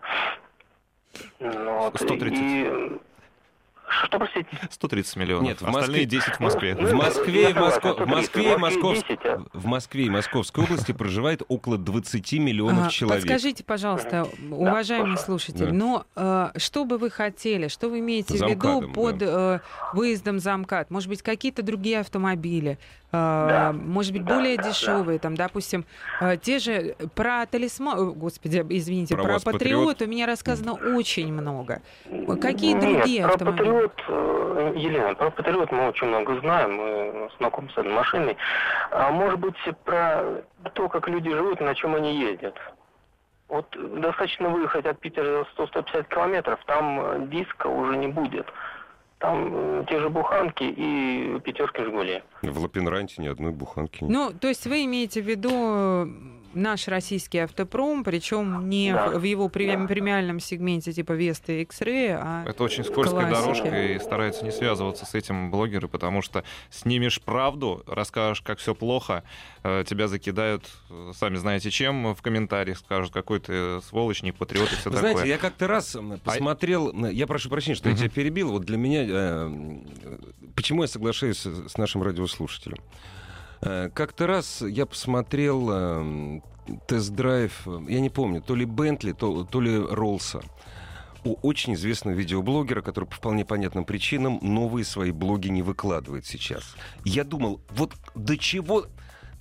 Ну 1.39 1.77
вот, 1.79 1.95
130. 1.97 2.37
И... 2.37 2.99
Что, 3.89 4.19
простите? 4.19 4.47
130 4.69 5.15
миллионов. 5.17 5.43
Нет, 5.47 5.61
в 5.61 5.67
Остальные 5.67 6.03
Москве- 6.03 6.05
10 6.05 6.35
в 6.35 6.39
Москве. 6.39 6.75
Ну, 6.79 6.87
В 6.87 6.93
Москве, 6.93 7.49
и 7.49 7.53
Моско- 7.53 7.89
в 7.89 7.93
130, 7.95 8.07
Москве 8.07 8.43
и 8.53 8.55
в 8.55 8.93
10, 8.93 9.19
а? 9.25 9.43
в 9.53 9.65
Москве 9.65 10.03
и 10.05 10.09
Московской 10.09 10.63
области 10.63 10.91
проживает 10.91 11.41
около 11.47 11.77
20 11.77 12.39
миллионов 12.39 12.87
А, 12.87 12.89
человек. 12.89 13.23
Подскажите, 13.23 13.63
пожалуйста, 13.63 14.27
уважаемый 14.51 15.17
слушаю. 15.17 15.39
слушатель, 15.39 15.65
Да. 15.67 15.73
но 15.73 16.05
э, 16.15 16.49
что 16.57 16.85
бы 16.85 16.97
вы 16.97 17.09
хотели, 17.09 17.67
что 17.67 17.89
вы 17.89 17.99
имеете 17.99 18.35
в 18.35 18.37
Замкадом, 18.37 18.81
виду 18.81 18.93
под 18.93 19.15
э, 19.21 19.59
выездом 19.93 20.39
за 20.39 20.55
МКАД? 20.57 20.89
Может 20.91 21.09
быть, 21.09 21.21
какие-то 21.21 21.63
другие 21.63 21.99
автомобили? 21.99 22.77
Э, 23.11 23.47
Да. 23.49 23.71
Может 23.73 24.13
быть, 24.13 24.23
Да, 24.25 24.35
более 24.35 24.57
да, 24.57 24.63
да. 24.63 24.69
дешевые, 24.69 25.19
там, 25.19 25.35
допустим, 25.35 25.85
э, 26.21 26.37
те 26.37 26.59
же 26.59 26.95
про 27.15 27.45
талисман, 27.45 28.13
господи, 28.13 28.65
извините, 28.69 29.15
Про 29.15 29.23
про, 29.23 29.33
Патриот 29.33 29.53
«Патриот». 29.53 30.01
у 30.01 30.07
меня 30.07 30.25
рассказано 30.25 30.73
очень 30.73 31.31
много. 31.33 31.81
Какие 32.41 32.73
Нет, 32.73 32.81
другие 32.81 33.23
про 33.23 33.33
автомобили? 33.33 33.63
Патриот, 33.65 34.03
э, 34.07 34.73
Елена, 34.75 35.15
про 35.15 35.29
Патриот 35.31 35.71
мы 35.71 35.87
очень 35.87 36.07
много 36.07 36.39
знаем, 36.39 36.73
мы 36.75 37.29
знакомы 37.37 37.69
с 37.69 37.77
этой 37.77 37.91
машиной. 37.91 38.37
А 38.91 39.11
может 39.11 39.39
быть, 39.39 39.55
про 39.85 40.23
то, 40.73 40.89
как 40.89 41.07
люди 41.07 41.29
живут, 41.29 41.59
на 41.61 41.73
чем 41.75 41.95
они 41.95 42.15
ездят. 42.19 42.55
Вот 43.47 43.65
достаточно 43.99 44.49
выехать 44.49 44.85
от 44.85 44.99
Питера 44.99 45.45
100-150 45.57 46.07
километров, 46.09 46.59
там 46.67 47.29
диска 47.31 47.65
уже 47.67 47.97
не 47.97 48.07
будет. 48.07 48.45
Там 49.19 49.49
э, 49.53 49.85
те 49.89 49.99
же 49.99 50.09
буханки 50.09 50.63
и 50.63 51.39
пятерки 51.43 51.83
Жигули. 51.83 52.23
В 52.41 52.59
Лапенранте 52.59 53.21
ни 53.21 53.27
одной 53.27 53.51
буханки 53.51 54.03
нет. 54.03 54.11
Ну, 54.11 54.31
то 54.31 54.47
есть 54.47 54.65
вы 54.65 54.85
имеете 54.85 55.21
в 55.21 55.25
виду 55.25 56.07
наш 56.53 56.87
российский 56.87 57.39
автопром, 57.39 58.03
причем 58.03 58.69
не 58.69 58.93
Да. 58.93 59.09
в 59.09 59.19
в 59.19 59.23
его 59.23 59.47
преми- 59.49 59.87
премиальном 59.87 60.39
сегменте 60.39 60.91
типа 60.93 61.11
Веста 61.13 61.51
и 61.53 61.61
X-Ray, 61.61 62.17
а 62.19 62.45
Это 62.47 62.63
очень 62.63 62.83
скользкая 62.83 63.29
дорожка, 63.29 63.67
и 63.93 63.99
стараются 63.99 64.45
не 64.45 64.51
связываться 64.51 65.05
с 65.05 65.13
этим 65.15 65.51
блогеры, 65.51 65.87
потому 65.87 66.21
что 66.21 66.43
снимешь 66.69 67.21
правду, 67.21 67.83
расскажешь, 67.87 68.41
как 68.41 68.59
все 68.59 68.73
плохо, 68.73 69.23
э, 69.63 69.83
тебя 69.87 70.07
закидают, 70.07 70.69
э, 70.89 71.11
сами 71.15 71.35
знаете 71.35 71.69
чем, 71.69 72.15
в 72.15 72.21
комментариях 72.21 72.77
скажут, 72.79 73.13
какой 73.13 73.39
ты 73.39 73.81
сволочь, 73.81 74.23
не 74.23 74.31
патриот 74.31 74.71
и 74.71 74.75
все 74.75 74.89
Вы 74.89 74.95
такое. 74.95 75.11
знаете, 75.13 75.29
я 75.29 75.37
как-то 75.37 75.67
раз 75.67 75.95
м, 75.95 76.19
посмотрел, 76.23 76.89
м, 76.91 77.09
я 77.09 77.27
прошу 77.27 77.49
прощения, 77.49 77.75
что 77.75 77.89
я 77.89 77.93
Мгм. 77.95 77.99
тебя 78.05 78.09
перебил, 78.09 78.51
вот 78.51 78.63
для 78.63 78.77
меня, 78.77 79.05
э, 79.07 79.79
почему 80.55 80.81
я 80.83 80.87
соглашаюсь 80.87 81.45
с 81.45 81.77
нашим 81.77 82.01
радиослушателем. 82.03 82.77
Э, 83.61 83.89
Как-то 83.93 84.27
раз 84.27 84.61
я 84.61 84.85
посмотрел 84.85 85.69
э, 85.71 85.73
м, 85.75 86.43
тест-драйв, 86.87 87.61
э, 87.67 87.79
я 87.89 87.99
не 87.99 88.09
помню, 88.09 88.41
то 88.41 88.55
ли 88.55 88.65
Бентли, 88.65 89.11
то, 89.11 89.43
то 89.43 89.61
ли 89.61 89.77
Роллса 89.77 90.41
у 91.25 91.35
очень 91.41 91.73
известного 91.73 92.15
видеоблогера, 92.15 92.81
который 92.81 93.05
по 93.05 93.15
вполне 93.15 93.43
понятным 93.43 93.83
причинам 93.83 94.39
новые 94.41 94.85
свои 94.85 95.11
блоги 95.11 95.49
не 95.49 95.61
выкладывает 95.61 96.25
сейчас. 96.25 96.75
Я 97.03 97.23
думал, 97.23 97.61
вот 97.71 97.93
до 98.15 98.37
чего... 98.37 98.85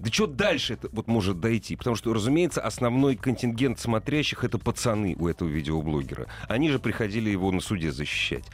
До 0.01 0.13
чего 0.13 0.29
дальше 0.29 0.75
это 0.75 0.89
вот 0.93 1.09
может 1.09 1.41
дойти? 1.41 1.75
Потому 1.75 1.97
что, 1.97 2.15
разумеется, 2.15 2.61
основной 2.61 3.17
контингент 3.17 3.81
смотрящих 3.81 4.45
это 4.45 4.57
пацаны 4.57 5.17
у 5.19 5.27
этого 5.27 5.49
видеоблогера. 5.49 6.29
Они 6.49 6.71
же 6.71 6.79
приходили 6.79 7.31
его 7.31 7.51
на 7.51 7.61
суде 7.61 7.91
защищать. 7.91 8.45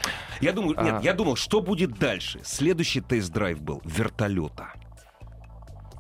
Я 0.40 0.52
думаю, 0.54 0.82
нет, 0.82 0.94
А. 0.94 1.00
я 1.02 1.12
думал, 1.12 1.36
что 1.36 1.60
будет 1.60 1.98
дальше? 1.98 2.40
Следующий 2.44 3.02
тест-драйв 3.02 3.60
был 3.60 3.82
вертолета. 3.84 4.72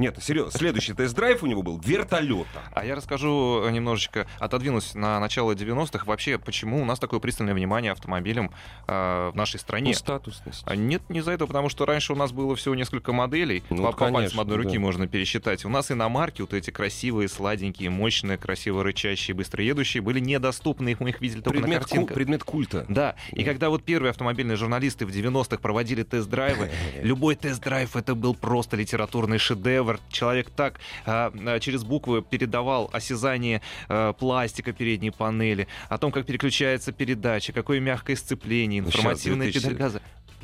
Нет, 0.00 0.16
серьезно, 0.22 0.50
следующий 0.50 0.94
тест-драйв 0.94 1.42
у 1.42 1.46
него 1.46 1.62
был 1.62 1.78
вертолета. 1.78 2.62
А 2.72 2.86
я 2.86 2.94
расскажу 2.94 3.68
немножечко, 3.68 4.26
отодвинусь 4.38 4.94
на 4.94 5.20
начало 5.20 5.52
90-х, 5.52 6.06
вообще, 6.06 6.38
почему 6.38 6.80
у 6.80 6.86
нас 6.86 6.98
такое 6.98 7.20
пристальное 7.20 7.52
внимание 7.52 7.92
автомобилям 7.92 8.50
э, 8.86 9.30
в 9.30 9.36
нашей 9.36 9.60
стране. 9.60 9.90
Ну, 9.90 9.94
статусность. 9.98 10.62
А 10.64 10.74
нет, 10.74 11.02
не 11.10 11.20
за 11.20 11.32
это, 11.32 11.46
потому 11.46 11.68
что 11.68 11.84
раньше 11.84 12.14
у 12.14 12.16
нас 12.16 12.32
было 12.32 12.56
всего 12.56 12.74
несколько 12.74 13.12
моделей. 13.12 13.62
Ну, 13.68 13.82
по, 13.82 13.92
по 13.92 13.98
конечно, 13.98 14.14
пальцам 14.14 14.40
одной 14.40 14.56
руки 14.56 14.74
да. 14.76 14.80
можно 14.80 15.06
пересчитать. 15.06 15.66
У 15.66 15.68
нас 15.68 15.90
иномарки, 15.90 16.40
вот 16.40 16.54
эти 16.54 16.70
красивые, 16.70 17.28
сладенькие, 17.28 17.90
мощные, 17.90 18.38
красиво 18.38 18.82
рычащие, 18.82 19.34
быстро 19.34 19.62
едущие, 19.62 20.02
были 20.02 20.18
недоступны, 20.18 20.96
мы 20.98 21.10
их 21.10 21.20
видели 21.20 21.42
только 21.42 21.58
на 21.58 21.64
Предмет, 21.64 21.82
ку- 21.82 21.88
картинках. 21.90 22.14
предмет 22.14 22.44
культа. 22.44 22.86
Да, 22.88 23.16
и 23.32 23.44
когда 23.44 23.68
вот 23.68 23.84
первые 23.84 24.12
автомобильные 24.12 24.56
журналисты 24.56 25.04
в 25.04 25.10
90-х 25.10 25.58
проводили 25.58 26.04
тест-драйвы, 26.04 26.70
любой 27.02 27.36
тест-драйв 27.36 27.96
это 27.96 28.14
был 28.14 28.34
просто 28.34 28.78
литературный 28.78 29.36
шедевр. 29.36 29.89
Человек 30.10 30.50
так 30.50 30.80
а, 31.06 31.32
а, 31.46 31.58
через 31.60 31.82
буквы 31.84 32.22
передавал 32.22 32.90
осязание 32.92 33.62
а, 33.88 34.12
пластика 34.12 34.72
передней 34.72 35.10
панели, 35.10 35.66
о 35.88 35.98
том, 35.98 36.12
как 36.12 36.26
переключается 36.26 36.92
передача, 36.92 37.52
какое 37.52 37.80
мягкое 37.80 38.16
сцепление, 38.16 38.82
Ну, 38.82 38.88
информативная 38.88 39.46
2000 39.46 39.62
педаль 39.62 39.78
газа. 39.78 40.02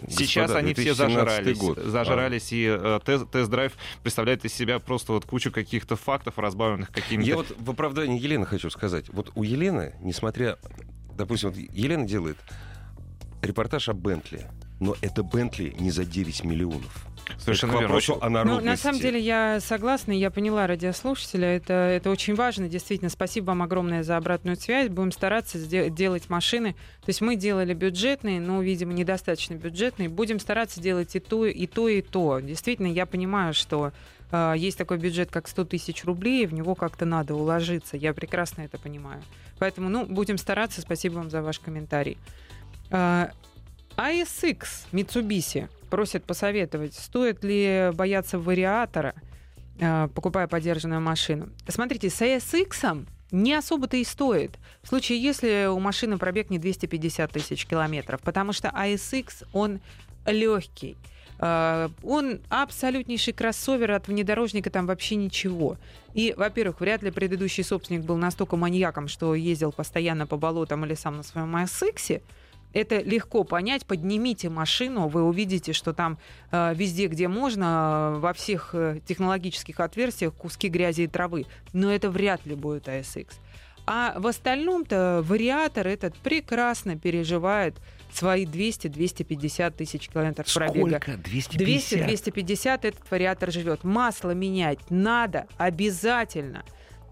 Сейчас 0.09 0.51
Господа, 0.51 0.59
они 0.59 0.75
все 0.75 0.95
2017 0.95 0.97
зажрались, 0.97 1.59
год. 1.59 1.79
зажрались, 1.79 2.53
и 2.53 2.67
э, 2.69 3.01
тест- 3.05 3.31
тест-драйв 3.31 3.73
представляет 4.03 4.45
из 4.45 4.53
себя 4.53 4.79
просто 4.79 5.13
вот 5.13 5.25
кучу 5.25 5.51
каких-то 5.51 5.97
фактов, 5.97 6.39
разбавленных 6.39 6.91
какими-то... 6.91 7.27
Я 7.27 7.37
вот 7.37 7.55
в 7.59 7.71
оправдании 7.71 8.21
Елены 8.21 8.45
хочу 8.45 8.69
сказать. 8.69 9.09
Вот 9.09 9.33
у 9.35 9.43
Елены, 9.43 9.95
несмотря... 10.01 10.59
Допустим, 11.17 11.49
вот 11.51 11.59
Елена 11.59 12.07
делает 12.07 12.37
репортаж 13.41 13.89
о 13.89 13.95
Бентли. 13.95 14.47
Но 14.79 14.95
это 15.01 15.23
Бентли 15.23 15.75
не 15.81 15.91
за 15.91 16.05
9 16.05 16.45
миллионов. 16.45 17.07
Совершенно 17.39 17.71
Это 17.71 17.79
к 17.79 17.81
верно. 17.81 17.89
вопросу 17.95 18.13
Очень- 18.13 18.23
о 18.23 18.29
Ну, 18.29 18.35
народности. 18.35 18.67
на 18.69 18.77
самом 18.77 19.01
деле 19.01 19.19
я 19.21 19.59
согласна, 19.61 20.13
я 20.13 20.31
поняла 20.31 20.67
радиослушателя. 20.69 21.49
Это, 21.57 21.73
это 21.73 22.11
очень 22.11 22.35
важно, 22.37 22.69
действительно. 22.69 23.11
Спасибо 23.11 23.47
вам 23.47 23.63
огромное 23.63 24.05
за 24.05 24.17
обратную 24.17 24.57
связь. 24.57 24.89
Будем 24.89 25.11
стараться 25.13 25.59
делать 25.59 26.29
машины. 26.29 26.75
То 27.01 27.09
есть 27.09 27.21
мы 27.23 27.35
делали 27.37 27.75
бюджетные, 27.75 28.39
но, 28.41 28.63
видимо, 28.63 28.93
недостаточно 28.93 29.55
бюджетные. 29.55 30.09
Будем 30.09 30.39
стараться 30.39 30.81
делать 30.81 31.17
и 31.17 31.21
то, 31.21 31.47
и 31.47 31.67
то, 31.67 31.89
и 31.89 32.01
то. 32.01 32.39
Действительно, 32.41 32.87
я 32.87 33.07
понимаю, 33.07 33.55
что 33.55 33.93
э, 34.31 34.55
есть 34.57 34.79
такой 34.79 34.99
бюджет, 34.99 35.31
как 35.31 35.49
100 35.49 35.65
тысяч 35.65 36.05
рублей, 36.05 36.45
и 36.45 36.47
в 36.47 36.53
него 36.55 36.75
как-то 36.77 37.07
надо 37.07 37.35
уложиться. 37.35 37.97
Я 37.97 38.13
прекрасно 38.15 38.63
это 38.63 38.79
понимаю. 38.79 39.21
Поэтому, 39.59 39.89
ну, 39.89 40.05
будем 40.07 40.37
стараться. 40.39 40.81
Спасибо 40.81 41.15
вам 41.15 41.31
за 41.31 41.43
ваш 41.43 41.59
комментарий. 41.61 42.19
ASX 43.97 44.67
Mitsubishi 44.93 45.69
просит 45.91 46.25
посоветовать, 46.25 46.95
стоит 46.95 47.43
ли 47.45 47.91
бояться 47.95 48.39
вариатора, 48.39 49.15
э, 49.79 50.09
покупая 50.15 50.47
подержанную 50.49 51.01
машину. 51.01 51.49
Смотрите, 51.69 52.11
с 52.11 52.21
ASX 52.21 53.07
не 53.31 53.55
особо-то 53.55 53.97
и 53.97 54.05
стоит. 54.05 54.59
В 54.83 54.89
случае, 54.89 55.21
если 55.23 55.67
у 55.67 55.79
машины 55.79 56.19
пробег 56.19 56.51
не 56.51 56.59
250 56.59 57.33
тысяч 57.33 57.67
километров, 57.67 58.21
потому 58.21 58.53
что 58.53 58.69
ASX, 58.69 59.47
он 59.53 59.81
легкий. 60.27 60.97
Э, 61.39 61.89
Он 62.03 62.41
абсолютнейший 62.49 63.33
кроссовер 63.33 63.93
от 63.93 64.09
внедорожника, 64.09 64.71
там 64.71 64.87
вообще 64.87 65.17
ничего. 65.17 65.77
И, 66.15 66.35
во-первых, 66.37 66.81
вряд 66.81 67.03
ли 67.03 67.11
предыдущий 67.11 67.65
собственник 67.65 68.05
был 68.05 68.17
настолько 68.17 68.57
маньяком, 68.57 69.09
что 69.09 69.35
ездил 69.35 69.73
постоянно 69.73 70.27
по 70.27 70.37
болотам 70.37 70.85
или 70.85 70.95
сам 70.95 71.19
на 71.19 71.23
своем 71.23 71.55
ASX. 71.57 72.23
Это 72.77 73.01
легко 73.01 73.43
понять. 73.43 73.87
Поднимите 73.87 74.51
машину, 74.51 75.09
вы 75.09 75.23
увидите, 75.23 75.73
что 75.73 75.95
там 75.95 76.19
э, 76.53 76.75
везде, 76.75 77.07
где 77.07 77.27
можно, 77.27 78.17
э, 78.17 78.19
во 78.19 78.35
всех 78.35 78.75
э, 78.75 79.01
технологических 79.07 79.81
отверстиях 79.81 80.35
куски 80.35 80.69
грязи 80.69 81.03
и 81.03 81.07
травы. 81.07 81.47
Но 81.73 81.91
это 81.91 82.11
вряд 82.11 82.45
ли 82.45 82.55
будет 82.55 82.87
ASX. 82.87 83.29
А 83.87 84.15
в 84.19 84.27
остальном-то 84.27 85.23
вариатор 85.25 85.87
этот 85.87 86.17
прекрасно 86.17 86.99
переживает 86.99 87.77
свои 88.13 88.45
200-250 88.45 89.71
тысяч 89.71 90.11
километров 90.11 90.53
пробега. 90.53 90.99
200-250 90.99 92.81
этот 92.83 93.11
вариатор 93.11 93.51
живет. 93.51 93.85
Масло 93.85 94.33
менять 94.33 94.81
надо 94.91 95.47
обязательно. 95.57 96.63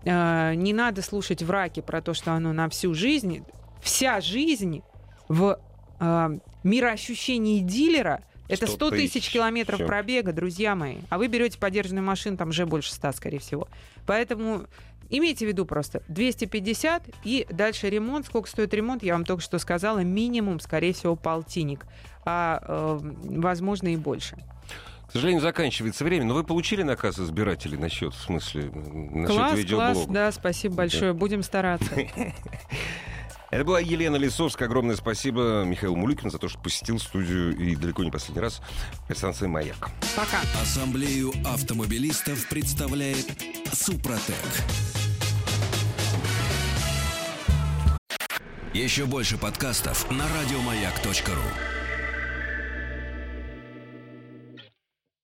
Э, 0.04 0.52
Не 0.54 0.74
надо 0.74 1.00
слушать 1.00 1.42
враки 1.42 1.80
про 1.80 2.02
то, 2.02 2.12
что 2.12 2.32
оно 2.32 2.52
на 2.52 2.68
всю 2.68 2.92
жизнь. 2.92 3.44
Вся 3.80 4.20
жизнь 4.20 4.82
в 5.28 5.58
э, 6.00 6.38
мироощущении 6.62 7.60
дилера 7.60 8.22
это 8.48 8.66
100 8.66 8.74
100 8.74 8.90
тысяч 8.90 9.30
километров 9.30 9.78
Всё. 9.78 9.86
пробега, 9.86 10.32
друзья 10.32 10.74
мои. 10.74 10.98
А 11.08 11.18
вы 11.18 11.28
берете 11.28 11.58
подержанную 11.58 12.04
машину, 12.04 12.36
там 12.36 12.50
уже 12.50 12.66
больше 12.66 12.92
100, 12.92 13.12
скорее 13.12 13.38
всего. 13.38 13.68
Поэтому 14.06 14.66
имейте 15.08 15.46
в 15.46 15.48
виду 15.48 15.64
просто 15.64 16.02
250 16.08 17.02
и 17.24 17.46
дальше 17.50 17.88
ремонт. 17.88 18.26
Сколько 18.26 18.48
стоит 18.48 18.74
ремонт, 18.74 19.02
я 19.02 19.14
вам 19.14 19.24
только 19.24 19.42
что 19.42 19.58
сказала. 19.58 20.00
Минимум, 20.00 20.60
скорее 20.60 20.92
всего, 20.92 21.16
полтинник. 21.16 21.86
А 22.26 22.62
э, 22.66 22.98
возможно 23.38 23.88
и 23.88 23.96
больше. 23.96 24.36
К 25.08 25.12
сожалению, 25.12 25.40
заканчивается 25.40 26.04
время. 26.04 26.24
Но 26.24 26.34
вы 26.34 26.44
получили 26.44 26.82
наказ 26.82 27.18
избирателей 27.18 27.78
насчет, 27.78 28.12
в 28.14 28.20
смысле, 28.20 28.64
насчет 28.64 29.26
класс, 29.26 29.50
класс, 29.50 29.58
видеоблога? 29.58 30.12
да, 30.12 30.32
спасибо 30.32 30.74
большое. 30.74 31.12
Будем 31.12 31.42
стараться. 31.42 31.94
Это 33.54 33.62
была 33.62 33.78
Елена 33.78 34.16
Лисовская. 34.16 34.66
Огромное 34.66 34.96
спасибо 34.96 35.62
Михаилу 35.62 35.94
Мулюкину 35.94 36.28
за 36.28 36.38
то, 36.38 36.48
что 36.48 36.58
посетил 36.58 36.98
студию 36.98 37.56
и 37.56 37.76
далеко 37.76 38.02
не 38.02 38.10
последний 38.10 38.40
раз 38.40 38.60
станции 39.14 39.46
«Маяк». 39.46 39.90
Пока. 40.16 40.40
Ассамблею 40.60 41.32
автомобилистов 41.44 42.48
представляет 42.48 43.30
Супротек. 43.72 44.34
Еще 48.72 49.04
больше 49.04 49.38
подкастов 49.38 50.10
на 50.10 50.24
радиомаяк.ру. 50.36 51.83